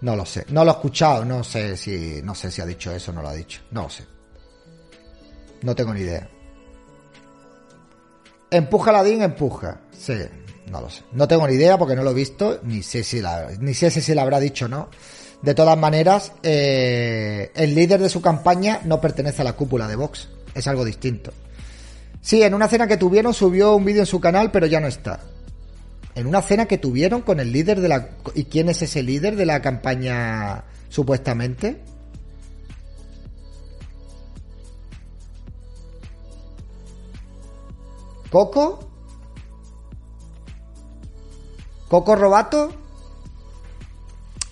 No 0.00 0.16
lo 0.16 0.26
sé. 0.26 0.44
No 0.48 0.64
lo 0.64 0.72
he 0.72 0.74
escuchado. 0.74 1.24
No 1.24 1.44
sé 1.44 1.76
si, 1.76 2.20
no 2.24 2.34
sé 2.34 2.50
si 2.50 2.60
ha 2.60 2.66
dicho 2.66 2.90
eso 2.90 3.12
o 3.12 3.14
no 3.14 3.22
lo 3.22 3.28
ha 3.28 3.34
dicho. 3.34 3.60
No 3.70 3.84
lo 3.84 3.88
sé. 3.88 4.04
No 5.62 5.76
tengo 5.76 5.94
ni 5.94 6.00
idea. 6.00 6.28
Empuja 8.54 8.92
Ladín, 8.92 9.20
empuja. 9.20 9.80
Sí, 9.98 10.14
no 10.70 10.80
lo 10.80 10.88
sé. 10.88 11.02
No 11.10 11.26
tengo 11.26 11.48
ni 11.48 11.54
idea 11.54 11.76
porque 11.76 11.96
no 11.96 12.04
lo 12.04 12.12
he 12.12 12.14
visto, 12.14 12.60
ni 12.62 12.84
sé 12.84 13.02
si 13.02 13.20
la, 13.20 13.48
ni 13.58 13.74
sé 13.74 13.90
si 13.90 14.14
la 14.14 14.22
habrá 14.22 14.38
dicho 14.38 14.66
o 14.66 14.68
no. 14.68 14.90
De 15.42 15.54
todas 15.54 15.76
maneras, 15.76 16.30
eh, 16.44 17.50
el 17.56 17.74
líder 17.74 18.00
de 18.00 18.08
su 18.08 18.22
campaña 18.22 18.80
no 18.84 19.00
pertenece 19.00 19.42
a 19.42 19.44
la 19.44 19.54
cúpula 19.54 19.88
de 19.88 19.96
Vox. 19.96 20.28
Es 20.54 20.68
algo 20.68 20.84
distinto. 20.84 21.32
Sí, 22.20 22.44
en 22.44 22.54
una 22.54 22.68
cena 22.68 22.86
que 22.86 22.96
tuvieron 22.96 23.34
subió 23.34 23.74
un 23.74 23.84
vídeo 23.84 24.02
en 24.02 24.06
su 24.06 24.20
canal, 24.20 24.52
pero 24.52 24.66
ya 24.66 24.78
no 24.78 24.86
está. 24.86 25.18
En 26.14 26.28
una 26.28 26.40
cena 26.40 26.66
que 26.66 26.78
tuvieron 26.78 27.22
con 27.22 27.40
el 27.40 27.50
líder 27.50 27.80
de 27.80 27.88
la... 27.88 28.10
¿Y 28.36 28.44
quién 28.44 28.68
es 28.68 28.80
ese 28.82 29.02
líder 29.02 29.34
de 29.34 29.46
la 29.46 29.60
campaña 29.62 30.62
supuestamente? 30.90 31.82
¿Coco? 38.34 38.80
¿Coco 41.86 42.16
Robato? 42.16 42.68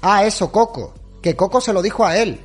Ah, 0.03 0.24
eso, 0.24 0.53
Coco. 0.53 0.95
Que 1.20 1.35
Coco 1.35 1.61
se 1.61 1.72
lo 1.72 1.83
dijo 1.83 2.07
a 2.07 2.16
él. 2.16 2.45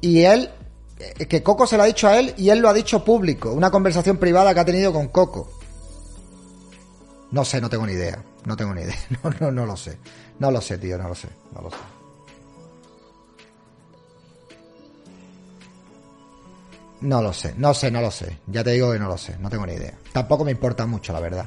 Y 0.00 0.22
él, 0.22 0.52
eh, 1.00 1.26
que 1.26 1.42
Coco 1.42 1.66
se 1.66 1.76
lo 1.76 1.82
ha 1.82 1.86
dicho 1.86 2.06
a 2.06 2.16
él 2.16 2.32
y 2.36 2.50
él 2.50 2.60
lo 2.60 2.68
ha 2.68 2.72
dicho 2.72 3.04
público. 3.04 3.50
Una 3.50 3.72
conversación 3.72 4.18
privada 4.18 4.54
que 4.54 4.60
ha 4.60 4.64
tenido 4.64 4.92
con 4.92 5.08
Coco. 5.08 5.50
No 7.32 7.44
sé, 7.44 7.60
no 7.60 7.68
tengo 7.68 7.84
ni 7.84 7.94
idea. 7.94 8.24
No 8.44 8.56
tengo 8.56 8.72
ni 8.72 8.82
idea. 8.82 8.94
No, 9.24 9.30
no, 9.40 9.50
no 9.50 9.66
lo 9.66 9.76
sé. 9.76 9.98
No 10.38 10.52
lo 10.52 10.60
sé, 10.60 10.78
tío, 10.78 10.96
no 10.96 11.08
lo 11.08 11.16
sé. 11.16 11.26
No 11.52 11.60
lo 11.60 11.70
sé. 11.70 11.76
No 17.04 17.20
lo 17.20 17.34
sé, 17.34 17.52
no 17.58 17.74
sé, 17.74 17.90
no 17.90 18.00
lo 18.00 18.10
sé. 18.10 18.38
Ya 18.46 18.64
te 18.64 18.70
digo 18.70 18.90
que 18.90 18.98
no 18.98 19.08
lo 19.08 19.18
sé, 19.18 19.36
no 19.38 19.50
tengo 19.50 19.66
ni 19.66 19.74
idea. 19.74 19.92
Tampoco 20.10 20.42
me 20.42 20.50
importa 20.50 20.86
mucho, 20.86 21.12
la 21.12 21.20
verdad. 21.20 21.46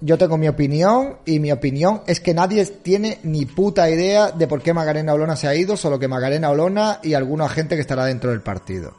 Yo 0.00 0.16
tengo 0.16 0.38
mi 0.38 0.46
opinión 0.46 1.16
y 1.26 1.40
mi 1.40 1.50
opinión 1.50 2.02
es 2.06 2.20
que 2.20 2.32
nadie 2.32 2.64
tiene 2.64 3.18
ni 3.24 3.44
puta 3.44 3.90
idea 3.90 4.30
de 4.30 4.46
por 4.46 4.62
qué 4.62 4.72
Magarena 4.72 5.14
Olona 5.14 5.34
se 5.34 5.48
ha 5.48 5.54
ido, 5.56 5.76
solo 5.76 5.98
que 5.98 6.06
Magarena 6.06 6.50
Olona 6.50 7.00
y 7.02 7.14
alguna 7.14 7.48
gente 7.48 7.74
que 7.74 7.80
estará 7.80 8.04
dentro 8.04 8.30
del 8.30 8.40
partido. 8.40 8.94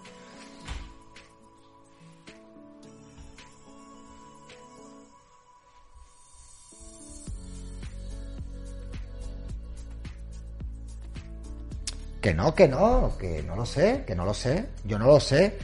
Que 12.21 12.33
no, 12.33 12.53
que 12.53 12.67
no, 12.67 13.13
que 13.17 13.43
no 13.43 13.55
lo 13.55 13.65
sé, 13.65 14.03
que 14.05 14.15
no 14.15 14.25
lo 14.25 14.33
sé, 14.33 14.65
yo 14.85 14.99
no 14.99 15.07
lo 15.07 15.19
sé. 15.19 15.57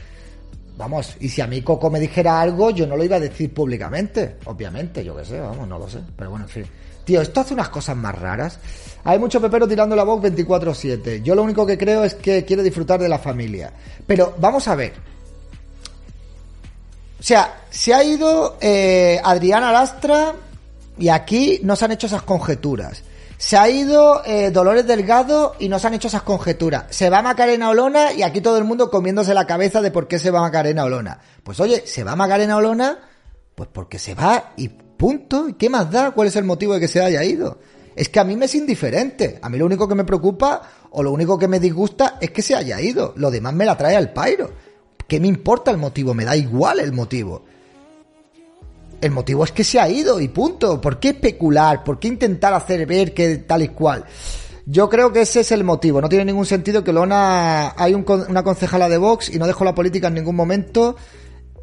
Vamos, 0.76 1.16
y 1.20 1.28
si 1.28 1.40
a 1.40 1.46
mí 1.46 1.62
Coco 1.62 1.90
me 1.90 2.00
dijera 2.00 2.40
algo, 2.40 2.70
yo 2.70 2.86
no 2.86 2.96
lo 2.96 3.04
iba 3.04 3.16
a 3.16 3.20
decir 3.20 3.52
públicamente, 3.52 4.36
obviamente, 4.44 5.02
yo 5.04 5.16
qué 5.16 5.24
sé, 5.24 5.40
vamos, 5.40 5.66
no 5.66 5.78
lo 5.78 5.88
sé. 5.88 6.00
Pero 6.16 6.30
bueno, 6.30 6.44
en 6.44 6.50
fin. 6.50 6.66
Tío, 7.04 7.22
esto 7.22 7.40
hace 7.40 7.54
unas 7.54 7.68
cosas 7.68 7.96
más 7.96 8.18
raras. 8.18 8.58
Hay 9.04 9.18
mucho 9.18 9.40
pepero 9.40 9.68
tirando 9.68 9.94
la 9.94 10.02
voz 10.02 10.20
24-7. 10.22 11.22
Yo 11.22 11.36
lo 11.36 11.44
único 11.44 11.64
que 11.64 11.78
creo 11.78 12.02
es 12.02 12.14
que 12.14 12.44
quiere 12.44 12.64
disfrutar 12.64 13.00
de 13.00 13.08
la 13.08 13.18
familia. 13.20 13.72
Pero 14.04 14.34
vamos 14.38 14.66
a 14.66 14.74
ver. 14.74 14.92
O 17.20 17.22
sea, 17.22 17.62
se 17.70 17.94
ha 17.94 18.02
ido 18.02 18.58
eh, 18.60 19.20
Adriana 19.22 19.70
Lastra 19.70 20.34
y 20.98 21.08
aquí 21.08 21.60
no 21.62 21.76
se 21.76 21.84
han 21.84 21.92
hecho 21.92 22.08
esas 22.08 22.22
conjeturas. 22.22 23.04
Se 23.38 23.58
ha 23.58 23.68
ido 23.68 24.22
eh, 24.24 24.50
Dolores 24.50 24.86
Delgado 24.86 25.54
y 25.58 25.68
no 25.68 25.78
se 25.78 25.86
han 25.86 25.94
hecho 25.94 26.08
esas 26.08 26.22
conjeturas. 26.22 26.86
Se 26.90 27.10
va 27.10 27.20
Macarena 27.20 27.68
Olona 27.68 28.12
y 28.12 28.22
aquí 28.22 28.40
todo 28.40 28.56
el 28.56 28.64
mundo 28.64 28.90
comiéndose 28.90 29.34
la 29.34 29.46
cabeza 29.46 29.82
de 29.82 29.90
por 29.90 30.08
qué 30.08 30.18
se 30.18 30.30
va 30.30 30.40
Macarena 30.40 30.84
Olona. 30.84 31.20
Pues 31.44 31.60
oye, 31.60 31.82
se 31.86 32.02
va 32.02 32.16
Macarena 32.16 32.56
Olona, 32.56 32.98
pues 33.54 33.68
porque 33.70 33.98
se 33.98 34.14
va 34.14 34.52
y 34.56 34.68
punto. 34.68 35.50
¿Y 35.50 35.52
qué 35.54 35.68
más 35.68 35.90
da? 35.90 36.12
¿Cuál 36.12 36.28
es 36.28 36.36
el 36.36 36.44
motivo 36.44 36.74
de 36.74 36.80
que 36.80 36.88
se 36.88 37.02
haya 37.02 37.22
ido? 37.24 37.58
Es 37.94 38.08
que 38.08 38.20
a 38.20 38.24
mí 38.24 38.36
me 38.36 38.46
es 38.46 38.54
indiferente. 38.54 39.38
A 39.42 39.50
mí 39.50 39.58
lo 39.58 39.66
único 39.66 39.86
que 39.86 39.94
me 39.94 40.04
preocupa 40.04 40.62
o 40.90 41.02
lo 41.02 41.12
único 41.12 41.38
que 41.38 41.48
me 41.48 41.60
disgusta 41.60 42.16
es 42.20 42.30
que 42.30 42.40
se 42.40 42.54
haya 42.54 42.80
ido. 42.80 43.12
Lo 43.16 43.30
demás 43.30 43.52
me 43.52 43.66
la 43.66 43.76
trae 43.76 43.96
al 43.96 44.14
pairo. 44.14 44.50
¿Qué 45.06 45.20
me 45.20 45.28
importa 45.28 45.70
el 45.70 45.76
motivo? 45.76 46.14
Me 46.14 46.24
da 46.24 46.34
igual 46.36 46.80
el 46.80 46.92
motivo. 46.92 47.44
El 49.00 49.10
motivo 49.10 49.44
es 49.44 49.52
que 49.52 49.64
se 49.64 49.78
ha 49.78 49.88
ido 49.88 50.20
y 50.20 50.28
punto. 50.28 50.80
¿Por 50.80 50.98
qué 50.98 51.10
especular? 51.10 51.84
¿Por 51.84 51.98
qué 51.98 52.08
intentar 52.08 52.54
hacer 52.54 52.86
ver 52.86 53.12
que 53.12 53.36
tal 53.38 53.62
y 53.62 53.68
cual? 53.68 54.04
Yo 54.64 54.88
creo 54.88 55.12
que 55.12 55.20
ese 55.20 55.40
es 55.40 55.52
el 55.52 55.62
motivo. 55.62 56.00
No 56.00 56.08
tiene 56.08 56.24
ningún 56.24 56.46
sentido 56.46 56.82
que 56.82 56.92
Lona 56.92 57.74
hay 57.76 57.94
un 57.94 58.04
una 58.28 58.42
concejala 58.42 58.88
de 58.88 58.98
Vox 58.98 59.28
y 59.32 59.38
no 59.38 59.46
dejó 59.46 59.64
la 59.64 59.74
política 59.74 60.08
en 60.08 60.14
ningún 60.14 60.34
momento. 60.34 60.96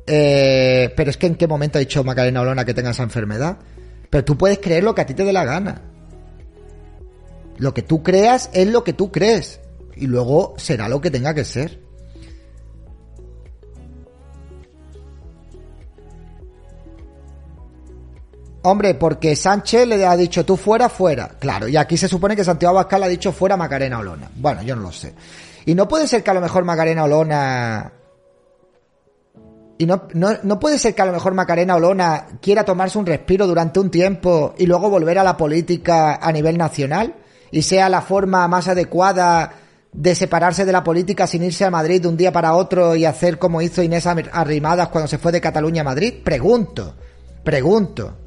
Eh, 0.06 0.94
pero 0.96 1.10
es 1.10 1.18
que 1.18 1.28
en 1.28 1.36
qué 1.36 1.48
momento 1.48 1.78
ha 1.78 1.82
dicho 1.82 2.04
Macarena 2.04 2.42
Olona 2.42 2.66
que 2.66 2.74
tenga 2.74 2.92
esa 2.92 3.04
enfermedad. 3.04 3.58
Pero 4.10 4.24
tú 4.24 4.38
puedes 4.38 4.60
creer 4.60 4.84
lo 4.84 4.96
que 4.96 5.02
a 5.02 5.06
ti 5.06 5.14
te 5.14 5.26
dé 5.26 5.34
la 5.34 5.44
gana. 5.44 5.82
Lo 7.58 7.74
que 7.74 7.82
tú 7.82 8.04
creas 8.04 8.50
es 8.54 8.68
lo 8.68 8.84
que 8.84 8.94
tú 8.94 9.12
crees. 9.12 9.60
Y 9.96 10.08
luego 10.08 10.54
será 10.58 10.88
lo 10.88 11.02
que 11.02 11.12
tenga 11.12 11.34
que 11.34 11.44
ser. 11.44 11.83
Hombre, 18.66 18.96
porque 18.96 19.36
Sánchez 19.36 19.86
le 19.88 20.06
ha 20.06 20.16
dicho 20.16 20.46
tú 20.46 20.56
fuera, 20.56 20.88
fuera. 20.88 21.28
Claro, 21.38 21.68
y 21.68 21.76
aquí 21.76 21.98
se 21.98 22.08
supone 22.08 22.34
que 22.34 22.46
Santiago 22.46 22.78
Abascal 22.78 23.04
ha 23.04 23.08
dicho 23.10 23.34
fuera 23.34 23.58
Macarena 23.58 24.00
Olona. 24.00 24.30
Bueno, 24.36 24.64
yo 24.64 24.74
no 24.76 24.84
lo 24.84 24.92
sé. 24.92 25.14
Y 25.66 25.76
no 25.76 25.86
puede 25.88 26.08
ser 26.08 26.24
que 26.24 26.32
a 26.32 26.34
lo 26.34 26.40
mejor 26.40 26.64
Macarena 26.64 27.04
Olona. 27.04 27.92
Y 29.78 29.86
no, 29.86 30.08
no, 30.14 30.32
no 30.44 30.60
puede 30.60 30.80
ser 30.80 30.96
que 30.96 31.02
a 31.02 31.06
lo 31.06 31.12
mejor 31.12 31.34
Macarena 31.34 31.76
Olona 31.76 32.28
quiera 32.42 32.64
tomarse 32.64 32.98
un 32.98 33.06
respiro 33.06 33.48
durante 33.48 33.82
un 33.82 33.92
tiempo 33.92 34.56
y 34.58 34.66
luego 34.66 34.90
volver 34.90 35.20
a 35.20 35.26
la 35.26 35.36
política 35.36 36.16
a 36.22 36.32
nivel 36.32 36.58
nacional 36.58 37.16
y 37.52 37.64
sea 37.64 37.90
la 37.90 38.02
forma 38.02 38.48
más 38.48 38.70
adecuada 38.70 39.56
de 39.92 40.16
separarse 40.16 40.64
de 40.64 40.72
la 40.72 40.86
política 40.86 41.28
sin 41.28 41.44
irse 41.44 41.66
a 41.66 41.72
Madrid 41.72 42.02
de 42.02 42.08
un 42.08 42.16
día 42.16 42.32
para 42.32 42.54
otro 42.54 42.96
y 42.96 43.04
hacer 43.04 43.38
como 43.38 43.62
hizo 43.62 43.84
Inés 43.84 44.08
Arrimadas 44.08 44.88
cuando 44.88 45.08
se 45.10 45.18
fue 45.18 45.34
de 45.34 45.42
Cataluña 45.42 45.82
a 45.82 45.86
Madrid? 45.86 46.14
Pregunto, 46.24 46.96
pregunto. 47.44 48.23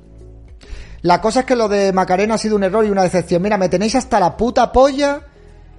La 1.02 1.20
cosa 1.20 1.40
es 1.40 1.46
que 1.46 1.56
lo 1.56 1.68
de 1.68 1.92
Macarena 1.92 2.34
ha 2.34 2.38
sido 2.38 2.56
un 2.56 2.64
error 2.64 2.84
y 2.84 2.90
una 2.90 3.02
decepción. 3.02 3.42
Mira, 3.42 3.58
me 3.58 3.68
tenéis 3.68 3.94
hasta 3.94 4.20
la 4.20 4.36
puta 4.36 4.72
polla 4.72 5.22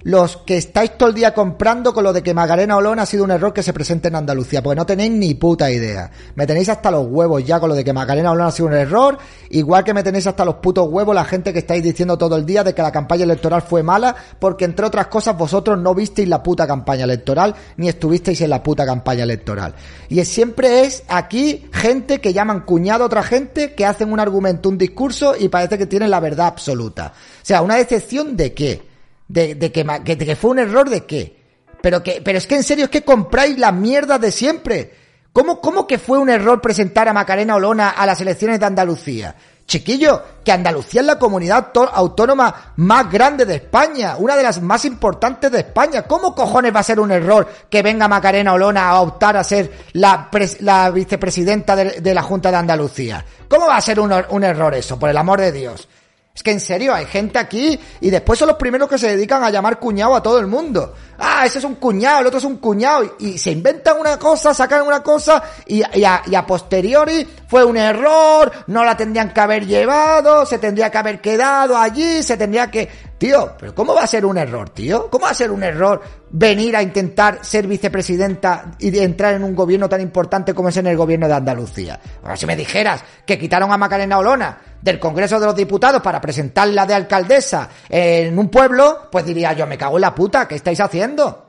los 0.02 0.38
que 0.38 0.56
estáis 0.56 0.96
todo 0.96 1.08
el 1.08 1.14
día 1.14 1.34
comprando 1.34 1.92
con 1.92 2.04
lo 2.04 2.12
de 2.12 2.22
que 2.22 2.34
Macarena 2.34 2.76
Olona 2.76 3.02
ha 3.02 3.06
sido 3.06 3.24
un 3.24 3.30
error 3.30 3.52
que 3.52 3.62
se 3.62 3.72
presente 3.72 4.08
en 4.08 4.14
Andalucía, 4.14 4.62
porque 4.62 4.76
no 4.76 4.86
tenéis 4.86 5.10
ni 5.10 5.34
puta 5.34 5.70
idea. 5.70 6.10
Me 6.34 6.46
tenéis 6.46 6.68
hasta 6.68 6.90
los 6.90 7.06
huevos 7.08 7.44
ya 7.44 7.60
con 7.60 7.68
lo 7.68 7.74
de 7.74 7.84
que 7.84 7.92
Macarena 7.92 8.30
Olona 8.30 8.48
ha 8.48 8.52
sido 8.52 8.68
un 8.68 8.74
error, 8.74 9.18
igual 9.50 9.84
que 9.84 9.94
me 9.94 10.02
tenéis 10.02 10.26
hasta 10.26 10.44
los 10.44 10.56
putos 10.56 10.88
huevos 10.88 11.14
la 11.14 11.24
gente 11.24 11.52
que 11.52 11.60
estáis 11.60 11.82
diciendo 11.82 12.16
todo 12.16 12.36
el 12.36 12.46
día 12.46 12.64
de 12.64 12.74
que 12.74 12.82
la 12.82 12.92
campaña 12.92 13.24
electoral 13.24 13.62
fue 13.62 13.82
mala, 13.82 14.14
porque 14.38 14.64
entre 14.64 14.86
otras 14.86 15.08
cosas 15.08 15.36
vosotros 15.36 15.78
no 15.78 15.94
visteis 15.94 16.28
la 16.28 16.42
puta 16.42 16.66
campaña 16.66 17.04
electoral, 17.04 17.54
ni 17.76 17.88
estuvisteis 17.88 18.40
en 18.40 18.50
la 18.50 18.62
puta 18.62 18.86
campaña 18.86 19.24
electoral. 19.24 19.74
Y 20.08 20.24
siempre 20.24 20.84
es 20.84 21.02
aquí 21.08 21.66
gente 21.72 22.20
que 22.20 22.32
llaman 22.32 22.60
cuñado 22.60 23.04
a 23.04 23.06
otra 23.06 23.22
gente, 23.22 23.74
que 23.74 23.86
hacen 23.86 24.12
un 24.12 24.20
argumento, 24.20 24.68
un 24.68 24.78
discurso 24.78 25.34
y 25.38 25.48
parece 25.48 25.78
que 25.78 25.86
tienen 25.86 26.10
la 26.10 26.20
verdad 26.20 26.46
absoluta. 26.46 27.12
O 27.14 27.44
sea, 27.44 27.62
una 27.62 27.76
decepción 27.76 28.36
de 28.36 28.54
qué? 28.54 28.87
De, 29.28 29.54
de, 29.54 29.70
que, 29.70 29.84
de, 29.84 30.18
que, 30.18 30.36
fue 30.36 30.50
un 30.50 30.58
error 30.58 30.88
de 30.88 31.04
qué. 31.04 31.36
Pero 31.82 32.02
que, 32.02 32.20
pero 32.24 32.38
es 32.38 32.46
que 32.46 32.56
en 32.56 32.62
serio 32.62 32.86
es 32.86 32.90
que 32.90 33.04
compráis 33.04 33.58
las 33.58 33.74
mierdas 33.74 34.20
de 34.20 34.32
siempre. 34.32 34.94
¿Cómo, 35.32 35.60
¿Cómo 35.60 35.86
que 35.86 35.98
fue 35.98 36.18
un 36.18 36.30
error 36.30 36.60
presentar 36.60 37.08
a 37.08 37.12
Macarena 37.12 37.56
Olona 37.56 37.90
a 37.90 38.06
las 38.06 38.20
elecciones 38.20 38.58
de 38.58 38.66
Andalucía? 38.66 39.36
Chiquillo, 39.68 40.22
que 40.42 40.50
Andalucía 40.50 41.02
es 41.02 41.06
la 41.06 41.18
comunidad 41.18 41.70
autónoma 41.92 42.72
más 42.76 43.12
grande 43.12 43.44
de 43.44 43.56
España, 43.56 44.16
una 44.16 44.34
de 44.34 44.42
las 44.42 44.62
más 44.62 44.86
importantes 44.86 45.52
de 45.52 45.58
España. 45.58 46.04
¿Cómo 46.04 46.34
cojones 46.34 46.74
va 46.74 46.80
a 46.80 46.82
ser 46.82 46.98
un 46.98 47.12
error 47.12 47.46
que 47.68 47.82
venga 47.82 48.08
Macarena 48.08 48.54
Olona 48.54 48.88
a 48.88 49.02
optar 49.02 49.36
a 49.36 49.44
ser 49.44 49.70
la, 49.92 50.30
la 50.60 50.90
vicepresidenta 50.90 51.76
de, 51.76 52.00
de 52.00 52.14
la 52.14 52.22
Junta 52.22 52.50
de 52.50 52.56
Andalucía? 52.56 53.22
¿Cómo 53.46 53.66
va 53.66 53.76
a 53.76 53.82
ser 53.82 54.00
un, 54.00 54.10
un 54.30 54.42
error 54.42 54.74
eso, 54.74 54.98
por 54.98 55.10
el 55.10 55.16
amor 55.18 55.38
de 55.38 55.52
Dios? 55.52 55.86
Es 56.38 56.44
que 56.44 56.52
en 56.52 56.60
serio, 56.60 56.94
hay 56.94 57.04
gente 57.04 57.36
aquí 57.36 57.76
y 58.00 58.10
después 58.10 58.38
son 58.38 58.46
los 58.46 58.56
primeros 58.56 58.88
que 58.88 58.96
se 58.96 59.08
dedican 59.08 59.42
a 59.42 59.50
llamar 59.50 59.80
cuñado 59.80 60.14
a 60.14 60.22
todo 60.22 60.38
el 60.38 60.46
mundo. 60.46 60.94
Ah, 61.18 61.42
ese 61.44 61.58
es 61.58 61.64
un 61.64 61.74
cuñado, 61.74 62.20
el 62.20 62.26
otro 62.28 62.38
es 62.38 62.44
un 62.44 62.58
cuñado. 62.58 63.16
Y, 63.18 63.36
se 63.38 63.50
inventan 63.50 63.98
una 63.98 64.20
cosa, 64.20 64.54
sacan 64.54 64.82
una 64.82 65.02
cosa 65.02 65.42
y, 65.66 65.82
y 65.94 66.04
a 66.04 66.46
posteriori 66.46 67.26
fue 67.48 67.64
un 67.64 67.76
error, 67.76 68.52
no 68.68 68.84
la 68.84 68.96
tendrían 68.96 69.32
que 69.32 69.40
haber 69.40 69.66
llevado, 69.66 70.46
se 70.46 70.58
tendría 70.58 70.90
que 70.92 70.98
haber 70.98 71.20
quedado 71.20 71.76
allí, 71.76 72.22
se 72.22 72.36
tendría 72.36 72.70
que... 72.70 73.07
Tío, 73.18 73.54
pero 73.58 73.74
¿cómo 73.74 73.94
va 73.94 74.04
a 74.04 74.06
ser 74.06 74.24
un 74.24 74.38
error, 74.38 74.70
tío? 74.70 75.10
¿Cómo 75.10 75.24
va 75.24 75.32
a 75.32 75.34
ser 75.34 75.50
un 75.50 75.64
error 75.64 76.00
venir 76.30 76.76
a 76.76 76.82
intentar 76.82 77.44
ser 77.44 77.66
vicepresidenta 77.66 78.76
y 78.78 78.96
entrar 78.96 79.34
en 79.34 79.42
un 79.42 79.56
gobierno 79.56 79.88
tan 79.88 80.00
importante 80.00 80.54
como 80.54 80.68
es 80.68 80.76
en 80.76 80.86
el 80.86 80.96
gobierno 80.96 81.26
de 81.26 81.34
Andalucía? 81.34 81.98
Ahora, 82.22 82.36
si 82.36 82.46
me 82.46 82.54
dijeras 82.54 83.02
que 83.26 83.36
quitaron 83.36 83.72
a 83.72 83.76
Macarena 83.76 84.18
Olona 84.18 84.60
del 84.80 85.00
Congreso 85.00 85.40
de 85.40 85.46
los 85.46 85.56
Diputados 85.56 86.00
para 86.00 86.20
presentarla 86.20 86.86
de 86.86 86.94
alcaldesa 86.94 87.68
en 87.88 88.38
un 88.38 88.48
pueblo, 88.48 89.08
pues 89.10 89.24
diría 89.24 89.52
yo, 89.52 89.66
me 89.66 89.76
cago 89.76 89.96
en 89.96 90.02
la 90.02 90.14
puta, 90.14 90.46
¿qué 90.46 90.54
estáis 90.54 90.78
haciendo? 90.78 91.46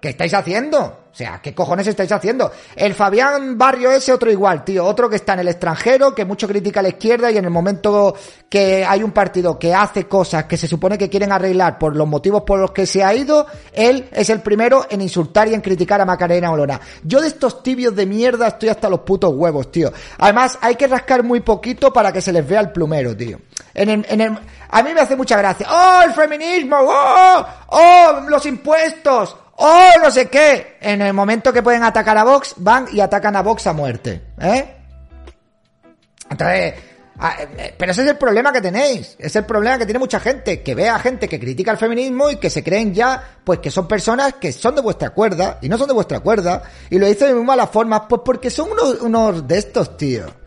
¿Qué 0.00 0.08
estáis 0.08 0.34
haciendo? 0.34 1.05
O 1.16 1.18
sea, 1.18 1.40
¿qué 1.42 1.54
cojones 1.54 1.86
estáis 1.86 2.12
haciendo? 2.12 2.52
El 2.74 2.92
Fabián 2.92 3.56
Barrio 3.56 3.90
ese, 3.90 4.12
otro 4.12 4.30
igual, 4.30 4.62
tío. 4.62 4.84
Otro 4.84 5.08
que 5.08 5.16
está 5.16 5.32
en 5.32 5.38
el 5.38 5.48
extranjero, 5.48 6.14
que 6.14 6.26
mucho 6.26 6.46
critica 6.46 6.80
a 6.80 6.82
la 6.82 6.90
izquierda 6.90 7.30
y 7.30 7.38
en 7.38 7.46
el 7.46 7.50
momento 7.50 8.14
que 8.50 8.84
hay 8.84 9.02
un 9.02 9.12
partido 9.12 9.58
que 9.58 9.72
hace 9.72 10.06
cosas 10.06 10.44
que 10.44 10.58
se 10.58 10.68
supone 10.68 10.98
que 10.98 11.08
quieren 11.08 11.32
arreglar 11.32 11.78
por 11.78 11.96
los 11.96 12.06
motivos 12.06 12.42
por 12.42 12.58
los 12.58 12.72
que 12.72 12.84
se 12.84 13.02
ha 13.02 13.14
ido, 13.14 13.46
él 13.72 14.10
es 14.12 14.28
el 14.28 14.42
primero 14.42 14.84
en 14.90 15.00
insultar 15.00 15.48
y 15.48 15.54
en 15.54 15.62
criticar 15.62 16.02
a 16.02 16.04
Macarena 16.04 16.52
Olona. 16.52 16.78
Yo 17.02 17.22
de 17.22 17.28
estos 17.28 17.62
tibios 17.62 17.96
de 17.96 18.04
mierda 18.04 18.48
estoy 18.48 18.68
hasta 18.68 18.90
los 18.90 19.00
putos 19.00 19.32
huevos, 19.34 19.72
tío. 19.72 19.90
Además, 20.18 20.58
hay 20.60 20.74
que 20.74 20.86
rascar 20.86 21.22
muy 21.22 21.40
poquito 21.40 21.94
para 21.94 22.12
que 22.12 22.20
se 22.20 22.30
les 22.30 22.46
vea 22.46 22.60
el 22.60 22.72
plumero, 22.72 23.16
tío. 23.16 23.40
En 23.72 23.88
el, 23.88 24.06
en 24.10 24.20
el, 24.20 24.38
a 24.68 24.82
mí 24.82 24.92
me 24.92 25.00
hace 25.00 25.16
mucha 25.16 25.38
gracia. 25.38 25.66
¡Oh, 25.70 26.02
el 26.04 26.12
feminismo! 26.12 26.76
¡Oh! 26.78 27.46
¡Oh, 27.68 28.20
los 28.28 28.44
impuestos! 28.44 29.34
¡Oh, 29.56 29.90
no 30.02 30.10
sé 30.10 30.28
qué! 30.28 30.76
En 30.80 31.00
el 31.02 31.14
momento 31.14 31.52
que 31.52 31.62
pueden 31.62 31.82
atacar 31.82 32.16
a 32.18 32.24
Vox, 32.24 32.54
van 32.58 32.86
y 32.92 33.00
atacan 33.00 33.36
a 33.36 33.42
Vox 33.42 33.66
a 33.66 33.72
muerte. 33.72 34.22
¿Eh? 34.38 34.74
Entonces, 36.30 36.74
ah, 37.18 37.36
eh, 37.40 37.74
pero 37.78 37.92
ese 37.92 38.02
es 38.02 38.08
el 38.08 38.18
problema 38.18 38.52
que 38.52 38.60
tenéis. 38.60 39.16
Es 39.18 39.34
el 39.36 39.44
problema 39.44 39.78
que 39.78 39.86
tiene 39.86 39.98
mucha 39.98 40.20
gente. 40.20 40.62
Que 40.62 40.74
ve 40.74 40.88
a 40.88 40.98
gente 40.98 41.28
que 41.28 41.40
critica 41.40 41.70
el 41.70 41.78
feminismo 41.78 42.30
y 42.30 42.36
que 42.36 42.50
se 42.50 42.62
creen 42.62 42.92
ya, 42.92 43.38
pues 43.44 43.60
que 43.60 43.70
son 43.70 43.88
personas 43.88 44.34
que 44.34 44.52
son 44.52 44.74
de 44.74 44.82
vuestra 44.82 45.10
cuerda 45.10 45.58
y 45.62 45.68
no 45.68 45.78
son 45.78 45.88
de 45.88 45.94
vuestra 45.94 46.20
cuerda. 46.20 46.62
Y 46.90 46.98
lo 46.98 47.06
dicen 47.06 47.28
de 47.28 47.34
muy 47.34 47.44
malas 47.44 47.70
formas, 47.70 48.02
pues 48.08 48.20
porque 48.24 48.50
son 48.50 48.72
unos, 48.72 49.00
unos 49.00 49.48
de 49.48 49.58
estos, 49.58 49.96
tío. 49.96 50.45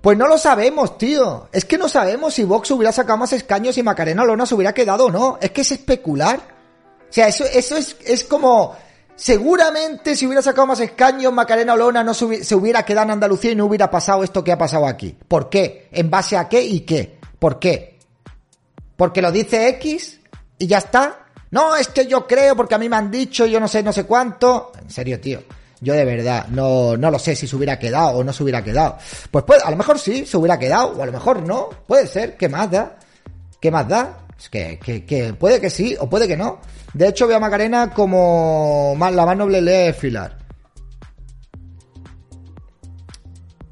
Pues 0.00 0.16
no 0.16 0.26
lo 0.26 0.38
sabemos, 0.38 0.96
tío. 0.96 1.48
Es 1.52 1.64
que 1.64 1.76
no 1.76 1.88
sabemos 1.88 2.34
si 2.34 2.44
Vox 2.44 2.70
hubiera 2.70 2.90
sacado 2.92 3.18
más 3.18 3.32
escaños 3.34 3.76
y 3.76 3.82
Macarena 3.82 4.22
Olona 4.22 4.46
se 4.46 4.54
hubiera 4.54 4.72
quedado 4.72 5.06
o 5.06 5.10
no. 5.10 5.38
Es 5.42 5.50
que 5.50 5.60
es 5.60 5.72
especular. 5.72 6.38
O 6.38 7.12
sea, 7.12 7.28
eso, 7.28 7.44
eso 7.44 7.76
es, 7.76 7.96
es 8.04 8.24
como... 8.24 8.76
Seguramente 9.16 10.16
si 10.16 10.24
hubiera 10.26 10.40
sacado 10.40 10.66
más 10.66 10.80
escaños, 10.80 11.30
Macarena 11.30 11.74
Olona 11.74 12.02
no 12.02 12.14
se 12.14 12.24
hubi- 12.24 12.42
se 12.42 12.54
hubiera 12.54 12.86
quedado 12.86 13.04
en 13.04 13.10
Andalucía 13.10 13.52
y 13.52 13.54
no 13.54 13.66
hubiera 13.66 13.90
pasado 13.90 14.24
esto 14.24 14.42
que 14.42 14.50
ha 14.50 14.56
pasado 14.56 14.86
aquí. 14.86 15.14
¿Por 15.28 15.50
qué? 15.50 15.88
¿En 15.92 16.08
base 16.08 16.38
a 16.38 16.48
qué 16.48 16.62
y 16.62 16.80
qué? 16.80 17.18
¿Por 17.38 17.58
qué? 17.58 17.98
¿Porque 18.96 19.20
lo 19.20 19.30
dice 19.30 19.68
X 19.68 20.20
y 20.56 20.66
ya 20.66 20.78
está? 20.78 21.26
No, 21.50 21.76
es 21.76 21.88
que 21.88 22.06
yo 22.06 22.26
creo 22.26 22.56
porque 22.56 22.74
a 22.74 22.78
mí 22.78 22.88
me 22.88 22.96
han 22.96 23.10
dicho, 23.10 23.44
yo 23.44 23.60
no 23.60 23.68
sé, 23.68 23.82
no 23.82 23.92
sé 23.92 24.04
cuánto. 24.04 24.72
En 24.80 24.88
serio, 24.90 25.20
tío. 25.20 25.42
Yo 25.80 25.94
de 25.94 26.04
verdad 26.04 26.46
no, 26.48 26.96
no 26.96 27.10
lo 27.10 27.18
sé 27.18 27.34
si 27.34 27.46
se 27.46 27.56
hubiera 27.56 27.78
quedado 27.78 28.18
o 28.18 28.24
no 28.24 28.32
se 28.32 28.42
hubiera 28.42 28.62
quedado. 28.62 28.98
Pues 29.30 29.44
puede, 29.44 29.62
a 29.62 29.70
lo 29.70 29.76
mejor 29.76 29.98
sí, 29.98 30.26
se 30.26 30.36
hubiera 30.36 30.58
quedado, 30.58 30.98
o 30.98 31.02
a 31.02 31.06
lo 31.06 31.12
mejor 31.12 31.42
no. 31.42 31.70
Puede 31.86 32.06
ser, 32.06 32.36
¿qué 32.36 32.48
más 32.48 32.70
da? 32.70 32.98
¿Qué 33.60 33.70
más 33.70 33.88
da? 33.88 34.26
Es 34.38 34.48
que, 34.48 34.78
que, 34.78 35.04
que 35.04 35.34
puede 35.34 35.60
que 35.60 35.70
sí 35.70 35.96
o 35.98 36.08
puede 36.08 36.28
que 36.28 36.36
no. 36.36 36.60
De 36.92 37.08
hecho, 37.08 37.26
veo 37.26 37.36
a 37.36 37.40
Macarena 37.40 37.90
como 37.90 38.94
más, 38.96 39.12
la 39.14 39.24
más 39.24 39.36
noble 39.36 39.60
ley 39.60 39.86
de 39.86 39.92
filar. 39.92 40.38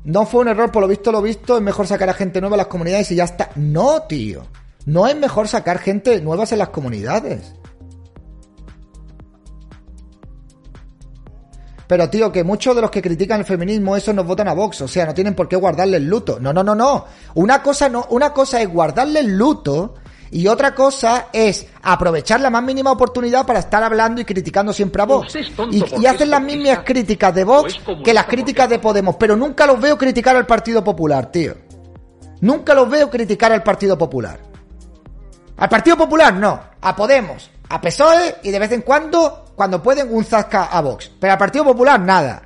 No 0.04 0.24
fue 0.24 0.40
un 0.40 0.48
error, 0.48 0.72
por 0.72 0.80
lo 0.80 0.88
visto, 0.88 1.12
lo 1.12 1.20
visto, 1.20 1.56
es 1.56 1.62
mejor 1.62 1.86
sacar 1.86 2.08
a 2.08 2.14
gente 2.14 2.40
nueva 2.40 2.54
a 2.54 2.58
las 2.58 2.66
comunidades 2.68 3.10
y 3.12 3.16
ya 3.16 3.24
está. 3.24 3.50
No, 3.56 4.02
tío. 4.02 4.46
No 4.86 5.06
es 5.06 5.14
mejor 5.14 5.48
sacar 5.48 5.78
gente 5.78 6.18
nuevas 6.22 6.50
en 6.52 6.60
las 6.60 6.70
comunidades. 6.70 7.52
Pero 11.88 12.10
tío, 12.10 12.30
que 12.30 12.44
muchos 12.44 12.76
de 12.76 12.82
los 12.82 12.90
que 12.90 13.00
critican 13.00 13.40
el 13.40 13.46
feminismo, 13.46 13.96
eso 13.96 14.12
nos 14.12 14.26
votan 14.26 14.46
a 14.46 14.52
Vox, 14.52 14.82
o 14.82 14.88
sea, 14.88 15.06
no 15.06 15.14
tienen 15.14 15.34
por 15.34 15.48
qué 15.48 15.56
guardarle 15.56 15.96
el 15.96 16.06
luto. 16.06 16.38
No, 16.38 16.52
no, 16.52 16.62
no, 16.62 16.74
no. 16.74 17.06
Una 17.34 17.62
cosa 17.62 17.88
no, 17.88 18.06
una 18.10 18.32
cosa 18.32 18.60
es 18.60 18.68
guardarle 18.68 19.20
el 19.20 19.38
luto 19.38 19.94
y 20.30 20.46
otra 20.46 20.74
cosa 20.74 21.28
es 21.32 21.66
aprovechar 21.82 22.40
la 22.40 22.50
más 22.50 22.62
mínima 22.62 22.92
oportunidad 22.92 23.46
para 23.46 23.60
estar 23.60 23.82
hablando 23.82 24.20
y 24.20 24.26
criticando 24.26 24.74
siempre 24.74 25.00
a 25.00 25.06
Vox. 25.06 25.28
Usted 25.28 25.40
es 25.40 25.56
tonto 25.56 25.74
Y, 25.74 26.02
y 26.02 26.06
hacen 26.06 26.28
las 26.28 26.42
mismas 26.42 26.80
críticas 26.84 27.34
de 27.34 27.44
Vox 27.44 27.74
es 27.74 27.80
comunista 27.80 28.04
que 28.04 28.14
las 28.14 28.26
críticas 28.26 28.68
de 28.68 28.78
Podemos, 28.78 29.16
pero 29.16 29.34
nunca 29.34 29.66
los 29.66 29.80
veo 29.80 29.96
criticar 29.96 30.36
al 30.36 30.44
Partido 30.44 30.84
Popular, 30.84 31.32
tío. 31.32 31.54
Nunca 32.42 32.74
los 32.74 32.88
veo 32.90 33.08
criticar 33.08 33.50
al 33.50 33.62
Partido 33.62 33.96
Popular. 33.96 34.38
Al 35.56 35.68
Partido 35.70 35.96
Popular 35.96 36.34
no, 36.34 36.60
a 36.82 36.94
Podemos, 36.94 37.50
a 37.70 37.80
PSOE 37.80 38.36
y 38.42 38.50
de 38.50 38.58
vez 38.58 38.72
en 38.72 38.82
cuando, 38.82 39.44
cuando 39.58 39.82
pueden, 39.82 40.08
un 40.10 40.24
zasca 40.24 40.66
a 40.66 40.80
Vox. 40.80 41.10
Pero 41.18 41.32
al 41.32 41.38
Partido 41.38 41.64
Popular 41.64 41.98
nada. 41.98 42.42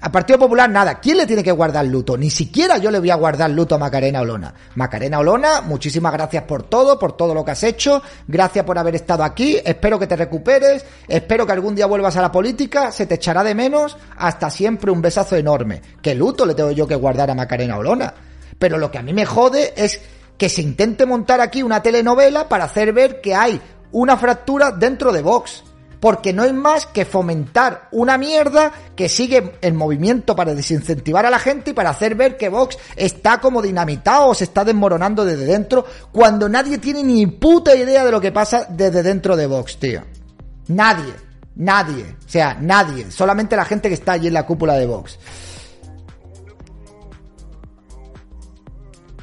Al 0.00 0.12
Partido 0.12 0.38
Popular 0.38 0.70
nada. 0.70 1.00
¿Quién 1.00 1.16
le 1.16 1.26
tiene 1.26 1.42
que 1.42 1.50
guardar 1.50 1.84
luto? 1.84 2.16
Ni 2.16 2.30
siquiera 2.30 2.78
yo 2.78 2.92
le 2.92 3.00
voy 3.00 3.10
a 3.10 3.16
guardar 3.16 3.50
luto 3.50 3.74
a 3.74 3.78
Macarena 3.78 4.20
Olona. 4.20 4.54
Macarena 4.76 5.18
Olona, 5.18 5.62
muchísimas 5.62 6.12
gracias 6.12 6.44
por 6.44 6.62
todo, 6.62 6.96
por 6.96 7.16
todo 7.16 7.34
lo 7.34 7.44
que 7.44 7.50
has 7.50 7.62
hecho. 7.64 8.00
Gracias 8.28 8.64
por 8.64 8.78
haber 8.78 8.94
estado 8.94 9.24
aquí. 9.24 9.58
Espero 9.64 9.98
que 9.98 10.06
te 10.06 10.14
recuperes. 10.14 10.84
Espero 11.08 11.44
que 11.44 11.52
algún 11.52 11.74
día 11.74 11.86
vuelvas 11.86 12.16
a 12.16 12.22
la 12.22 12.30
política. 12.30 12.92
Se 12.92 13.06
te 13.06 13.16
echará 13.16 13.42
de 13.42 13.56
menos. 13.56 13.96
Hasta 14.16 14.48
siempre 14.48 14.92
un 14.92 15.02
besazo 15.02 15.34
enorme. 15.34 15.82
¿Qué 16.00 16.14
luto 16.14 16.46
le 16.46 16.54
tengo 16.54 16.70
yo 16.70 16.86
que 16.86 16.94
guardar 16.94 17.32
a 17.32 17.34
Macarena 17.34 17.76
Olona? 17.76 18.14
Pero 18.60 18.78
lo 18.78 18.92
que 18.92 18.98
a 18.98 19.02
mí 19.02 19.12
me 19.12 19.26
jode 19.26 19.74
es 19.76 20.00
que 20.38 20.48
se 20.48 20.62
intente 20.62 21.04
montar 21.04 21.40
aquí 21.40 21.64
una 21.64 21.82
telenovela 21.82 22.48
para 22.48 22.64
hacer 22.64 22.92
ver 22.92 23.20
que 23.20 23.34
hay 23.34 23.60
una 23.96 24.18
fractura 24.18 24.72
dentro 24.72 25.10
de 25.10 25.22
Vox. 25.22 25.64
Porque 25.98 26.34
no 26.34 26.44
es 26.44 26.52
más 26.52 26.84
que 26.84 27.06
fomentar 27.06 27.88
una 27.90 28.18
mierda 28.18 28.70
que 28.94 29.08
sigue 29.08 29.54
el 29.62 29.72
movimiento 29.72 30.36
para 30.36 30.54
desincentivar 30.54 31.24
a 31.24 31.30
la 31.30 31.38
gente 31.38 31.70
y 31.70 31.74
para 31.74 31.88
hacer 31.88 32.14
ver 32.14 32.36
que 32.36 32.50
Vox 32.50 32.76
está 32.94 33.40
como 33.40 33.62
dinamitado 33.62 34.26
o 34.28 34.34
se 34.34 34.44
está 34.44 34.62
desmoronando 34.62 35.24
desde 35.24 35.46
dentro 35.46 35.86
cuando 36.12 36.50
nadie 36.50 36.76
tiene 36.76 37.02
ni 37.02 37.26
puta 37.26 37.74
idea 37.74 38.04
de 38.04 38.12
lo 38.12 38.20
que 38.20 38.30
pasa 38.30 38.66
desde 38.68 39.02
dentro 39.02 39.34
de 39.34 39.46
Vox, 39.46 39.78
tío. 39.78 40.02
Nadie, 40.68 41.14
nadie, 41.54 42.04
o 42.04 42.28
sea, 42.28 42.58
nadie, 42.60 43.10
solamente 43.10 43.56
la 43.56 43.64
gente 43.64 43.88
que 43.88 43.94
está 43.94 44.12
allí 44.12 44.26
en 44.26 44.34
la 44.34 44.44
cúpula 44.44 44.74
de 44.74 44.86
Vox. 44.86 45.18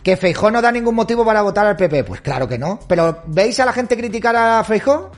¿Que 0.04 0.18
Feijó 0.18 0.52
no 0.52 0.62
da 0.62 0.72
ningún 0.72 0.96
motivo 0.96 1.24
para 1.24 1.42
votar 1.42 1.66
al 1.66 1.78
PP? 1.78 2.04
Pues 2.04 2.22
claro 2.22 2.48
que 2.48 2.58
no. 2.58 2.80
Pero 2.88 3.24
¿veis 3.28 3.60
a 3.60 3.66
la 3.66 3.72
gente 3.74 3.96
criticar 3.96 4.36
a 4.36 4.64
Feijó? 4.64 5.12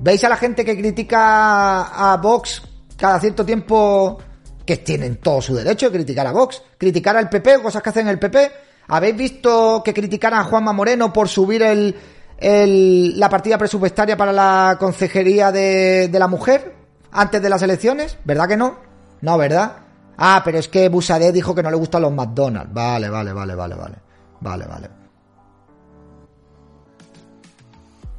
¿Veis 0.00 0.24
a 0.24 0.28
la 0.28 0.36
gente 0.36 0.64
que 0.64 0.76
critica 0.76 1.82
a 2.12 2.16
Vox 2.16 2.62
cada 2.96 3.20
cierto 3.20 3.44
tiempo? 3.44 4.18
Que 4.64 4.78
tienen 4.78 5.16
todo 5.16 5.42
su 5.42 5.54
derecho 5.54 5.86
de 5.90 5.92
criticar 5.98 6.26
a 6.26 6.32
Vox. 6.32 6.62
Criticar 6.78 7.16
al 7.16 7.28
PP, 7.28 7.60
cosas 7.62 7.82
que 7.82 7.90
hacen 7.90 8.08
el 8.08 8.18
PP. 8.18 8.50
¿Habéis 8.88 9.16
visto 9.16 9.82
que 9.84 9.92
criticaran 9.92 10.40
a 10.40 10.44
Juanma 10.44 10.72
Moreno 10.72 11.12
por 11.12 11.28
subir 11.28 11.62
el, 11.62 11.94
el- 12.38 13.18
la 13.20 13.28
partida 13.28 13.58
presupuestaria 13.58 14.16
para 14.16 14.32
la 14.32 14.76
consejería 14.80 15.52
de, 15.52 16.08
de 16.08 16.18
la 16.18 16.28
mujer 16.28 16.74
antes 17.12 17.42
de 17.42 17.48
las 17.50 17.60
elecciones? 17.62 18.16
¿Verdad 18.24 18.48
que 18.48 18.56
no? 18.56 18.76
No, 19.20 19.36
¿verdad? 19.38 19.76
Ah, 20.18 20.42
pero 20.44 20.58
es 20.58 20.68
que 20.68 20.88
Busadé 20.88 21.32
dijo 21.32 21.54
que 21.54 21.62
no 21.62 21.70
le 21.70 21.76
gustan 21.76 22.02
los 22.02 22.12
McDonald's. 22.12 22.72
Vale, 22.72 23.08
vale, 23.08 23.32
vale, 23.32 23.54
vale, 23.54 23.74
vale. 23.74 23.96
Vale, 24.40 24.66
vale. 24.66 25.02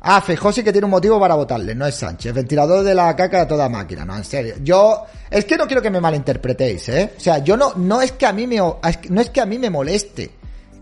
Ah, 0.05 0.19
Feijóo 0.19 0.51
sí 0.51 0.63
que 0.63 0.73
tiene 0.73 0.83
un 0.83 0.91
motivo 0.91 1.17
para 1.17 1.35
votarle, 1.35 1.73
no 1.73 1.85
es 1.85 1.95
Sánchez, 1.95 2.33
ventilador 2.33 2.83
de 2.83 2.93
la 2.93 3.15
caca 3.15 3.39
de 3.39 3.45
toda 3.45 3.69
máquina, 3.69 4.03
no, 4.03 4.17
en 4.17 4.25
serio. 4.25 4.55
Yo, 4.61 5.05
es 5.31 5.45
que 5.45 5.55
no 5.55 5.65
quiero 5.65 5.81
que 5.81 5.89
me 5.89 6.01
malinterpretéis, 6.01 6.89
¿eh? 6.89 7.13
O 7.15 7.19
sea, 7.21 7.37
yo 7.37 7.55
no, 7.55 7.73
no 7.75 8.01
es 8.01 8.11
que 8.11 8.25
a 8.25 8.33
mí 8.33 8.45
me, 8.45 8.57
no 8.57 9.21
es 9.21 9.29
que 9.29 9.39
a 9.39 9.45
mí 9.45 9.57
me 9.57 9.69
moleste 9.69 10.31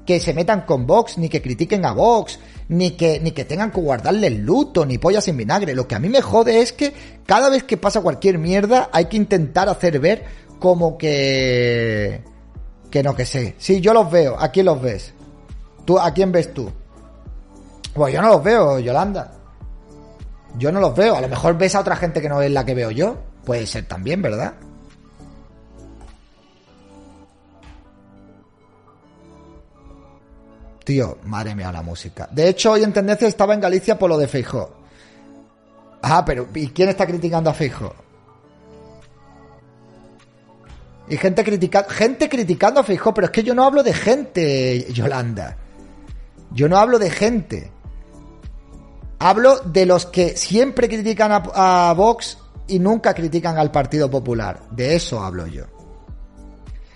que 0.08 0.20
se 0.20 0.34
metan 0.34 0.62
con 0.62 0.88
Vox, 0.88 1.20
ni 1.20 1.30
que 1.30 1.40
critiquen 1.40 1.86
a 1.86 1.92
Vox, 1.92 2.40
ni 2.70 2.92
que, 2.92 3.20
ni 3.20 3.30
que 3.32 3.46
tengan 3.46 3.70
que 3.70 3.80
guardarle 3.80 4.26
el 4.26 4.38
luto, 4.38 4.88
ni 4.88 4.98
pollas 4.98 5.28
en 5.28 5.38
vinagre. 5.38 5.76
Lo 5.76 5.88
que 5.88 5.94
a 5.94 6.00
mí 6.00 6.10
me 6.10 6.22
jode 6.22 6.60
es 6.60 6.74
que 6.74 6.92
cada 7.28 7.50
vez 7.50 7.64
que 7.64 7.78
pasa 7.78 8.02
cualquier 8.02 8.40
mierda 8.40 8.90
hay 8.92 9.06
que 9.06 9.18
intentar 9.18 9.70
hacer 9.70 10.00
ver 10.00 10.26
como 10.62 10.96
que... 10.96 12.24
Que 12.92 13.02
no, 13.02 13.16
que 13.16 13.26
sé. 13.26 13.56
Sí, 13.58 13.82
yo 13.82 13.94
los 13.94 14.12
veo. 14.12 14.40
¿A 14.40 14.50
quién 14.50 14.68
los 14.68 14.80
ves? 14.80 15.12
¿Tú, 15.86 15.98
¿A 15.98 16.14
quién 16.14 16.32
ves 16.32 16.54
tú? 16.54 16.72
Pues 17.96 18.14
yo 18.14 18.22
no 18.22 18.28
los 18.28 18.44
veo, 18.44 18.78
Yolanda. 18.78 19.32
Yo 20.60 20.72
no 20.72 20.80
los 20.80 20.96
veo. 20.96 21.16
A 21.16 21.22
lo 21.22 21.28
mejor 21.28 21.58
ves 21.58 21.74
a 21.74 21.80
otra 21.80 21.96
gente 21.96 22.22
que 22.22 22.30
no 22.30 22.42
es 22.44 22.52
la 22.52 22.64
que 22.64 22.76
veo 22.76 22.92
yo. 22.92 23.18
Puede 23.44 23.66
ser 23.66 23.88
también, 23.88 24.22
¿verdad? 24.22 24.54
Tío, 30.84 31.18
madre 31.24 31.56
mía 31.56 31.72
la 31.72 31.82
música. 31.82 32.30
De 32.32 32.50
hecho, 32.50 32.74
hoy 32.74 32.84
en 32.84 32.94
Tendencia 32.94 33.28
estaba 33.28 33.56
en 33.56 33.62
Galicia 33.62 33.98
por 33.98 34.12
lo 34.12 34.18
de 34.20 34.28
Feijó. 34.28 34.76
Ah, 36.04 36.24
pero 36.24 36.48
¿y 36.54 36.68
quién 36.68 36.90
está 36.90 37.08
criticando 37.08 37.50
a 37.50 37.54
Feijó? 37.54 37.96
Y 41.12 41.18
gente, 41.18 41.44
critica 41.44 41.86
gente 41.90 42.30
criticando 42.30 42.80
a 42.80 42.84
Feijó, 42.86 43.14
pero 43.14 43.26
es 43.26 43.32
que 43.32 43.44
yo 43.44 43.54
no 43.54 43.66
hablo 43.66 43.84
de 43.84 43.92
gente, 43.92 44.88
Yolanda. 44.94 45.58
Yo 46.52 46.70
no 46.70 46.78
hablo 46.78 47.00
de 47.00 47.10
gente. 47.10 47.70
Hablo 49.20 49.60
de 49.60 49.86
los 49.86 50.06
que 50.06 50.38
siempre 50.38 50.88
critican 50.88 51.34
a, 51.34 51.90
a 51.90 51.94
Vox 51.96 52.38
y 52.66 52.80
nunca 52.80 53.14
critican 53.14 53.58
al 53.58 53.72
Partido 53.72 54.10
Popular. 54.10 54.62
De 54.72 54.96
eso 54.96 55.22
hablo 55.22 55.46
yo 55.48 55.66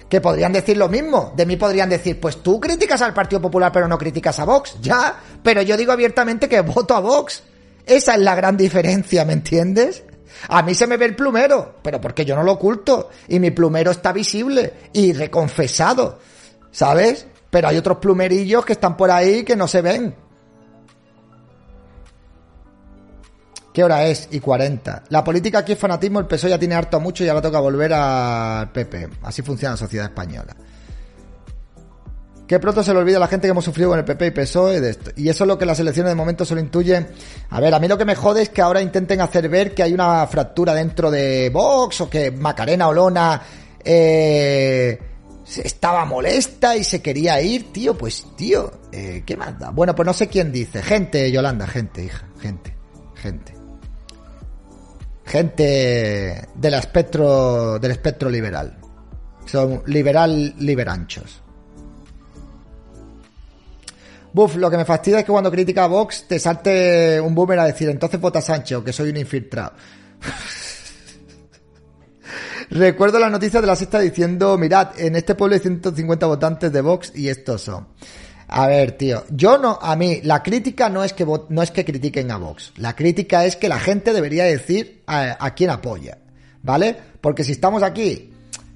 que 0.08 0.22
podrían 0.22 0.54
decir 0.54 0.78
lo 0.78 0.88
mismo. 0.88 1.34
De 1.36 1.46
mí 1.46 1.58
podrían 1.58 1.90
decir, 1.90 2.18
pues 2.22 2.42
tú 2.42 2.58
criticas 2.58 3.02
al 3.02 3.14
Partido 3.14 3.42
Popular 3.42 3.70
pero 3.74 3.86
no 3.86 3.98
criticas 3.98 4.40
a 4.40 4.46
Vox. 4.46 4.78
Ya, 4.82 5.20
pero 5.44 5.62
yo 5.62 5.76
digo 5.76 5.92
abiertamente 5.92 6.48
que 6.48 6.62
voto 6.62 6.96
a 6.96 7.02
Vox. 7.02 7.44
Esa 7.86 8.14
es 8.14 8.22
la 8.22 8.34
gran 8.34 8.56
diferencia, 8.56 9.26
¿me 9.26 9.34
entiendes? 9.34 10.04
A 10.50 10.62
mí 10.62 10.74
se 10.74 10.88
me 10.88 10.98
ve 10.98 11.06
el 11.06 11.16
plumero, 11.16 11.76
pero 11.82 12.00
porque 12.00 12.26
yo 12.26 12.36
no 12.36 12.44
lo 12.44 12.54
oculto. 12.54 13.10
Y 13.28 13.40
mi 13.40 13.52
plumero 13.52 13.92
está 13.92 14.12
visible 14.12 14.74
y 14.94 15.14
reconfesado, 15.14 16.20
¿sabes? 16.72 17.28
Pero 17.50 17.68
hay 17.68 17.78
otros 17.78 17.98
plumerillos 17.98 18.66
que 18.66 18.74
están 18.74 18.98
por 18.98 19.12
ahí 19.12 19.44
que 19.44 19.56
no 19.56 19.68
se 19.68 19.82
ven. 19.82 20.16
¿Qué 23.74 23.84
hora 23.84 24.06
es? 24.06 24.30
Y 24.32 24.40
40. 24.40 25.04
La 25.10 25.22
política 25.22 25.60
aquí 25.60 25.74
es 25.74 25.80
fanatismo, 25.80 26.22
el 26.22 26.28
PSOE 26.28 26.52
ya 26.52 26.58
tiene 26.58 26.76
harto 26.76 26.98
mucho 27.02 27.26
y 27.26 27.28
ahora 27.28 27.42
toca 27.42 27.60
volver 27.60 27.94
al 27.94 28.72
PP. 28.72 29.10
Así 29.24 29.42
funciona 29.42 29.74
la 29.74 29.78
sociedad 29.78 30.06
española. 30.06 30.56
Que 32.48 32.60
pronto 32.60 32.84
se 32.84 32.94
le 32.94 33.00
olvida 33.00 33.18
a 33.18 33.20
la 33.20 33.28
gente 33.28 33.48
que 33.48 33.52
hemos 33.52 33.66
sufrido 33.66 33.90
con 33.90 34.00
el 34.00 34.06
PP 34.06 34.28
y 34.28 34.32
PSOE 34.32 34.80
de 34.80 34.92
esto. 34.92 35.12
Y 35.16 35.30
eso 35.30 35.44
es 35.44 35.48
lo 35.48 35.58
que 35.58 35.66
las 35.66 35.80
elecciones 35.80 36.12
de 36.12 36.16
momento 36.16 36.46
solo 36.46 36.62
intuyen. 36.62 37.08
A 37.50 37.60
ver, 37.60 37.74
a 37.74 37.80
mí 37.80 37.88
lo 37.88 37.98
que 37.98 38.06
me 38.06 38.16
jode 38.16 38.44
es 38.44 38.50
que 38.50 38.62
ahora 38.62 38.82
intenten 38.82 39.22
hacer 39.22 39.50
ver 39.50 39.74
que 39.74 39.84
hay 39.84 39.94
una 39.94 40.26
fractura 40.28 40.74
dentro 40.74 41.10
de 41.10 41.50
Vox 41.50 42.02
o 42.02 42.10
que 42.10 42.30
Macarena 42.30 42.88
Olona 42.88 43.42
eh, 43.84 45.00
estaba 45.64 46.06
molesta 46.06 46.76
y 46.76 46.84
se 46.84 47.02
quería 47.02 47.42
ir. 47.42 47.72
Tío, 47.72 47.98
pues 47.98 48.26
tío, 48.36 48.72
eh, 48.92 49.24
¿qué 49.26 49.36
más 49.36 49.58
da? 49.58 49.72
Bueno, 49.72 49.96
pues 49.96 50.06
no 50.06 50.14
sé 50.14 50.28
quién 50.28 50.52
dice. 50.52 50.84
Gente, 50.84 51.32
Yolanda, 51.32 51.66
gente, 51.66 52.04
hija, 52.04 52.28
gente, 52.40 52.76
gente 53.16 53.56
gente 55.26 56.48
del 56.56 56.74
espectro 56.76 57.80
del 57.80 57.92
espectro 57.92 58.30
liberal. 58.30 58.78
Son 59.46 59.84
liberal 59.88 60.56
liberanchos. 60.60 61.42
Buf, 64.36 64.58
lo 64.58 64.70
que 64.70 64.76
me 64.76 64.84
fastidia 64.84 65.20
es 65.20 65.24
que 65.24 65.32
cuando 65.32 65.50
critica 65.50 65.86
a 65.86 65.88
Vox 65.88 66.26
te 66.28 66.38
salte 66.40 67.22
un 67.22 67.34
boomer 67.34 67.58
a 67.58 67.68
decir 67.68 67.88
entonces 67.88 68.20
vota 68.20 68.42
Sánchez 68.42 68.80
o 68.80 68.84
que 68.84 68.92
soy 68.92 69.12
un 69.12 69.16
infiltrado. 69.16 69.72
Recuerdo 72.70 73.18
la 73.18 73.30
noticia 73.30 73.62
de 73.62 73.68
la 73.68 73.78
sexta 73.78 74.02
diciendo, 74.02 74.58
mirad, 74.58 75.00
en 75.00 75.16
este 75.16 75.36
pueblo 75.36 75.56
hay 75.56 75.62
150 75.62 76.26
votantes 76.26 76.74
de 76.74 76.82
Vox 76.82 77.14
y 77.16 77.30
estos 77.30 77.62
son. 77.62 77.88
A 78.50 78.68
ver, 78.68 78.98
tío, 78.98 79.24
yo 79.30 79.58
no, 79.58 79.80
a 79.82 79.96
mí, 79.96 80.20
la 80.24 80.44
crítica 80.44 80.90
no 80.90 81.06
es 81.06 81.14
que, 81.14 81.26
no 81.48 81.62
es 81.62 81.72
que 81.72 81.86
critiquen 81.86 82.30
a 82.30 82.36
Vox. 82.36 82.74
La 82.76 82.94
crítica 82.94 83.46
es 83.46 83.56
que 83.56 83.70
la 83.70 83.80
gente 83.80 84.12
debería 84.12 84.44
decir 84.44 85.02
a, 85.08 85.56
quién 85.56 85.70
apoya, 85.70 86.18
¿vale? 86.62 86.98
Porque 87.22 87.46
si 87.46 87.54
estamos 87.54 87.84
aquí 87.84 88.34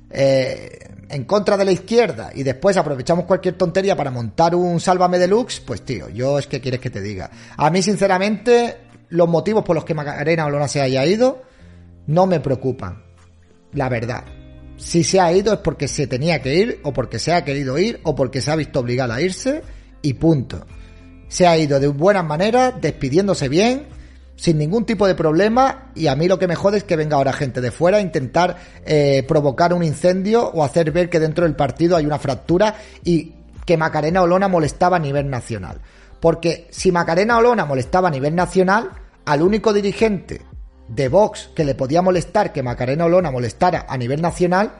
eh, 0.10 0.99
en 1.10 1.24
contra 1.26 1.58
de 1.58 1.66
la 1.66 1.72
izquierda 1.72 2.32
y 2.34 2.44
después 2.44 2.78
aprovechamos 2.78 3.26
cualquier 3.26 3.56
tontería 3.56 3.96
para 3.96 4.12
montar 4.12 4.56
un 4.56 4.80
Sálvame 4.80 5.20
Deluxe, 5.20 5.60
pues 5.62 5.82
tío, 5.82 6.10
yo 6.10 6.40
es 6.40 6.48
que 6.48 6.62
quieres 6.62 6.80
que 6.80 6.90
te 6.90 7.02
diga. 7.02 7.30
A 7.58 7.70
mí, 7.70 7.82
sinceramente, 7.82 8.78
los 9.10 9.28
motivos 9.28 9.64
por 9.64 9.76
los 9.76 9.86
que 9.86 9.94
Macarena 9.94 10.46
Olona 10.46 10.68
se 10.68 10.82
haya 10.82 11.06
ido 11.06 11.42
no 12.08 12.28
me 12.28 12.40
preocupan. 12.40 13.04
La 13.74 13.90
verdad 13.90 14.24
si 14.80 15.04
se 15.04 15.20
ha 15.20 15.32
ido 15.34 15.54
es 15.54 15.60
porque 15.60 15.88
se 15.88 16.08
tenía 16.08 16.42
que 16.42 16.56
ir, 16.56 16.80
o 16.84 16.94
porque 16.94 17.20
se 17.20 17.34
ha 17.34 17.44
querido 17.44 17.78
ir, 17.78 18.00
o 18.04 18.16
porque 18.16 18.42
se 18.42 18.50
ha 18.50 18.56
visto 18.56 18.80
obligada 18.80 19.16
a 19.16 19.22
irse, 19.22 19.62
y 20.02 20.14
punto. 20.14 20.66
Se 21.28 21.46
ha 21.46 21.58
ido 21.58 21.80
de 21.80 21.90
buenas 21.90 22.26
maneras, 22.26 22.76
despidiéndose 22.82 23.50
bien, 23.50 23.88
sin 24.40 24.58
ningún 24.58 24.86
tipo 24.86 25.06
de 25.06 25.16
problema, 25.16 25.92
y 25.96 26.08
a 26.08 26.16
mí 26.16 26.30
lo 26.30 26.40
que 26.40 26.48
me 26.48 26.56
jode 26.56 26.78
es 26.78 26.86
que 26.86 26.96
venga 26.96 27.18
ahora 27.18 27.34
gente 27.34 27.60
de 27.60 27.72
fuera 27.72 27.98
a 27.98 28.02
intentar 28.02 28.56
eh, 28.86 29.26
provocar 29.28 29.74
un 29.74 29.84
incendio 29.84 30.48
o 30.48 30.64
hacer 30.64 30.94
ver 30.94 31.10
que 31.10 31.20
dentro 31.20 31.44
del 31.44 31.58
partido 31.58 31.98
hay 31.98 32.06
una 32.06 32.20
fractura 32.20 32.76
y 33.04 33.34
que 33.66 33.76
Macarena 33.76 34.22
Olona 34.22 34.48
molestaba 34.48 34.96
a 34.96 35.00
nivel 35.00 35.30
nacional. 35.30 35.82
Porque 36.22 36.70
si 36.72 36.90
Macarena 36.90 37.38
Olona 37.38 37.66
molestaba 37.66 38.08
a 38.08 38.12
nivel 38.12 38.34
nacional, 38.34 38.92
al 39.26 39.42
único 39.42 39.74
dirigente 39.74 40.40
de 40.88 41.10
Vox 41.10 41.50
que 41.54 41.66
le 41.66 41.76
podía 41.76 42.02
molestar 42.02 42.54
que 42.54 42.64
Macarena 42.64 43.06
Olona 43.06 43.32
molestara 43.32 43.88
a 43.90 43.98
nivel 43.98 44.22
nacional 44.22 44.72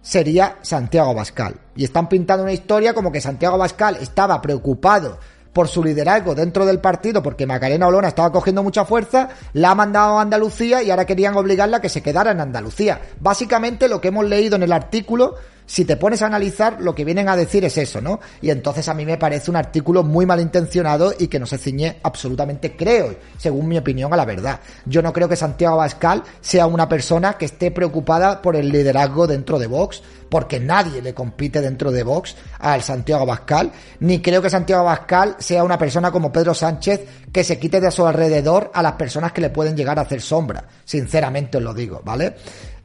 sería 0.00 0.56
Santiago 0.62 1.10
Abascal. 1.10 1.54
Y 1.76 1.84
están 1.84 2.08
pintando 2.08 2.42
una 2.42 2.52
historia 2.52 2.94
como 2.94 3.12
que 3.12 3.20
Santiago 3.20 3.54
Abascal 3.54 3.98
estaba 4.00 4.42
preocupado 4.42 5.20
por 5.52 5.68
su 5.68 5.84
liderazgo 5.84 6.34
dentro 6.34 6.64
del 6.66 6.80
partido 6.80 7.22
porque 7.22 7.46
Macarena 7.46 7.88
Olona 7.88 8.08
estaba 8.08 8.32
cogiendo 8.32 8.62
mucha 8.62 8.84
fuerza, 8.84 9.28
la 9.52 9.70
ha 9.70 9.74
mandado 9.74 10.18
a 10.18 10.22
Andalucía 10.22 10.82
y 10.82 10.90
ahora 10.90 11.06
querían 11.06 11.36
obligarla 11.36 11.78
a 11.78 11.80
que 11.80 11.88
se 11.88 12.02
quedara 12.02 12.30
en 12.30 12.40
Andalucía. 12.40 13.00
Básicamente 13.20 13.88
lo 13.88 14.00
que 14.00 14.08
hemos 14.08 14.24
leído 14.24 14.56
en 14.56 14.62
el 14.62 14.72
artículo 14.72 15.36
si 15.72 15.86
te 15.86 15.96
pones 15.96 16.20
a 16.20 16.26
analizar, 16.26 16.82
lo 16.82 16.94
que 16.94 17.02
vienen 17.02 17.30
a 17.30 17.34
decir 17.34 17.64
es 17.64 17.78
eso, 17.78 18.02
¿no? 18.02 18.20
Y 18.42 18.50
entonces 18.50 18.86
a 18.88 18.92
mí 18.92 19.06
me 19.06 19.16
parece 19.16 19.50
un 19.50 19.56
artículo 19.56 20.02
muy 20.02 20.26
malintencionado 20.26 21.14
y 21.18 21.28
que 21.28 21.38
no 21.38 21.46
se 21.46 21.56
ciñe 21.56 21.96
absolutamente, 22.02 22.76
creo, 22.76 23.16
según 23.38 23.68
mi 23.68 23.78
opinión, 23.78 24.12
a 24.12 24.16
la 24.18 24.26
verdad. 24.26 24.60
Yo 24.84 25.00
no 25.00 25.14
creo 25.14 25.30
que 25.30 25.34
Santiago 25.34 25.76
Abascal 25.76 26.24
sea 26.42 26.66
una 26.66 26.90
persona 26.90 27.38
que 27.38 27.46
esté 27.46 27.70
preocupada 27.70 28.42
por 28.42 28.54
el 28.54 28.68
liderazgo 28.68 29.26
dentro 29.26 29.58
de 29.58 29.66
Vox, 29.66 30.02
porque 30.28 30.60
nadie 30.60 31.00
le 31.00 31.14
compite 31.14 31.62
dentro 31.62 31.90
de 31.90 32.02
Vox 32.02 32.36
al 32.58 32.82
Santiago 32.82 33.22
Abascal, 33.22 33.72
ni 34.00 34.20
creo 34.20 34.42
que 34.42 34.50
Santiago 34.50 34.82
Abascal 34.82 35.36
sea 35.38 35.64
una 35.64 35.78
persona 35.78 36.10
como 36.10 36.30
Pedro 36.30 36.52
Sánchez 36.52 37.00
que 37.32 37.44
se 37.44 37.58
quite 37.58 37.80
de 37.80 37.90
su 37.90 38.06
alrededor 38.06 38.70
a 38.74 38.82
las 38.82 38.92
personas 38.92 39.32
que 39.32 39.40
le 39.40 39.48
pueden 39.48 39.74
llegar 39.74 39.98
a 39.98 40.02
hacer 40.02 40.20
sombra. 40.20 40.64
Sinceramente 40.84 41.56
os 41.56 41.64
lo 41.64 41.72
digo, 41.72 42.02
¿vale? 42.04 42.34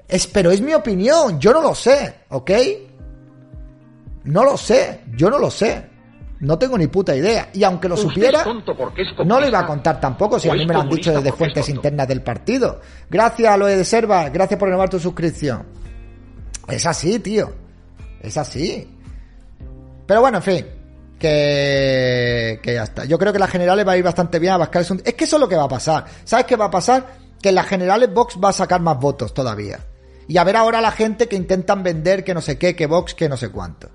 Es, 0.08 0.28
pero 0.28 0.52
es 0.52 0.62
mi 0.62 0.74
opinión, 0.74 1.40
yo 1.40 1.52
no 1.54 1.62
lo 1.62 1.76
sé, 1.76 2.22
¿ok? 2.30 2.52
No 4.24 4.44
lo 4.44 4.58
sé, 4.58 5.02
yo 5.16 5.30
no 5.30 5.40
lo 5.40 5.52
sé. 5.52 5.98
No 6.40 6.58
tengo 6.60 6.78
ni 6.78 6.88
puta 6.88 7.16
idea. 7.16 7.50
Y 7.54 7.64
aunque 7.64 7.90
lo 7.90 7.98
supiera, 7.98 8.44
no 9.26 9.40
lo 9.40 9.48
iba 9.48 9.60
a 9.60 9.66
contar 9.66 10.00
tampoco 10.00 10.40
si 10.40 10.50
a 10.50 10.54
mí 10.54 10.66
me 10.66 10.74
lo 10.74 10.82
han 10.82 10.90
dicho 10.90 11.12
desde 11.12 11.32
fuentes 11.32 11.68
internas 11.70 12.08
del 12.08 12.22
partido. 12.22 12.80
Gracias, 13.10 13.52
Aloe 13.52 13.76
de 13.76 13.84
Serva, 13.84 14.30
gracias 14.30 14.60
por 14.60 14.68
renovar 14.68 14.90
tu 14.90 15.00
suscripción. 15.00 15.66
Es 16.68 16.86
así, 16.86 17.20
tío. 17.20 17.52
Es 18.22 18.38
así. 18.38 18.88
Pero 20.06 20.22
bueno, 20.22 20.38
en 20.38 20.44
fin. 20.44 20.66
Que, 21.18 22.60
que 22.62 22.74
ya 22.76 22.84
está. 22.84 23.06
Yo 23.06 23.18
creo 23.18 23.34
que 23.34 23.40
las 23.40 23.50
generales 23.50 23.88
va 23.88 23.94
a 23.94 23.98
ir 23.98 24.04
bastante 24.04 24.38
bien. 24.38 24.54
A 24.54 24.70
es, 24.72 24.92
es 24.92 25.14
que 25.16 25.24
eso 25.24 25.38
es 25.38 25.40
lo 25.40 25.48
que 25.48 25.56
va 25.56 25.64
a 25.64 25.70
pasar. 25.70 26.06
¿Sabes 26.24 26.46
qué 26.46 26.56
va 26.56 26.66
a 26.66 26.72
pasar? 26.72 27.18
Que 27.42 27.50
en 27.50 27.56
las 27.56 27.66
generales 27.66 28.14
Vox 28.14 28.38
va 28.44 28.50
a 28.50 28.54
sacar 28.54 28.82
más 28.82 29.00
votos 29.00 29.34
todavía. 29.34 29.80
Y 30.28 30.38
a 30.38 30.44
ver 30.44 30.56
ahora 30.56 30.82
la 30.82 30.92
gente 30.92 31.28
que 31.28 31.36
intentan 31.36 31.84
vender 31.84 32.24
que 32.24 32.34
no 32.34 32.42
sé 32.42 32.58
qué, 32.58 32.76
que 32.76 32.86
Vox, 32.86 33.14
que 33.14 33.30
no 33.30 33.38
sé 33.38 33.50
cuánto. 33.50 33.90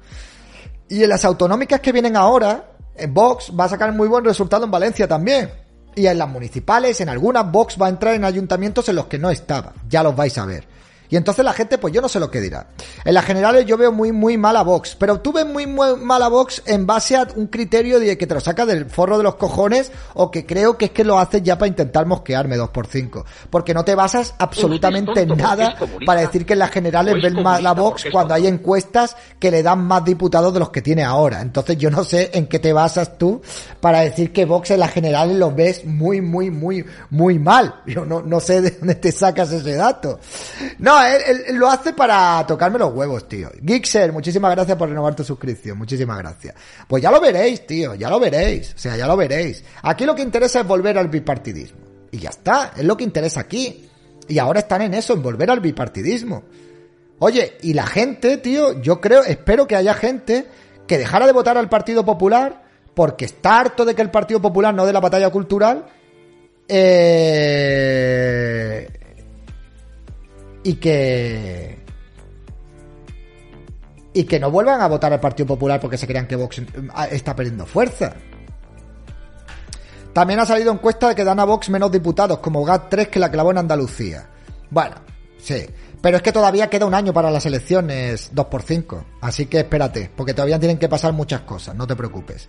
Y 0.89 1.03
en 1.03 1.09
las 1.09 1.24
autonómicas 1.24 1.80
que 1.80 1.93
vienen 1.93 2.16
ahora, 2.16 2.72
Vox 3.09 3.53
va 3.59 3.64
a 3.64 3.68
sacar 3.68 3.93
muy 3.93 4.09
buen 4.09 4.24
resultado 4.24 4.64
en 4.64 4.70
Valencia 4.70 5.07
también. 5.07 5.51
Y 5.95 6.07
en 6.07 6.18
las 6.18 6.28
municipales, 6.28 7.01
en 7.01 7.09
algunas, 7.09 7.51
Vox 7.51 7.76
va 7.80 7.87
a 7.87 7.91
entrar 7.91 8.14
en 8.14 8.24
ayuntamientos 8.24 8.89
en 8.89 8.97
los 8.97 9.07
que 9.07 9.18
no 9.18 9.30
estaba. 9.30 9.74
Ya 9.89 10.03
los 10.03 10.16
vais 10.16 10.37
a 10.39 10.47
ver. 10.47 10.66
Y 11.12 11.16
entonces 11.18 11.44
la 11.44 11.52
gente, 11.52 11.76
pues 11.76 11.92
yo 11.92 12.00
no 12.00 12.08
sé 12.08 12.18
lo 12.18 12.30
que 12.30 12.40
dirá. 12.40 12.68
En 13.04 13.12
las 13.12 13.26
generales 13.26 13.66
yo 13.66 13.76
veo 13.76 13.92
muy, 13.92 14.12
muy 14.12 14.38
mala 14.38 14.62
Vox. 14.62 14.96
Pero 14.98 15.20
tú 15.20 15.30
ves 15.30 15.44
muy, 15.44 15.66
muy 15.66 15.96
mala 15.96 16.28
Vox 16.28 16.62
en 16.64 16.86
base 16.86 17.16
a 17.16 17.28
un 17.36 17.48
criterio 17.48 18.00
de 18.00 18.16
que 18.16 18.26
te 18.26 18.32
lo 18.32 18.40
saca 18.40 18.64
del 18.64 18.86
forro 18.86 19.18
de 19.18 19.24
los 19.24 19.34
cojones 19.34 19.92
o 20.14 20.30
que 20.30 20.46
creo 20.46 20.78
que 20.78 20.86
es 20.86 20.90
que 20.92 21.04
lo 21.04 21.18
haces 21.18 21.42
ya 21.42 21.58
para 21.58 21.68
intentar 21.68 22.06
mosquearme 22.06 22.56
2 22.56 22.70
por 22.70 22.86
5 22.86 23.26
Porque 23.50 23.74
no 23.74 23.84
te 23.84 23.94
basas 23.94 24.34
absolutamente 24.38 25.20
en 25.20 25.36
nada 25.36 25.76
para 26.06 26.22
decir 26.22 26.46
que 26.46 26.54
en 26.54 26.60
las 26.60 26.70
generales 26.70 27.14
ves 27.22 27.34
mala 27.34 27.72
Vox 27.74 28.06
cuando 28.10 28.32
hay 28.32 28.46
encuestas 28.46 29.14
que 29.38 29.50
le 29.50 29.62
dan 29.62 29.84
más 29.84 30.06
diputados 30.06 30.54
de 30.54 30.60
los 30.60 30.70
que 30.70 30.80
tiene 30.80 31.04
ahora. 31.04 31.42
Entonces 31.42 31.76
yo 31.76 31.90
no 31.90 32.04
sé 32.04 32.30
en 32.32 32.46
qué 32.46 32.58
te 32.58 32.72
basas 32.72 33.18
tú 33.18 33.42
para 33.80 34.00
decir 34.00 34.32
que 34.32 34.46
Vox 34.46 34.70
en 34.70 34.80
las 34.80 34.90
generales 34.90 35.36
lo 35.36 35.52
ves 35.52 35.84
muy, 35.84 36.22
muy, 36.22 36.50
muy, 36.50 36.86
muy 37.10 37.38
mal. 37.38 37.82
Yo 37.84 38.06
no, 38.06 38.22
no 38.22 38.40
sé 38.40 38.62
de 38.62 38.70
dónde 38.70 38.94
te 38.94 39.12
sacas 39.12 39.52
ese 39.52 39.74
dato. 39.74 40.18
No, 40.78 41.01
Él 41.11 41.57
lo 41.57 41.68
hace 41.68 41.92
para 41.92 42.44
tocarme 42.46 42.78
los 42.78 42.92
huevos, 42.92 43.28
tío. 43.28 43.50
Gixer, 43.64 44.12
muchísimas 44.12 44.53
gracias 44.53 44.76
por 44.76 44.88
renovar 44.88 45.14
tu 45.14 45.24
suscripción. 45.24 45.78
Muchísimas 45.78 46.18
gracias. 46.18 46.55
Pues 46.86 47.03
ya 47.03 47.11
lo 47.11 47.20
veréis, 47.20 47.66
tío. 47.66 47.94
Ya 47.94 48.09
lo 48.11 48.20
veréis. 48.20 48.74
O 48.74 48.78
sea, 48.78 48.96
ya 48.96 49.07
lo 49.07 49.16
veréis. 49.16 49.64
Aquí 49.82 50.05
lo 50.05 50.14
que 50.14 50.22
interesa 50.22 50.61
es 50.61 50.66
volver 50.66 50.98
al 50.98 51.09
bipartidismo. 51.09 51.80
Y 52.11 52.18
ya 52.18 52.30
está. 52.30 52.72
Es 52.76 52.84
lo 52.84 52.96
que 52.96 53.05
interesa 53.05 53.40
aquí. 53.40 53.88
Y 54.28 54.38
ahora 54.38 54.61
están 54.61 54.82
en 54.82 54.94
eso, 54.94 55.14
en 55.14 55.22
volver 55.22 55.50
al 55.50 55.61
bipartidismo. 55.61 56.44
Oye, 57.18 57.59
y 57.62 57.74
la 57.74 57.86
gente, 57.86 58.38
tío, 58.38 58.80
yo 58.80 59.00
creo, 59.00 59.22
espero 59.22 59.66
que 59.66 59.76
haya 59.76 59.94
gente 59.94 60.46
que 60.86 60.98
dejara 60.98 61.26
de 61.26 61.32
votar 61.32 61.57
al 61.57 61.68
Partido 61.68 62.05
Popular 62.05 62.62
porque 62.94 63.24
está 63.24 63.61
harto 63.61 63.84
de 63.84 63.94
que 63.94 64.03
el 64.03 64.11
Partido 64.11 64.42
Popular 64.42 64.74
no 64.74 64.84
dé 64.86 64.92
la 64.92 65.00
batalla 65.00 65.30
cultural. 65.30 65.86
eh, 66.68 68.22
y 70.64 70.74
que 70.74 71.82
y 74.14 74.24
que 74.24 74.38
no 74.38 74.50
vuelvan 74.50 74.80
a 74.80 74.88
votar 74.88 75.12
al 75.12 75.20
Partido 75.20 75.46
Popular 75.46 75.80
porque 75.80 75.96
se 75.96 76.06
crean 76.06 76.26
que 76.26 76.36
Vox 76.36 76.58
eh, 76.58 76.66
está 77.10 77.34
perdiendo 77.34 77.66
fuerza. 77.66 78.14
También 80.12 80.40
ha 80.40 80.46
salido 80.46 80.72
encuesta 80.72 81.08
de 81.08 81.14
que 81.14 81.24
dan 81.24 81.40
a 81.40 81.44
Vox 81.44 81.70
menos 81.70 81.90
diputados, 81.90 82.38
como 82.38 82.66
GAT3 82.66 83.08
que 83.08 83.18
la 83.18 83.30
clavó 83.30 83.50
en 83.50 83.58
Andalucía. 83.58 84.28
Bueno, 84.68 84.96
sí. 85.38 85.64
Pero 86.02 86.16
es 86.16 86.22
que 86.22 86.32
todavía 86.32 86.68
queda 86.68 86.84
un 86.84 86.94
año 86.94 87.12
para 87.12 87.30
las 87.30 87.46
elecciones 87.46 88.30
2 88.32 88.46
por 88.46 88.62
5 88.62 89.04
Así 89.20 89.46
que 89.46 89.60
espérate, 89.60 90.10
porque 90.14 90.34
todavía 90.34 90.58
tienen 90.58 90.78
que 90.78 90.88
pasar 90.88 91.12
muchas 91.12 91.42
cosas, 91.42 91.76
no 91.76 91.86
te 91.86 91.94
preocupes. 91.94 92.48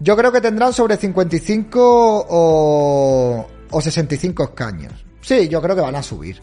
Yo 0.00 0.16
creo 0.16 0.32
que 0.32 0.40
tendrán 0.40 0.72
sobre 0.72 0.96
55 0.96 2.26
o, 2.28 3.46
o 3.70 3.80
65 3.80 4.44
escaños. 4.44 4.92
Sí, 5.20 5.48
yo 5.48 5.62
creo 5.62 5.76
que 5.76 5.82
van 5.82 5.94
a 5.94 6.02
subir. 6.02 6.42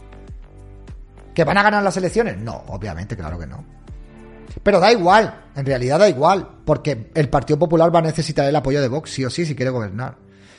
¿Que 1.34 1.44
van 1.44 1.58
a 1.58 1.62
ganar 1.62 1.82
las 1.82 1.96
elecciones? 1.96 2.36
No, 2.38 2.64
obviamente, 2.68 3.16
claro 3.16 3.38
que 3.38 3.46
no. 3.46 3.64
Pero 4.62 4.80
da 4.80 4.92
igual, 4.92 5.46
en 5.56 5.64
realidad 5.64 5.98
da 5.98 6.08
igual, 6.08 6.46
porque 6.64 7.10
el 7.14 7.28
Partido 7.28 7.58
Popular 7.58 7.94
va 7.94 8.00
a 8.00 8.02
necesitar 8.02 8.46
el 8.46 8.56
apoyo 8.56 8.82
de 8.82 8.88
Vox, 8.88 9.10
sí 9.10 9.24
o 9.24 9.30
sí, 9.30 9.46
si 9.46 9.54
quiere 9.54 9.70
gobernar. 9.70 10.16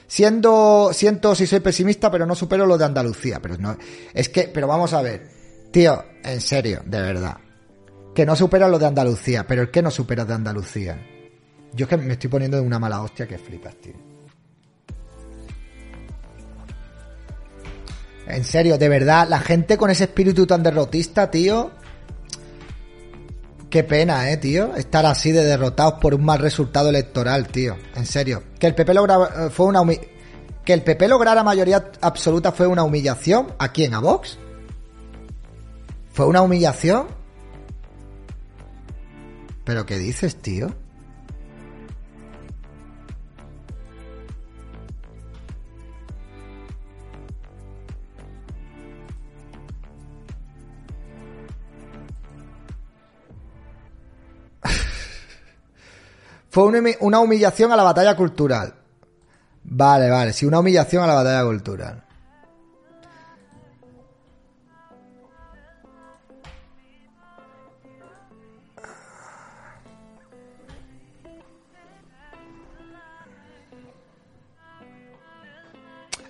Siendo, 0.08 0.92
siento 0.94 1.36
si 1.36 1.48
soy 1.48 1.60
pesimista, 1.60 2.12
pero 2.12 2.26
no 2.26 2.36
supero 2.36 2.66
lo 2.66 2.78
de 2.78 2.86
Andalucía. 2.86 3.40
Pero 3.42 3.58
no, 3.58 3.78
es 4.14 4.30
que, 4.30 4.50
pero 4.54 4.68
vamos 4.68 4.94
a 4.94 5.02
ver, 5.02 5.30
tío, 5.72 6.04
en 6.24 6.42
serio, 6.42 6.82
de 6.86 7.02
verdad. 7.02 7.38
Que 8.14 8.26
no 8.26 8.36
supera 8.36 8.68
lo 8.68 8.78
de 8.78 8.88
Andalucía, 8.88 9.46
pero 9.48 9.64
el 9.64 9.72
que 9.72 9.82
no 9.82 9.92
supera 9.92 10.26
de 10.26 10.34
Andalucía. 10.34 11.00
Yo 11.74 11.86
es 11.86 11.90
que 11.90 11.98
me 11.98 12.14
estoy 12.14 12.30
poniendo 12.30 12.58
de 12.58 12.64
una 12.64 12.78
mala 12.78 13.02
hostia 13.02 13.28
que 13.28 13.38
flipas, 13.38 13.76
tío. 13.78 14.13
En 18.28 18.44
serio, 18.44 18.78
de 18.78 18.90
verdad, 18.90 19.28
la 19.30 19.40
gente 19.40 19.78
con 19.78 19.90
ese 19.90 20.06
espíritu 20.06 20.46
tan 20.46 20.64
derrotista, 20.64 21.30
tío. 21.30 21.72
Qué 23.70 23.84
pena, 23.84 24.30
eh, 24.30 24.38
tío. 24.38 24.76
Estar 24.76 25.06
así 25.06 25.32
de 25.32 25.44
derrotados 25.44 25.96
por 26.00 26.14
un 26.14 26.24
mal 26.24 26.40
resultado 26.40 26.90
electoral, 26.90 27.48
tío. 27.48 27.76
En 27.96 28.06
serio. 28.06 28.44
Que 28.60 28.68
el 28.68 28.76
PP 28.76 28.94
logra, 28.94 29.16
eh, 29.16 29.50
fue 29.50 29.66
una 29.66 29.82
que 30.64 30.74
el 30.74 30.82
PP 30.82 31.08
lograra 31.08 31.44
mayoría 31.44 31.92
absoluta 32.02 32.52
fue 32.52 32.68
una 32.68 32.84
humillación. 32.84 33.54
¿A 33.60 33.72
quién? 33.74 33.94
¿A 33.94 34.00
Vox? 34.00 34.38
¿Fue 36.12 36.26
una 36.26 36.42
humillación? 36.42 37.08
¿Pero 39.66 39.86
qué 39.86 39.98
dices, 39.98 40.36
tío? 40.38 40.74
Fue 56.54 56.66
una 56.66 56.78
humi- 56.78 56.98
una 57.00 57.20
humillación 57.20 57.72
a 57.72 57.76
la 57.76 57.82
batalla 57.82 58.16
cultural. 58.16 58.76
Vale, 59.64 60.08
vale, 60.12 60.34
sí, 60.34 60.46
una 60.46 60.60
humillación 60.60 61.04
a 61.04 61.08
la 61.08 61.16
batalla 61.16 61.44
cultural. 61.46 62.04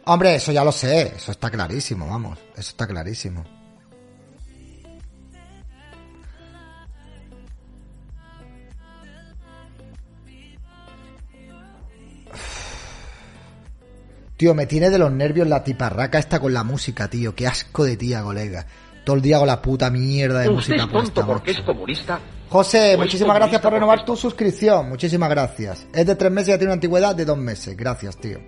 Hombre, 0.06 0.36
eso 0.36 0.52
ya 0.52 0.64
lo 0.64 0.72
sé, 0.72 1.14
eso 1.16 1.32
está 1.32 1.50
clarísimo, 1.50 2.08
vamos, 2.08 2.38
eso 2.56 2.70
está 2.72 2.86
clarísimo. 2.88 3.44
Tío, 14.44 14.54
me 14.54 14.66
tiene 14.66 14.90
de 14.90 15.00
los 15.00 15.10
nervios 15.10 15.48
la 15.48 15.64
tiparraca 15.64 16.20
esta 16.20 16.38
con 16.38 16.54
la 16.54 16.66
música, 16.66 17.08
tío. 17.08 17.34
Qué 17.34 17.48
asco 17.48 17.86
de 17.86 17.96
tía, 17.96 18.22
colega. 18.22 18.68
Todo 19.06 19.16
el 19.16 19.22
día 19.22 19.38
con 19.38 19.48
la 19.48 19.62
puta 19.62 19.90
mierda 19.90 20.42
de 20.42 20.50
¿Usted 20.50 20.74
música 20.74 20.76
es 20.76 20.82
tonto 20.82 21.14
puesta, 21.14 21.26
porque 21.26 21.52
es 21.52 21.62
comunista? 21.62 22.20
José, 22.50 22.90
¿O 22.90 22.92
es 22.92 22.98
muchísimas 22.98 23.38
gracias 23.38 23.62
por 23.62 23.72
renovar 23.72 24.00
porque 24.00 24.12
tu 24.12 24.18
suscripción. 24.18 24.90
Muchísimas 24.90 25.30
gracias. 25.30 25.88
Es 25.94 26.06
de 26.06 26.16
tres 26.16 26.30
meses 26.30 26.50
y 26.50 26.52
ya 26.52 26.58
tiene 26.58 26.72
una 26.72 26.74
antigüedad 26.74 27.16
de 27.16 27.24
dos 27.24 27.38
meses. 27.38 27.78
Gracias, 27.78 28.18
tío. 28.18 28.40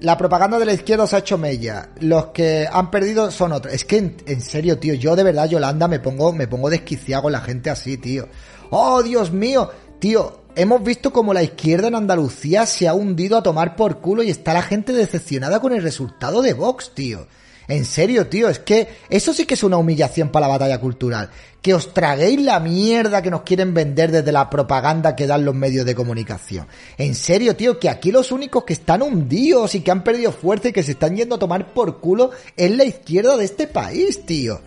La 0.00 0.18
propaganda 0.18 0.58
de 0.58 0.66
la 0.66 0.74
izquierda 0.74 1.06
se 1.06 1.16
ha 1.16 1.20
hecho 1.20 1.38
mella. 1.38 1.88
Los 2.00 2.26
que 2.26 2.68
han 2.70 2.90
perdido 2.90 3.30
son 3.30 3.52
otros. 3.52 3.72
Es 3.72 3.86
que, 3.86 3.96
en, 3.96 4.16
en 4.26 4.42
serio, 4.42 4.78
tío, 4.78 4.92
yo 4.92 5.16
de 5.16 5.22
verdad, 5.22 5.48
Yolanda, 5.48 5.88
me 5.88 6.00
pongo, 6.00 6.34
me 6.34 6.46
pongo 6.46 6.68
desquiciado 6.68 7.22
con 7.22 7.32
la 7.32 7.40
gente 7.40 7.70
así, 7.70 7.96
tío. 7.96 8.28
Oh, 8.68 9.02
Dios 9.02 9.32
mío. 9.32 9.70
Tío, 9.98 10.45
hemos 10.56 10.82
visto 10.82 11.12
como 11.12 11.32
la 11.34 11.42
izquierda 11.42 11.88
en 11.88 11.94
Andalucía 11.94 12.66
se 12.66 12.88
ha 12.88 12.94
hundido 12.94 13.36
a 13.38 13.42
tomar 13.42 13.76
por 13.76 14.00
culo 14.00 14.22
y 14.22 14.30
está 14.30 14.52
la 14.52 14.62
gente 14.62 14.92
decepcionada 14.92 15.60
con 15.60 15.72
el 15.72 15.82
resultado 15.82 16.42
de 16.42 16.52
Vox, 16.54 16.92
tío. 16.94 17.26
En 17.68 17.84
serio, 17.84 18.28
tío, 18.28 18.48
es 18.48 18.60
que 18.60 18.86
eso 19.10 19.32
sí 19.32 19.44
que 19.44 19.54
es 19.54 19.64
una 19.64 19.76
humillación 19.76 20.28
para 20.30 20.46
la 20.46 20.52
batalla 20.52 20.78
cultural. 20.80 21.30
Que 21.60 21.74
os 21.74 21.92
traguéis 21.92 22.40
la 22.40 22.60
mierda 22.60 23.22
que 23.22 23.30
nos 23.30 23.42
quieren 23.42 23.74
vender 23.74 24.12
desde 24.12 24.30
la 24.30 24.48
propaganda 24.48 25.16
que 25.16 25.26
dan 25.26 25.44
los 25.44 25.54
medios 25.54 25.84
de 25.84 25.96
comunicación. 25.96 26.68
En 26.96 27.16
serio, 27.16 27.56
tío, 27.56 27.80
que 27.80 27.88
aquí 27.90 28.12
los 28.12 28.30
únicos 28.30 28.62
que 28.62 28.72
están 28.74 29.02
hundidos 29.02 29.74
y 29.74 29.80
que 29.80 29.90
han 29.90 30.04
perdido 30.04 30.30
fuerza 30.30 30.68
y 30.68 30.72
que 30.72 30.84
se 30.84 30.92
están 30.92 31.16
yendo 31.16 31.34
a 31.34 31.38
tomar 31.40 31.74
por 31.74 31.98
culo 32.00 32.30
es 32.56 32.70
la 32.70 32.84
izquierda 32.84 33.36
de 33.36 33.44
este 33.46 33.66
país, 33.66 34.24
tío. 34.24 34.60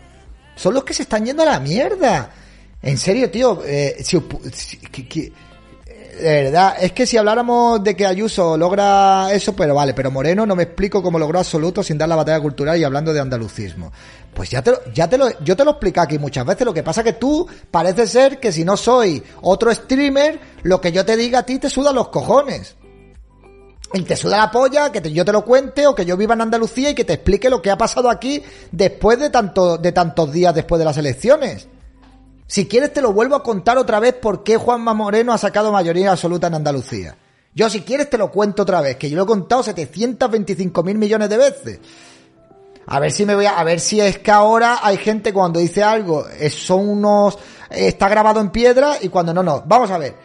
Son 0.57 0.73
los 0.73 0.83
que 0.83 0.93
se 0.93 1.03
están 1.03 1.25
yendo 1.25 1.43
a 1.43 1.45
la 1.45 1.59
mierda. 1.61 2.31
En 2.81 2.97
serio, 2.97 3.31
tío, 3.31 3.61
eh, 3.65 3.95
si, 4.03 4.21
si- 4.51 4.77
que- 4.77 5.07
que- 5.07 5.31
de 6.19 6.43
verdad, 6.43 6.75
es 6.79 6.91
que 6.91 7.05
si 7.05 7.17
habláramos 7.17 7.83
de 7.83 7.95
que 7.95 8.05
Ayuso 8.05 8.57
logra 8.57 9.31
eso, 9.31 9.55
pero 9.55 9.75
vale, 9.75 9.93
pero 9.93 10.11
Moreno 10.11 10.45
no 10.45 10.55
me 10.55 10.63
explico 10.63 11.01
cómo 11.01 11.17
logró 11.17 11.39
absoluto 11.39 11.81
sin 11.81 11.97
dar 11.97 12.09
la 12.09 12.15
batalla 12.15 12.39
cultural 12.39 12.77
y 12.77 12.83
hablando 12.83 13.13
de 13.13 13.19
andalucismo. 13.19 13.91
Pues 14.33 14.49
ya 14.49 14.61
te 14.61 14.71
lo, 14.71 14.91
ya 14.93 15.07
te 15.07 15.17
lo, 15.17 15.27
yo 15.39 15.55
te 15.55 15.63
lo 15.63 15.71
explico 15.71 16.01
aquí 16.01 16.19
muchas 16.19 16.45
veces, 16.45 16.65
lo 16.65 16.73
que 16.73 16.83
pasa 16.83 17.03
que 17.03 17.13
tú 17.13 17.47
parece 17.71 18.07
ser 18.07 18.39
que 18.39 18.51
si 18.51 18.63
no 18.63 18.77
soy 18.77 19.23
otro 19.41 19.73
streamer, 19.73 20.39
lo 20.63 20.81
que 20.81 20.91
yo 20.91 21.05
te 21.05 21.15
diga 21.15 21.39
a 21.39 21.43
ti 21.43 21.59
te 21.59 21.69
suda 21.69 21.91
los 21.91 22.09
cojones. 22.09 22.75
Y 23.93 24.03
te 24.03 24.15
suda 24.15 24.37
la 24.37 24.51
polla 24.51 24.91
que 24.91 25.11
yo 25.11 25.25
te 25.25 25.31
lo 25.31 25.43
cuente 25.43 25.87
o 25.87 25.95
que 25.95 26.05
yo 26.05 26.15
viva 26.15 26.35
en 26.35 26.41
Andalucía 26.41 26.91
y 26.91 26.95
que 26.95 27.05
te 27.05 27.13
explique 27.13 27.49
lo 27.49 27.61
que 27.61 27.71
ha 27.71 27.77
pasado 27.77 28.09
aquí 28.09 28.43
después 28.71 29.17
de 29.17 29.31
tanto, 29.31 29.79
de 29.79 29.91
tantos 29.91 30.31
días 30.31 30.53
después 30.53 30.77
de 30.77 30.85
las 30.85 30.97
elecciones. 30.97 31.67
Si 32.49 32.67
quieres 32.67 32.91
te 32.91 33.03
lo 33.03 33.13
vuelvo 33.13 33.35
a 33.35 33.43
contar 33.43 33.77
otra 33.77 33.99
vez 33.99 34.15
por 34.15 34.43
qué 34.43 34.57
Juanma 34.57 34.95
Moreno 34.95 35.31
ha 35.31 35.37
sacado 35.37 35.71
mayoría 35.71 36.09
absoluta 36.09 36.47
en 36.47 36.55
Andalucía. 36.55 37.15
Yo 37.53 37.69
si 37.69 37.81
quieres 37.81 38.09
te 38.09 38.17
lo 38.17 38.31
cuento 38.31 38.63
otra 38.63 38.81
vez, 38.81 38.95
que 38.95 39.07
yo 39.07 39.17
lo 39.17 39.23
he 39.23 39.27
contado 39.27 39.61
725 39.61 40.81
mil 40.81 40.97
millones 40.97 41.29
de 41.29 41.37
veces. 41.37 41.79
A 42.87 42.99
ver 42.99 43.11
si 43.11 43.23
me 43.23 43.35
voy 43.35 43.45
a, 43.45 43.63
ver 43.63 43.79
si 43.79 44.01
es 44.01 44.17
que 44.17 44.31
ahora 44.31 44.79
hay 44.81 44.97
gente 44.97 45.31
cuando 45.31 45.59
dice 45.59 45.83
algo, 45.83 46.27
eh, 46.27 46.49
son 46.49 46.89
unos, 46.89 47.35
eh, 47.69 47.89
está 47.89 48.09
grabado 48.09 48.41
en 48.41 48.49
piedra 48.49 48.97
y 48.99 49.09
cuando 49.09 49.31
no, 49.31 49.43
no. 49.43 49.61
Vamos 49.67 49.91
a 49.91 49.99
ver. 49.99 50.15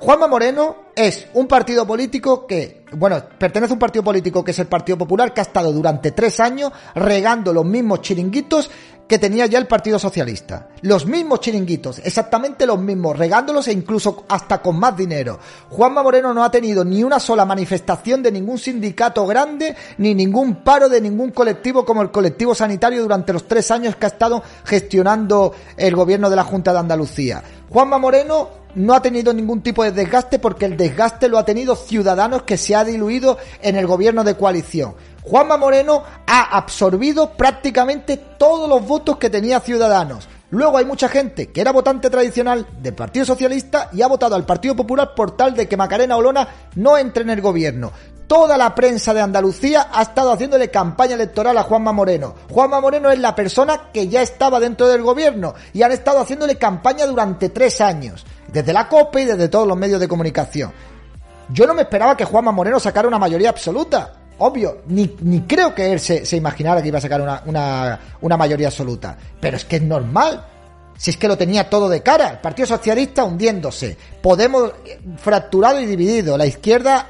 Juanma 0.00 0.28
Moreno 0.28 0.76
es 0.94 1.28
un 1.32 1.46
partido 1.46 1.86
político 1.86 2.46
que, 2.46 2.84
bueno, 2.92 3.22
pertenece 3.38 3.72
a 3.72 3.74
un 3.74 3.78
partido 3.78 4.02
político 4.02 4.44
que 4.44 4.50
es 4.50 4.58
el 4.58 4.66
Partido 4.66 4.98
Popular, 4.98 5.32
que 5.32 5.40
ha 5.40 5.44
estado 5.44 5.72
durante 5.72 6.12
tres 6.12 6.40
años 6.40 6.72
regando 6.94 7.54
los 7.54 7.64
mismos 7.64 8.02
chiringuitos 8.02 8.70
que 9.12 9.18
tenía 9.18 9.44
ya 9.44 9.58
el 9.58 9.66
Partido 9.66 9.98
Socialista. 9.98 10.68
Los 10.80 11.04
mismos 11.04 11.40
chiringuitos, 11.40 11.98
exactamente 11.98 12.64
los 12.64 12.78
mismos, 12.78 13.14
regándolos 13.14 13.68
e 13.68 13.72
incluso 13.74 14.24
hasta 14.26 14.62
con 14.62 14.78
más 14.78 14.96
dinero. 14.96 15.38
Juanma 15.68 16.02
Moreno 16.02 16.32
no 16.32 16.42
ha 16.42 16.50
tenido 16.50 16.82
ni 16.82 17.04
una 17.04 17.20
sola 17.20 17.44
manifestación 17.44 18.22
de 18.22 18.32
ningún 18.32 18.56
sindicato 18.56 19.26
grande, 19.26 19.76
ni 19.98 20.14
ningún 20.14 20.64
paro 20.64 20.88
de 20.88 21.02
ningún 21.02 21.30
colectivo 21.30 21.84
como 21.84 22.00
el 22.00 22.10
colectivo 22.10 22.54
sanitario 22.54 23.02
durante 23.02 23.34
los 23.34 23.46
tres 23.46 23.70
años 23.70 23.96
que 23.96 24.06
ha 24.06 24.08
estado 24.08 24.42
gestionando 24.64 25.52
el 25.76 25.94
gobierno 25.94 26.30
de 26.30 26.36
la 26.36 26.44
Junta 26.44 26.72
de 26.72 26.78
Andalucía. 26.78 27.42
Juanma 27.68 27.98
Moreno 27.98 28.62
no 28.74 28.94
ha 28.94 29.02
tenido 29.02 29.34
ningún 29.34 29.60
tipo 29.60 29.84
de 29.84 29.92
desgaste 29.92 30.38
porque 30.38 30.64
el 30.64 30.78
desgaste 30.78 31.28
lo 31.28 31.36
ha 31.36 31.44
tenido 31.44 31.76
Ciudadanos 31.76 32.44
que 32.44 32.56
se 32.56 32.74
ha 32.74 32.84
diluido 32.84 33.36
en 33.60 33.76
el 33.76 33.86
gobierno 33.86 34.24
de 34.24 34.36
coalición. 34.36 34.94
Juanma 35.22 35.56
Moreno 35.56 36.02
ha 36.26 36.56
absorbido 36.56 37.30
prácticamente 37.30 38.16
todos 38.16 38.68
los 38.68 38.86
votos 38.86 39.18
que 39.18 39.30
tenía 39.30 39.60
Ciudadanos. 39.60 40.28
Luego 40.50 40.76
hay 40.76 40.84
mucha 40.84 41.08
gente 41.08 41.50
que 41.50 41.60
era 41.60 41.72
votante 41.72 42.10
tradicional 42.10 42.66
del 42.82 42.94
Partido 42.94 43.24
Socialista 43.24 43.88
y 43.92 44.02
ha 44.02 44.08
votado 44.08 44.34
al 44.34 44.44
Partido 44.44 44.76
Popular 44.76 45.14
por 45.14 45.36
tal 45.36 45.54
de 45.54 45.68
que 45.68 45.76
Macarena 45.76 46.16
Olona 46.16 46.46
no 46.74 46.98
entre 46.98 47.22
en 47.22 47.30
el 47.30 47.40
gobierno. 47.40 47.92
Toda 48.26 48.58
la 48.58 48.74
prensa 48.74 49.14
de 49.14 49.20
Andalucía 49.20 49.88
ha 49.92 50.02
estado 50.02 50.32
haciéndole 50.32 50.70
campaña 50.70 51.14
electoral 51.14 51.56
a 51.56 51.62
Juanma 51.62 51.92
Moreno. 51.92 52.34
Juanma 52.50 52.80
Moreno 52.80 53.10
es 53.10 53.18
la 53.18 53.34
persona 53.34 53.90
que 53.92 54.08
ya 54.08 54.22
estaba 54.22 54.58
dentro 54.58 54.88
del 54.88 55.02
gobierno 55.02 55.54
y 55.72 55.82
han 55.82 55.92
estado 55.92 56.20
haciéndole 56.20 56.56
campaña 56.56 57.06
durante 57.06 57.48
tres 57.50 57.80
años, 57.80 58.26
desde 58.48 58.72
la 58.72 58.88
COPE 58.88 59.22
y 59.22 59.26
desde 59.26 59.48
todos 59.48 59.68
los 59.68 59.76
medios 59.76 60.00
de 60.00 60.08
comunicación. 60.08 60.72
Yo 61.48 61.66
no 61.66 61.74
me 61.74 61.82
esperaba 61.82 62.16
que 62.16 62.24
Juanma 62.24 62.52
Moreno 62.52 62.80
sacara 62.80 63.08
una 63.08 63.18
mayoría 63.18 63.50
absoluta 63.50 64.21
obvio, 64.42 64.82
ni, 64.88 65.16
ni 65.20 65.40
creo 65.42 65.74
que 65.74 65.92
él 65.92 66.00
se, 66.00 66.26
se, 66.26 66.36
imaginara 66.36 66.82
que 66.82 66.88
iba 66.88 66.98
a 66.98 67.00
sacar 67.00 67.20
una, 67.20 67.42
una, 67.46 68.00
una 68.20 68.36
mayoría 68.36 68.68
absoluta. 68.68 69.16
Pero 69.40 69.56
es 69.56 69.64
que 69.64 69.76
es 69.76 69.82
normal. 69.82 70.44
Si 70.96 71.10
es 71.10 71.16
que 71.16 71.28
lo 71.28 71.36
tenía 71.36 71.68
todo 71.68 71.88
de 71.88 72.02
cara. 72.02 72.30
El 72.30 72.38
Partido 72.38 72.66
Socialista 72.66 73.24
hundiéndose. 73.24 73.96
Podemos 74.20 74.72
fracturado 75.16 75.80
y 75.80 75.86
dividido. 75.86 76.36
La 76.36 76.46
izquierda 76.46 77.06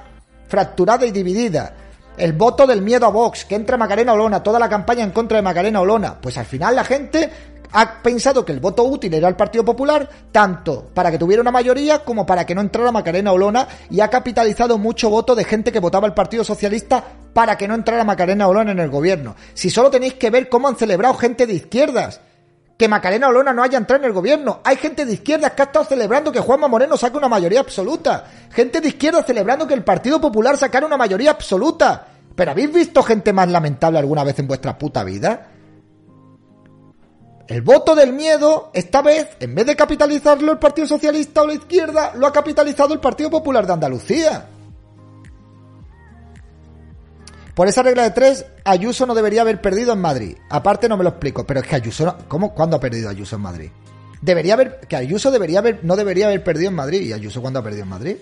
fracturada 0.48 1.06
y 1.06 1.10
dividida. 1.10 1.74
El 2.16 2.34
voto 2.34 2.66
del 2.66 2.82
miedo 2.82 3.06
a 3.06 3.10
Vox, 3.10 3.46
que 3.46 3.54
entra 3.54 3.78
Macarena 3.78 4.12
Olona, 4.12 4.42
toda 4.42 4.58
la 4.58 4.68
campaña 4.68 5.02
en 5.02 5.12
contra 5.12 5.38
de 5.38 5.42
Macarena 5.42 5.80
Olona. 5.80 6.20
Pues 6.20 6.36
al 6.36 6.44
final 6.44 6.76
la 6.76 6.84
gente 6.84 7.30
ha 7.72 8.02
pensado 8.02 8.44
que 8.44 8.52
el 8.52 8.60
voto 8.60 8.84
útil 8.84 9.14
era 9.14 9.28
el 9.28 9.36
Partido 9.36 9.64
Popular, 9.64 10.08
tanto 10.30 10.90
para 10.94 11.10
que 11.10 11.18
tuviera 11.18 11.40
una 11.40 11.50
mayoría 11.50 12.04
como 12.04 12.26
para 12.26 12.44
que 12.44 12.54
no 12.54 12.60
entrara 12.60 12.92
Macarena 12.92 13.32
Olona, 13.32 13.66
y 13.90 14.00
ha 14.00 14.08
capitalizado 14.08 14.78
mucho 14.78 15.10
voto 15.10 15.34
de 15.34 15.44
gente 15.44 15.72
que 15.72 15.80
votaba 15.80 16.06
el 16.06 16.14
Partido 16.14 16.44
Socialista 16.44 17.02
para 17.32 17.56
que 17.56 17.66
no 17.66 17.74
entrara 17.74 18.04
Macarena 18.04 18.48
Olona 18.48 18.72
en 18.72 18.80
el 18.80 18.90
gobierno. 18.90 19.34
Si 19.54 19.70
solo 19.70 19.90
tenéis 19.90 20.14
que 20.14 20.30
ver 20.30 20.48
cómo 20.48 20.68
han 20.68 20.76
celebrado 20.76 21.14
gente 21.14 21.46
de 21.46 21.54
izquierdas 21.54 22.20
que 22.76 22.88
Macarena 22.88 23.28
Olona 23.28 23.52
no 23.52 23.62
haya 23.62 23.78
entrado 23.78 24.02
en 24.02 24.08
el 24.08 24.12
gobierno. 24.12 24.60
Hay 24.64 24.76
gente 24.76 25.06
de 25.06 25.12
izquierdas 25.12 25.52
que 25.52 25.62
ha 25.62 25.66
estado 25.66 25.84
celebrando 25.84 26.32
que 26.32 26.40
Juanma 26.40 26.66
Moreno 26.66 26.96
saque 26.96 27.16
una 27.16 27.28
mayoría 27.28 27.60
absoluta. 27.60 28.24
Gente 28.50 28.80
de 28.80 28.88
izquierda 28.88 29.22
celebrando 29.22 29.68
que 29.68 29.74
el 29.74 29.84
Partido 29.84 30.20
Popular 30.20 30.56
sacara 30.56 30.86
una 30.86 30.96
mayoría 30.96 31.30
absoluta. 31.30 32.08
¿Pero 32.34 32.50
habéis 32.50 32.72
visto 32.72 33.02
gente 33.04 33.32
más 33.32 33.48
lamentable 33.48 34.00
alguna 34.00 34.24
vez 34.24 34.38
en 34.40 34.48
vuestra 34.48 34.76
puta 34.78 35.04
vida? 35.04 35.51
El 37.48 37.62
voto 37.62 37.94
del 37.94 38.12
miedo, 38.12 38.70
esta 38.72 39.02
vez, 39.02 39.28
en 39.40 39.54
vez 39.54 39.66
de 39.66 39.76
capitalizarlo 39.76 40.52
el 40.52 40.58
Partido 40.58 40.86
Socialista 40.86 41.42
o 41.42 41.46
la 41.46 41.54
izquierda, 41.54 42.12
lo 42.14 42.26
ha 42.26 42.32
capitalizado 42.32 42.94
el 42.94 43.00
Partido 43.00 43.30
Popular 43.30 43.66
de 43.66 43.72
Andalucía. 43.72 44.48
Por 47.54 47.68
esa 47.68 47.82
regla 47.82 48.04
de 48.04 48.12
tres, 48.12 48.46
Ayuso 48.64 49.04
no 49.04 49.14
debería 49.14 49.42
haber 49.42 49.60
perdido 49.60 49.92
en 49.92 50.00
Madrid. 50.00 50.36
Aparte 50.48 50.88
no 50.88 50.96
me 50.96 51.04
lo 51.04 51.10
explico, 51.10 51.46
pero 51.46 51.60
es 51.60 51.66
que 51.66 51.76
Ayuso, 51.76 52.06
no, 52.06 52.16
¿cómo? 52.28 52.54
¿Cuándo 52.54 52.76
ha 52.76 52.80
perdido 52.80 53.10
Ayuso 53.10 53.36
en 53.36 53.42
Madrid? 53.42 53.70
Debería 54.22 54.54
haber, 54.54 54.80
que 54.88 54.96
Ayuso 54.96 55.30
debería 55.30 55.58
haber, 55.58 55.80
no 55.82 55.96
debería 55.96 56.26
haber 56.26 56.42
perdido 56.42 56.70
en 56.70 56.76
Madrid. 56.76 57.02
¿Y 57.02 57.12
Ayuso 57.12 57.42
cuándo 57.42 57.58
ha 57.58 57.62
perdido 57.62 57.82
en 57.82 57.90
Madrid? 57.90 58.16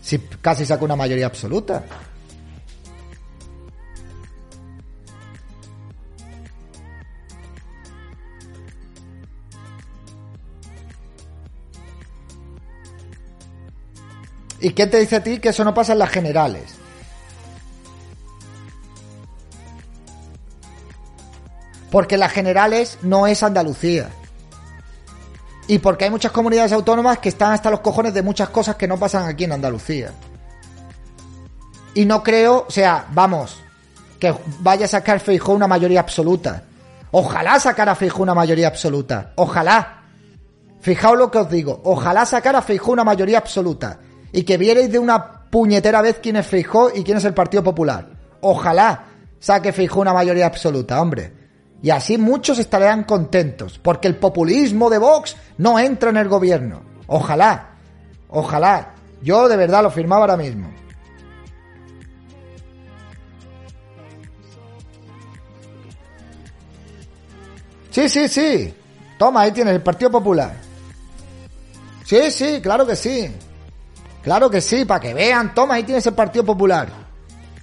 Si 0.00 0.18
casi 0.18 0.66
saca 0.66 0.84
una 0.84 0.96
mayoría 0.96 1.26
absoluta. 1.26 1.84
¿Y 14.62 14.74
quién 14.74 14.88
te 14.90 15.00
dice 15.00 15.16
a 15.16 15.22
ti 15.24 15.40
que 15.40 15.48
eso 15.48 15.64
no 15.64 15.74
pasa 15.74 15.92
en 15.92 15.98
las 15.98 16.08
generales? 16.08 16.62
Porque 21.90 22.16
las 22.16 22.30
generales 22.30 22.96
no 23.02 23.26
es 23.26 23.42
Andalucía. 23.42 24.10
Y 25.66 25.78
porque 25.80 26.04
hay 26.04 26.12
muchas 26.12 26.30
comunidades 26.30 26.72
autónomas 26.72 27.18
que 27.18 27.28
están 27.28 27.52
hasta 27.52 27.70
los 27.70 27.80
cojones 27.80 28.14
de 28.14 28.22
muchas 28.22 28.50
cosas 28.50 28.76
que 28.76 28.86
no 28.86 28.96
pasan 28.98 29.28
aquí 29.28 29.44
en 29.44 29.52
Andalucía. 29.52 30.12
Y 31.94 32.04
no 32.04 32.22
creo, 32.22 32.64
o 32.68 32.70
sea, 32.70 33.06
vamos, 33.10 33.60
que 34.20 34.32
vaya 34.60 34.84
a 34.84 34.88
sacar 34.88 35.18
Feijó 35.18 35.52
una 35.52 35.66
mayoría 35.66 36.00
absoluta. 36.00 36.62
Ojalá 37.10 37.58
sacara 37.58 37.96
Feijó 37.96 38.22
una 38.22 38.34
mayoría 38.34 38.68
absoluta. 38.68 39.32
Ojalá. 39.34 40.04
Fijaos 40.80 41.18
lo 41.18 41.32
que 41.32 41.38
os 41.38 41.50
digo. 41.50 41.80
Ojalá 41.84 42.24
sacara 42.24 42.62
Feijó 42.62 42.92
una 42.92 43.04
mayoría 43.04 43.38
absoluta 43.38 43.98
y 44.32 44.42
que 44.44 44.56
vierais 44.56 44.90
de 44.90 44.98
una 44.98 45.42
puñetera 45.50 46.00
vez 46.00 46.18
quién 46.22 46.36
es 46.36 46.46
Feijó 46.46 46.90
y 46.94 47.04
quién 47.04 47.18
es 47.18 47.24
el 47.24 47.34
Partido 47.34 47.62
Popular. 47.62 48.08
Ojalá 48.40 49.04
saque 49.38 49.72
Feijó 49.72 50.00
una 50.00 50.14
mayoría 50.14 50.46
absoluta, 50.46 51.00
hombre. 51.00 51.32
Y 51.82 51.90
así 51.90 52.16
muchos 52.16 52.58
estarían 52.58 53.04
contentos, 53.04 53.78
porque 53.78 54.08
el 54.08 54.16
populismo 54.16 54.88
de 54.88 54.98
Vox 54.98 55.36
no 55.58 55.78
entra 55.78 56.10
en 56.10 56.16
el 56.16 56.28
gobierno. 56.28 56.82
Ojalá, 57.08 57.72
ojalá. 58.28 58.94
Yo 59.20 59.48
de 59.48 59.56
verdad 59.56 59.82
lo 59.82 59.90
firmaba 59.90 60.22
ahora 60.22 60.36
mismo. 60.36 60.70
Sí, 67.90 68.08
sí, 68.08 68.28
sí. 68.28 68.74
Toma, 69.18 69.42
ahí 69.42 69.52
tienes 69.52 69.74
el 69.74 69.82
Partido 69.82 70.10
Popular. 70.10 70.54
Sí, 72.04 72.30
sí, 72.30 72.60
claro 72.62 72.86
que 72.86 72.96
sí. 72.96 73.30
Claro 74.22 74.48
que 74.48 74.60
sí, 74.60 74.84
para 74.84 75.00
que 75.00 75.14
vean, 75.14 75.54
toma, 75.54 75.74
ahí 75.74 75.82
tienes 75.82 76.06
el 76.06 76.14
Partido 76.14 76.44
Popular. 76.44 76.88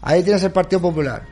Ahí 0.02 0.24
tienes 0.24 0.44
el 0.44 0.52
Partido 0.52 0.82
Popular. 0.82 1.24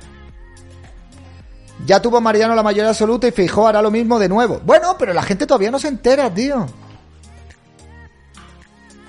Ya 1.86 2.02
tuvo 2.02 2.20
Mariano 2.22 2.56
la 2.56 2.64
mayoría 2.64 2.90
absoluta 2.90 3.28
y 3.28 3.32
Fijó 3.32 3.68
hará 3.68 3.82
lo 3.82 3.92
mismo 3.92 4.18
de 4.20 4.30
nuevo. 4.30 4.60
Bueno, 4.64 4.96
pero 4.98 5.14
la 5.14 5.22
gente 5.22 5.46
todavía 5.46 5.72
no 5.72 5.80
se 5.80 5.90
entera, 5.90 6.34
tío. 6.34 6.66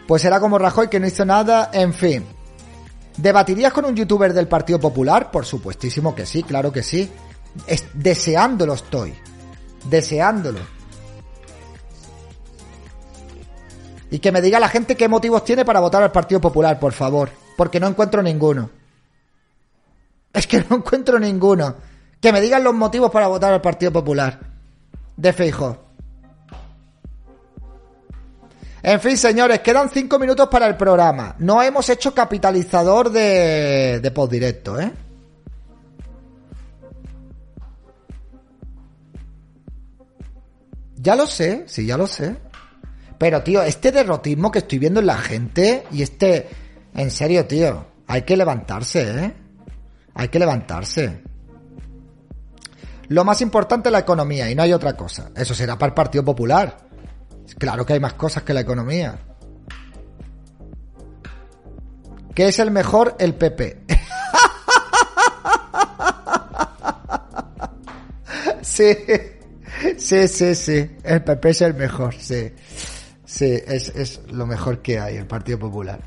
Pues 0.07 0.23
será 0.23 0.41
como 0.41 0.59
Rajoy 0.59 0.89
que 0.89 1.01
no 1.01 1.07
hizo 1.07 1.25
nada, 1.25 1.71
en 1.73 1.93
fin. 1.95 2.27
¿Debatirías 3.17 3.73
con 3.73 3.85
un 3.85 3.97
youtuber 3.97 4.33
del 4.33 4.49
Partido 4.49 4.79
Popular? 4.79 5.31
Por 5.31 5.45
supuestísimo 5.45 6.15
que 6.15 6.27
sí, 6.27 6.43
claro 6.43 6.73
que 6.73 6.83
sí. 6.83 7.11
deseándolo 7.95 8.75
estoy. 8.75 9.15
Deseándolo. 9.85 10.78
Y 14.11 14.19
que 14.21 14.33
me 14.33 14.41
diga 14.41 14.59
la 14.59 14.69
gente 14.69 14.97
qué 14.97 15.09
motivos 15.09 15.45
tiene 15.45 15.65
para 15.65 15.81
votar 15.81 16.03
al 16.03 16.13
Partido 16.13 16.41
Popular, 16.41 16.79
por 16.79 16.93
favor. 16.93 17.31
Porque 17.57 17.79
no 17.79 17.87
encuentro 17.87 18.23
ninguno. 18.23 18.71
Es 20.33 20.47
que 20.47 20.65
no 20.71 20.77
encuentro 20.77 21.19
ninguno. 21.19 21.75
Que 22.21 22.33
me 22.33 22.41
digan 22.41 22.65
los 22.65 22.75
motivos 22.75 23.11
para 23.11 23.29
votar 23.29 23.53
al 23.53 23.61
Partido 23.61 23.93
Popular. 23.93 24.39
De 25.17 25.33
Feijo. 25.33 25.85
En 28.83 29.01
fin, 29.01 29.17
señores, 29.17 29.61
quedan 29.61 29.91
cinco 29.91 30.19
minutos 30.19 30.49
para 30.49 30.67
el 30.67 30.77
programa. 30.77 31.35
No 31.39 31.63
hemos 31.63 31.89
hecho 31.91 32.15
capitalizador 32.15 33.11
de, 33.11 34.01
de 34.01 34.11
postdirecto, 34.11 34.81
¿eh? 34.81 34.93
Ya 41.01 41.17
lo 41.17 41.27
sé, 41.27 41.65
sí, 41.67 41.87
ya 41.87 41.97
lo 41.97 42.07
sé. 42.07 42.37
Pero, 43.19 43.43
tío, 43.43 43.63
este 43.63 43.91
derrotismo 43.91 44.51
que 44.51 44.61
estoy 44.61 44.79
viendo 44.79 45.01
en 45.01 45.07
la 45.07 45.19
gente 45.19 45.85
y 45.91 46.03
este... 46.03 46.49
En 46.95 47.11
serio, 47.11 47.47
tío, 47.47 47.87
hay 48.07 48.23
que 48.23 48.37
levantarse, 48.37 49.25
¿eh? 49.25 49.35
Hay 50.15 50.29
que 50.29 50.39
levantarse. 50.39 51.23
Lo 53.09 53.25
más 53.25 53.41
importante 53.41 53.89
es 53.89 53.93
la 53.93 54.01
economía 54.01 54.51
y 54.51 54.55
no 54.55 54.63
hay 54.63 54.73
otra 54.73 54.97
cosa. 54.97 55.31
Eso 55.35 55.55
será 55.55 55.79
para 55.79 55.91
el 55.91 55.95
Partido 55.95 56.25
Popular. 56.25 56.77
Claro 57.59 57.85
que 57.85 57.95
hay 57.95 58.01
más 58.01 58.15
cosas 58.15 58.43
que 58.43 58.53
la 58.53 58.61
economía. 58.61 59.19
¿Qué 62.35 62.49
es 62.49 62.59
el 62.59 62.71
mejor? 62.71 63.17
El 63.19 63.35
PP. 63.35 63.85
sí, 68.63 68.97
sí, 69.97 70.29
sí, 70.29 70.55
sí. 70.55 70.97
El 71.03 71.25
PP 71.25 71.51
es 71.51 71.63
el 71.63 71.75
mejor, 71.75 72.15
sí. 72.15 72.53
Sí, 73.29 73.63
es, 73.67 73.91
es 73.91 74.23
lo 74.31 74.47
mejor 74.47 74.81
que 74.81 74.99
hay, 74.99 75.17
el 75.17 75.27
Partido 75.27 75.59
Popular. 75.59 76.01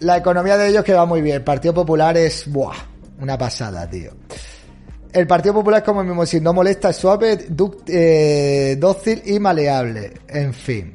La 0.00 0.16
economía 0.16 0.58
de 0.58 0.68
ellos 0.68 0.82
queda 0.82 1.06
muy 1.06 1.22
bien. 1.22 1.36
El 1.36 1.44
Partido 1.44 1.72
Popular 1.72 2.16
es, 2.16 2.50
buah, 2.50 2.74
una 3.20 3.38
pasada, 3.38 3.88
tío. 3.88 4.10
El 5.12 5.28
Partido 5.28 5.54
Popular 5.54 5.84
como 5.84 6.00
el 6.00 6.08
mismo, 6.08 6.26
si 6.26 6.40
no 6.40 6.52
molesta, 6.52 6.90
es 6.90 6.96
suave, 6.96 7.46
eh, 7.86 8.76
dócil 8.80 9.22
y 9.26 9.38
maleable. 9.38 10.12
En 10.26 10.52
fin. 10.52 10.92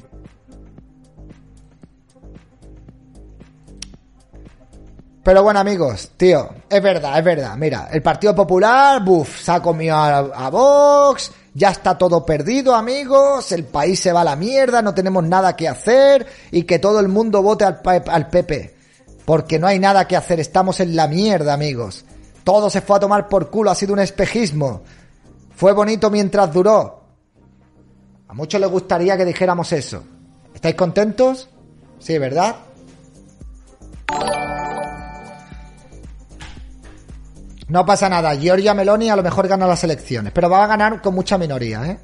Pero 5.24 5.44
bueno, 5.44 5.62
amigos, 5.62 6.12
tío, 6.18 6.50
es 6.70 6.84
verdad, 6.84 7.18
es 7.18 7.24
verdad. 7.24 7.56
Mira, 7.56 7.88
el 7.94 8.02
Partido 8.02 8.36
Popular, 8.36 9.02
buf, 9.02 9.42
se 9.42 9.54
ha 9.54 9.62
comido 9.62 9.96
a 9.96 10.50
Vox, 10.50 11.32
ya 11.54 11.70
está 11.70 11.98
todo 11.98 12.26
perdido, 12.26 12.76
amigos, 12.76 13.52
el 13.52 13.66
país 13.66 14.00
se 14.00 14.14
va 14.14 14.22
a 14.22 14.26
la 14.26 14.36
mierda, 14.36 14.82
no 14.82 14.94
tenemos 14.94 15.24
nada 15.24 15.56
que 15.56 15.68
hacer 15.68 16.26
y 16.52 16.64
que 16.64 16.80
todo 16.80 17.00
el 17.00 17.08
mundo 17.08 17.42
vote 17.42 17.66
al, 17.66 17.82
al 17.84 18.30
PP. 18.30 18.76
Porque 19.26 19.60
no 19.60 19.68
hay 19.68 19.80
nada 19.80 20.08
que 20.08 20.16
hacer, 20.16 20.40
estamos 20.40 20.80
en 20.80 20.96
la 20.96 21.08
mierda, 21.08 21.54
amigos. 21.54 22.06
Todo 22.44 22.70
se 22.70 22.82
fue 22.82 22.98
a 22.98 23.02
tomar 23.02 23.28
por 23.28 23.50
culo, 23.50 23.70
ha 23.70 23.76
sido 23.76 23.94
un 23.94 24.00
espejismo. 24.00 24.82
Fue 25.56 25.74
bonito 25.74 26.10
mientras 26.10 26.52
duró. 26.52 27.02
A 28.28 28.34
muchos 28.34 28.62
les 28.62 28.70
gustaría 28.70 29.18
que 29.18 29.26
dijéramos 29.26 29.72
eso. 29.74 30.04
¿Estáis 30.56 30.76
contentos? 30.76 31.50
Sí, 32.00 32.18
¿verdad? 32.18 32.56
No 37.72 37.86
pasa 37.86 38.10
nada. 38.10 38.36
Giorgia 38.36 38.74
Meloni 38.74 39.10
a 39.10 39.16
lo 39.16 39.24
mejor 39.24 39.48
gana 39.48 39.66
las 39.66 39.82
elecciones, 39.86 40.34
pero 40.34 40.50
va 40.50 40.66
a 40.66 40.68
ganar 40.68 41.02
con 41.02 41.16
mucha 41.16 41.38
minoría, 41.38 41.86
¿eh? 41.86 41.98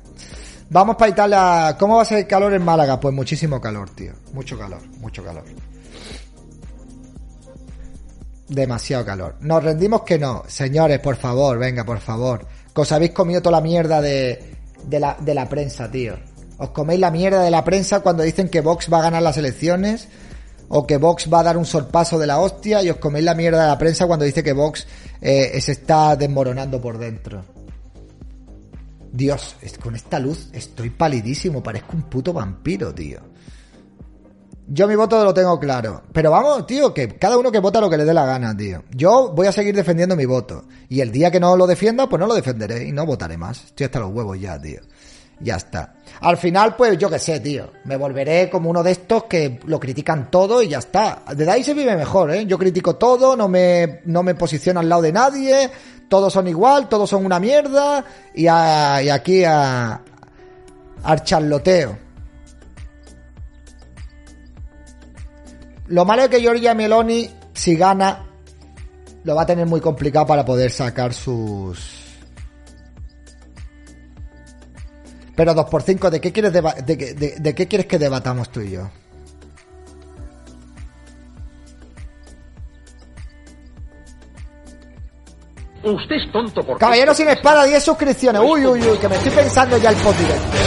Vamos 0.69 0.95
para 0.95 1.11
Italia. 1.11 1.75
¿Cómo 1.77 1.97
va 1.97 2.03
a 2.03 2.05
ser 2.05 2.19
el 2.19 2.27
calor 2.27 2.53
en 2.53 2.63
Málaga? 2.63 2.97
Pues 2.97 3.13
muchísimo 3.13 3.59
calor, 3.59 3.89
tío. 3.89 4.13
Mucho 4.31 4.57
calor, 4.57 4.79
mucho 5.01 5.25
calor. 5.25 5.43
Demasiado 8.47 9.03
calor. 9.03 9.35
Nos 9.41 9.61
rendimos 9.61 10.03
que 10.03 10.17
no. 10.17 10.43
Señores, 10.47 10.99
por 10.99 11.17
favor, 11.17 11.59
venga, 11.59 11.83
por 11.83 11.99
favor. 11.99 12.47
Que 12.73 12.81
os 12.81 12.91
habéis 12.93 13.11
comido 13.11 13.41
toda 13.41 13.57
la 13.57 13.61
mierda 13.61 13.99
de, 13.99 14.55
de, 14.85 14.99
la, 15.01 15.17
de 15.19 15.33
la 15.33 15.49
prensa, 15.49 15.91
tío. 15.91 16.13
Os 16.59 16.69
coméis 16.69 17.01
la 17.01 17.11
mierda 17.11 17.41
de 17.41 17.51
la 17.51 17.65
prensa 17.65 17.99
cuando 17.99 18.23
dicen 18.23 18.47
que 18.47 18.61
Vox 18.61 18.87
va 18.91 18.99
a 18.99 19.01
ganar 19.01 19.21
las 19.21 19.35
elecciones 19.35 20.07
o 20.69 20.87
que 20.87 20.97
Vox 20.97 21.31
va 21.31 21.41
a 21.41 21.43
dar 21.43 21.57
un 21.57 21.65
sorpaso 21.65 22.17
de 22.17 22.27
la 22.27 22.39
hostia 22.39 22.81
y 22.83 22.89
os 22.89 22.97
coméis 22.97 23.25
la 23.25 23.35
mierda 23.35 23.63
de 23.63 23.67
la 23.67 23.77
prensa 23.77 24.07
cuando 24.07 24.25
dice 24.25 24.43
que 24.43 24.53
Vox 24.53 24.87
eh, 25.21 25.59
se 25.61 25.71
está 25.73 26.15
desmoronando 26.15 26.81
por 26.81 26.97
dentro. 26.97 27.43
Dios, 29.11 29.55
con 29.81 29.95
esta 29.95 30.19
luz 30.19 30.49
estoy 30.53 30.89
palidísimo, 30.89 31.63
parezco 31.63 31.95
un 31.95 32.03
puto 32.03 32.33
vampiro, 32.33 32.93
tío. 32.93 33.19
Yo 34.69 34.85
mi 34.85 34.95
voto 34.95 35.23
lo 35.23 35.33
tengo 35.33 35.57
claro. 35.59 36.03
Pero 36.11 36.29
vamos, 36.29 36.67
tío, 36.67 36.93
que 36.93 37.07
cada 37.07 37.37
uno 37.37 37.51
que 37.51 37.59
vota 37.59 37.79
lo 37.79 37.89
que 37.89 37.97
le 37.97 38.03
dé 38.03 38.13
la 38.13 38.25
gana, 38.25 38.55
tío. 38.55 38.83
Yo 38.93 39.31
voy 39.33 39.47
a 39.47 39.51
seguir 39.53 39.73
defendiendo 39.73 40.15
mi 40.17 40.25
voto. 40.25 40.65
Y 40.89 40.99
el 40.99 41.11
día 41.11 41.31
que 41.31 41.39
no 41.39 41.55
lo 41.55 41.65
defienda, 41.65 42.09
pues 42.09 42.19
no 42.19 42.27
lo 42.27 42.35
defenderé 42.35 42.85
y 42.85 42.91
no 42.91 43.05
votaré 43.05 43.37
más. 43.37 43.63
Estoy 43.63 43.85
hasta 43.85 44.01
los 44.01 44.11
huevos 44.11 44.37
ya, 44.39 44.59
tío. 44.61 44.81
Ya 45.39 45.55
está. 45.55 45.93
Al 46.21 46.37
final, 46.37 46.75
pues 46.75 46.97
yo 46.97 47.09
qué 47.09 47.19
sé, 47.19 47.39
tío. 47.39 47.71
Me 47.83 47.95
volveré 47.95 48.49
como 48.49 48.69
uno 48.69 48.81
de 48.81 48.91
estos 48.91 49.25
que 49.25 49.59
lo 49.65 49.79
critican 49.79 50.31
todo 50.31 50.63
y 50.63 50.69
ya 50.69 50.79
está. 50.79 51.21
Desde 51.35 51.51
ahí 51.51 51.63
se 51.63 51.75
vive 51.75 51.95
mejor, 51.95 52.31
¿eh? 52.31 52.45
Yo 52.47 52.57
critico 52.57 52.95
todo, 52.95 53.35
no 53.35 53.47
me, 53.47 54.01
no 54.05 54.23
me 54.23 54.33
posiciono 54.33 54.79
al 54.79 54.89
lado 54.89 55.03
de 55.03 55.11
nadie. 55.11 55.69
Todos 56.09 56.33
son 56.33 56.47
igual, 56.47 56.89
todos 56.89 57.09
son 57.09 57.23
una 57.23 57.39
mierda. 57.39 58.03
Y 58.33 58.47
aquí 58.47 59.43
a, 59.43 60.01
al 61.03 61.23
charloteo. 61.23 61.97
Lo 65.87 66.03
malo 66.03 66.23
es 66.23 66.29
que 66.29 66.41
Giorgia 66.41 66.73
Meloni, 66.73 67.29
si 67.53 67.75
gana, 67.75 68.25
lo 69.23 69.35
va 69.35 69.43
a 69.43 69.45
tener 69.45 69.67
muy 69.67 69.81
complicado 69.81 70.25
para 70.25 70.43
poder 70.43 70.71
sacar 70.71 71.13
sus. 71.13 71.96
Pero 75.37 75.53
2x5, 75.53 76.09
¿de 76.09 76.19
qué 76.19 76.31
quieres 76.33 76.51
de, 76.51 76.97
qué- 76.97 77.13
de- 77.13 77.35
de 77.39 77.55
qué 77.55 77.67
quieres 77.67 77.85
que 77.87 77.99
debatamos 77.99 78.49
tú 78.51 78.59
y 78.61 78.71
yo? 78.71 78.89
Usted 85.83 86.15
es 86.15 86.31
tonto 86.31 86.63
porque... 86.65 86.79
Caballero 86.79 87.13
sin 87.13 87.29
espada, 87.29 87.63
10 87.65 87.83
suscripciones. 87.83 88.41
Uy, 88.43 88.65
uy, 88.65 88.81
uy, 88.81 88.97
que 88.97 89.07
me 89.07 89.15
estoy 89.15 89.31
pensando 89.31 89.77
ya 89.77 89.89
el 89.91 89.95
post 89.97 90.19
directo. 90.19 90.57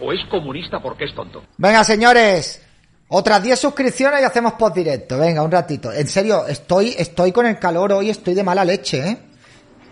O 0.00 0.12
es 0.12 0.20
comunista 0.30 0.80
porque 0.80 1.04
es 1.04 1.14
tonto. 1.14 1.42
Venga, 1.56 1.82
señores. 1.84 2.60
Otras 3.08 3.42
10 3.42 3.58
suscripciones 3.58 4.20
y 4.22 4.24
hacemos 4.24 4.54
post 4.54 4.74
directo. 4.76 5.18
Venga, 5.18 5.42
un 5.42 5.50
ratito. 5.50 5.92
En 5.92 6.08
serio, 6.08 6.46
estoy, 6.46 6.94
estoy 6.98 7.32
con 7.32 7.46
el 7.46 7.58
calor 7.58 7.92
hoy, 7.92 8.10
estoy 8.10 8.34
de 8.34 8.42
mala 8.42 8.64
leche, 8.64 9.08
¿eh? 9.08 9.18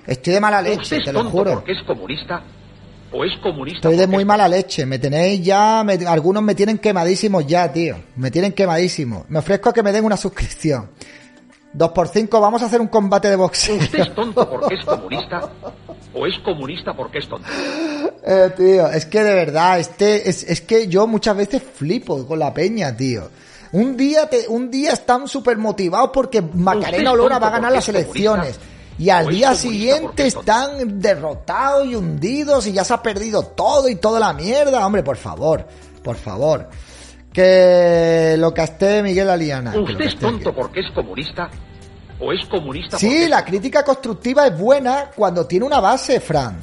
Estoy 0.06 0.32
de 0.34 0.40
mala 0.40 0.60
Usted 0.60 0.76
leche, 0.78 0.98
te 1.04 1.12
lo 1.12 1.24
juro. 1.24 1.52
porque 1.54 1.72
es 1.72 1.82
comunista. 1.86 2.42
O 3.14 3.24
es 3.24 3.32
comunista 3.42 3.76
Estoy 3.76 3.96
de 3.96 4.06
muy 4.06 4.24
mala 4.24 4.48
leche. 4.48 4.86
Me 4.86 4.98
tenéis 4.98 5.44
ya. 5.44 5.84
me- 5.84 5.94
algunos 6.06 6.42
me 6.42 6.54
tienen 6.54 6.78
quemadísimos 6.78 7.46
ya, 7.46 7.70
tío. 7.70 7.96
Me 8.16 8.30
tienen 8.30 8.52
quemadísimos. 8.52 9.28
Me 9.28 9.38
ofrezco 9.38 9.68
a 9.68 9.72
que 9.74 9.82
me 9.82 9.92
den 9.92 10.04
una 10.04 10.16
suscripción. 10.16 10.88
2 11.72 11.90
por 11.92 12.08
5 12.08 12.40
vamos 12.40 12.62
a 12.62 12.66
hacer 12.66 12.80
un 12.80 12.88
combate 12.88 13.28
de 13.30 13.36
boxeo. 13.36 13.76
Usted 13.76 14.00
es 14.00 14.14
tonto 14.14 14.48
porque 14.48 14.74
es 14.74 14.84
comunista. 14.84 15.50
O 16.14 16.26
es 16.26 16.38
comunista 16.40 16.92
porque 16.92 17.20
es 17.20 17.26
tonto. 17.26 17.48
Eh, 18.22 18.52
tío, 18.54 18.86
es 18.88 19.06
que 19.06 19.22
de 19.22 19.34
verdad, 19.34 19.80
este, 19.80 20.28
es, 20.28 20.42
es 20.42 20.60
que 20.60 20.86
yo 20.86 21.06
muchas 21.06 21.34
veces 21.34 21.62
flipo 21.62 22.26
con 22.26 22.38
la 22.38 22.52
peña, 22.52 22.94
tío. 22.94 23.30
Un 23.72 23.96
día, 23.96 24.28
te, 24.28 24.46
un 24.46 24.70
día 24.70 24.92
están 24.92 25.26
súper 25.26 25.56
motivados 25.56 26.10
porque 26.12 26.42
Macarena 26.42 27.12
Olona 27.12 27.38
va 27.38 27.46
a 27.46 27.50
ganar 27.52 27.72
las 27.72 27.88
es 27.88 27.94
elecciones. 27.94 28.60
Y 28.98 29.08
al 29.08 29.28
día 29.28 29.54
siguiente 29.54 30.26
están 30.26 31.00
derrotados 31.00 31.86
y 31.86 31.94
hundidos 31.94 32.66
y 32.66 32.72
ya 32.72 32.84
se 32.84 32.92
ha 32.92 33.02
perdido 33.02 33.42
todo 33.42 33.88
y 33.88 33.94
toda 33.96 34.20
la 34.20 34.34
mierda. 34.34 34.86
Hombre, 34.86 35.02
por 35.02 35.16
favor, 35.16 35.66
por 36.04 36.16
favor. 36.16 36.68
Que 37.32 38.36
lo 38.38 38.52
casté 38.52 39.02
Miguel 39.02 39.30
Aliana. 39.30 39.74
Usted 39.78 40.00
es 40.02 40.16
tonto 40.16 40.50
aquí. 40.50 40.58
porque 40.60 40.80
es 40.80 40.90
comunista. 40.92 41.48
O 42.20 42.32
es 42.32 42.46
comunista 42.46 42.98
Sí, 42.98 43.26
la 43.28 43.44
crítica 43.44 43.82
constructiva 43.84 44.46
es 44.46 44.56
buena 44.58 45.10
cuando 45.16 45.46
tiene 45.46 45.64
una 45.64 45.80
base, 45.80 46.20
Fran. 46.20 46.60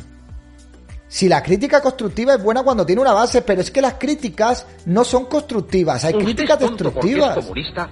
Si 1.08 1.28
la 1.28 1.42
crítica 1.42 1.82
constructiva 1.82 2.36
es 2.36 2.44
buena 2.44 2.62
cuando 2.64 2.86
tiene 2.86 3.02
una 3.02 3.14
base, 3.14 3.42
pero 3.42 3.62
es 3.62 3.72
que 3.72 3.82
las 3.82 3.96
críticas 3.96 4.66
no 4.86 5.04
son 5.04 5.26
constructivas, 5.26 6.06
hay 6.06 6.14
críticas 6.14 6.62
es 6.62 6.70
destructivas. 6.70 7.36
comunista. 7.36 7.90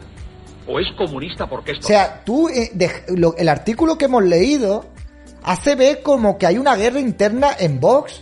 O 0.68 0.80
es 0.80 0.86
comunista 0.96 1.48
porque 1.50 1.72
es 1.72 1.80
O 1.80 1.82
sea, 1.82 2.22
tú, 2.24 2.48
eh, 2.48 2.70
de- 2.74 2.92
lo- 3.16 3.36
el 3.38 3.50
artículo 3.50 3.98
que 3.98 4.06
hemos 4.06 4.24
leído 4.24 4.86
hace 5.44 5.76
ver 5.76 6.04
como 6.04 6.38
que 6.38 6.46
hay 6.46 6.58
una 6.58 6.76
guerra 6.76 7.00
interna 7.00 7.50
en 7.58 7.80
Vox. 7.80 8.22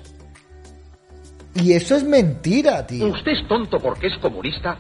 Y 1.56 1.74
eso 1.74 1.96
es 1.96 2.04
mentira, 2.04 2.86
tío. 2.86 3.08
Usted 3.08 3.32
es 3.32 3.48
tonto 3.48 3.80
porque 3.80 4.08
es 4.08 4.18
comunista. 4.22 4.78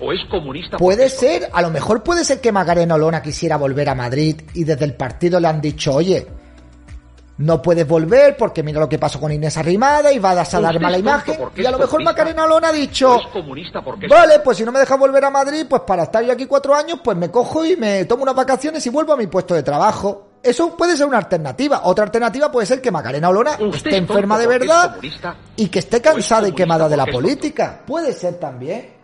O 0.00 0.12
es 0.12 0.20
comunista 0.30 0.76
Puede 0.76 1.06
es 1.06 1.14
ser, 1.14 1.48
a 1.52 1.60
lo 1.60 1.70
mejor 1.70 2.04
puede 2.04 2.24
ser 2.24 2.40
que 2.40 2.52
Macarena 2.52 2.94
Olona 2.94 3.20
quisiera 3.20 3.56
volver 3.56 3.88
a 3.88 3.96
Madrid 3.96 4.40
y 4.54 4.62
desde 4.62 4.84
el 4.84 4.94
partido 4.94 5.40
le 5.40 5.48
han 5.48 5.60
dicho, 5.60 5.94
oye, 5.94 6.24
no 7.38 7.60
puedes 7.60 7.86
volver 7.86 8.36
porque 8.36 8.62
mira 8.62 8.80
lo 8.80 8.88
que 8.88 8.98
pasó 8.98 9.20
con 9.20 9.32
Inés 9.32 9.56
Arrimada 9.56 10.12
y 10.12 10.18
va 10.18 10.30
a 10.30 10.34
dar 10.34 10.80
mala 10.80 10.98
imagen. 10.98 11.36
porque 11.38 11.62
Y 11.62 11.66
a 11.66 11.70
lo 11.70 11.78
mejor. 11.78 12.02
Macarena 12.02 12.44
Olona 12.44 12.68
ha 12.68 12.72
dicho, 12.72 13.18
comunista 13.32 13.82
porque 13.82 14.06
es 14.06 14.10
vale, 14.10 14.40
pues 14.40 14.56
si 14.56 14.64
no 14.64 14.72
me 14.72 14.78
dejas 14.78 14.98
volver 14.98 15.24
a 15.24 15.30
Madrid, 15.30 15.66
pues 15.68 15.82
para 15.82 16.04
estar 16.04 16.24
yo 16.24 16.32
aquí 16.32 16.46
cuatro 16.46 16.74
años, 16.74 17.00
pues 17.02 17.16
me 17.16 17.30
cojo 17.30 17.64
y 17.64 17.76
me 17.76 18.04
tomo 18.04 18.22
unas 18.22 18.34
vacaciones 18.34 18.84
y 18.86 18.90
vuelvo 18.90 19.12
a 19.12 19.16
mi 19.16 19.26
puesto 19.26 19.54
de 19.54 19.62
trabajo. 19.62 20.27
Eso 20.42 20.76
puede 20.76 20.96
ser 20.96 21.06
una 21.06 21.18
alternativa. 21.18 21.82
Otra 21.84 22.04
alternativa 22.04 22.50
puede 22.50 22.66
ser 22.66 22.80
que 22.80 22.90
Macarena 22.90 23.28
Olona 23.28 23.58
esté 23.72 23.90
es 23.90 23.96
enferma 23.96 24.38
de 24.38 24.46
verdad 24.46 24.96
y 25.56 25.68
que 25.68 25.80
esté 25.80 26.00
cansada 26.00 26.48
y 26.48 26.52
quemada 26.52 26.88
de 26.88 26.96
la 26.96 27.06
política. 27.06 27.82
Puede 27.86 28.12
ser 28.12 28.34
también. 28.34 28.97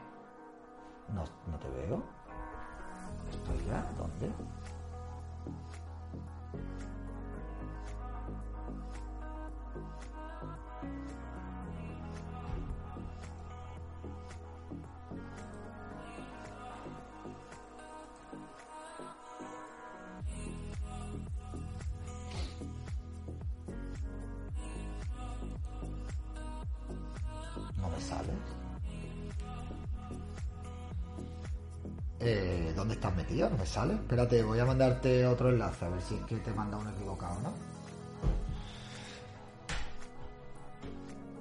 Eh, 32.20 32.72
¿Dónde 32.74 32.94
estás 32.94 33.14
metido? 33.14 33.50
No 33.50 33.58
me 33.58 33.66
sale. 33.66 33.94
Espérate, 33.94 34.42
voy 34.42 34.58
a 34.58 34.64
mandarte 34.64 35.26
otro 35.26 35.50
enlace 35.50 35.84
a 35.84 35.88
ver 35.90 36.00
si 36.00 36.14
es 36.14 36.22
que 36.24 36.36
te 36.36 36.52
manda 36.52 36.76
uno 36.78 36.90
equivocado, 36.90 37.36
¿no? 37.42 37.52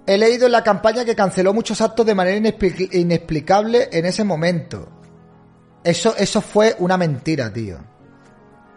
He 0.06 0.18
leído 0.18 0.48
en 0.48 0.52
la 0.52 0.64
campaña 0.64 1.06
que 1.06 1.16
canceló 1.16 1.54
muchos 1.54 1.80
actos 1.80 2.06
de 2.06 2.14
manera 2.14 2.38
inexpli- 2.38 2.94
inexplicable 2.94 3.88
en 3.92 4.06
ese 4.06 4.26
momento. 4.26 4.90
Eso, 5.84 6.14
eso 6.18 6.42
fue 6.42 6.76
una 6.80 6.98
mentira, 6.98 7.52
tío. 7.54 7.78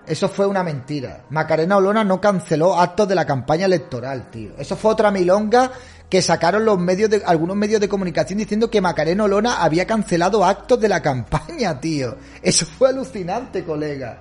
Eso 0.07 0.29
fue 0.29 0.47
una 0.47 0.63
mentira. 0.63 1.25
Macarena 1.31 1.79
Olona 1.79 2.05
no 2.05 2.21
canceló 2.21 2.79
actos 2.79 3.09
de 3.09 3.17
la 3.17 3.25
campaña 3.27 3.67
electoral, 3.67 4.31
tío. 4.31 4.53
Eso 4.57 4.77
fue 4.77 4.93
otra 4.93 5.11
milonga 5.11 5.73
que 6.09 6.23
sacaron 6.23 6.65
los 6.65 6.79
medios 6.79 7.11
de, 7.11 7.23
algunos 7.25 7.57
medios 7.57 7.81
de 7.81 7.89
comunicación 7.89 8.39
diciendo 8.39 8.71
que 8.71 8.81
Macarena 8.81 9.25
Olona 9.25 9.63
había 9.63 9.87
cancelado 9.87 10.45
actos 10.45 10.81
de 10.81 10.89
la 10.89 11.03
campaña, 11.03 11.81
tío. 11.81 12.17
Eso 12.43 12.67
fue 12.67 12.91
alucinante, 12.91 13.65
colega. 13.65 14.21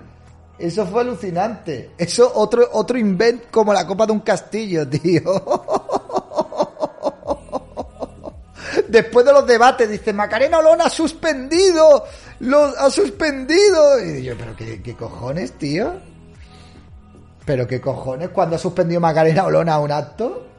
Eso 0.57 0.85
fue 0.87 1.01
alucinante. 1.01 1.91
Eso 1.97 2.31
otro, 2.33 2.67
otro 2.71 2.97
invent 2.97 3.49
como 3.51 3.73
la 3.73 3.85
copa 3.85 4.05
de 4.05 4.13
un 4.13 4.21
castillo, 4.21 4.87
tío. 4.89 5.21
Después 8.87 9.25
de 9.25 9.33
los 9.33 9.45
debates, 9.45 9.89
dice, 9.89 10.13
Macarena 10.13 10.59
Olona 10.59 10.85
ha 10.85 10.89
suspendido, 10.89 12.05
lo 12.39 12.63
ha 12.63 12.89
suspendido. 12.89 13.99
Y 14.03 14.23
yo, 14.23 14.35
pero 14.37 14.55
qué, 14.55 14.81
qué 14.81 14.95
cojones, 14.95 15.53
tío. 15.53 15.93
Pero 17.45 17.67
qué 17.67 17.79
cojones, 17.79 18.29
cuando 18.29 18.55
ha 18.55 18.59
suspendido 18.59 18.99
Macarena 18.99 19.43
Olona 19.43 19.77
un 19.79 19.91
acto. 19.91 20.54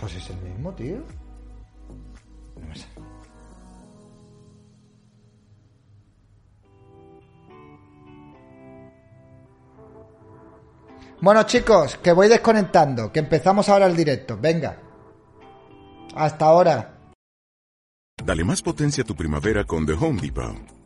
Pues 0.00 0.14
es 0.16 0.30
el 0.30 0.38
mismo, 0.38 0.72
tío. 0.72 1.02
Bueno, 11.20 11.42
chicos, 11.42 11.98
que 11.98 12.12
voy 12.12 12.28
desconectando, 12.28 13.12
que 13.12 13.18
empezamos 13.18 13.68
ahora 13.68 13.86
el 13.86 13.94
directo. 13.94 14.38
Venga. 14.40 14.78
Hasta 16.14 16.46
ahora. 16.46 16.96
Dale 18.24 18.42
más 18.44 18.62
potencia 18.62 19.02
a 19.02 19.06
tu 19.06 19.14
primavera 19.14 19.64
con 19.64 19.84
The 19.84 19.92
Home 19.92 20.20
Depot. 20.22 20.79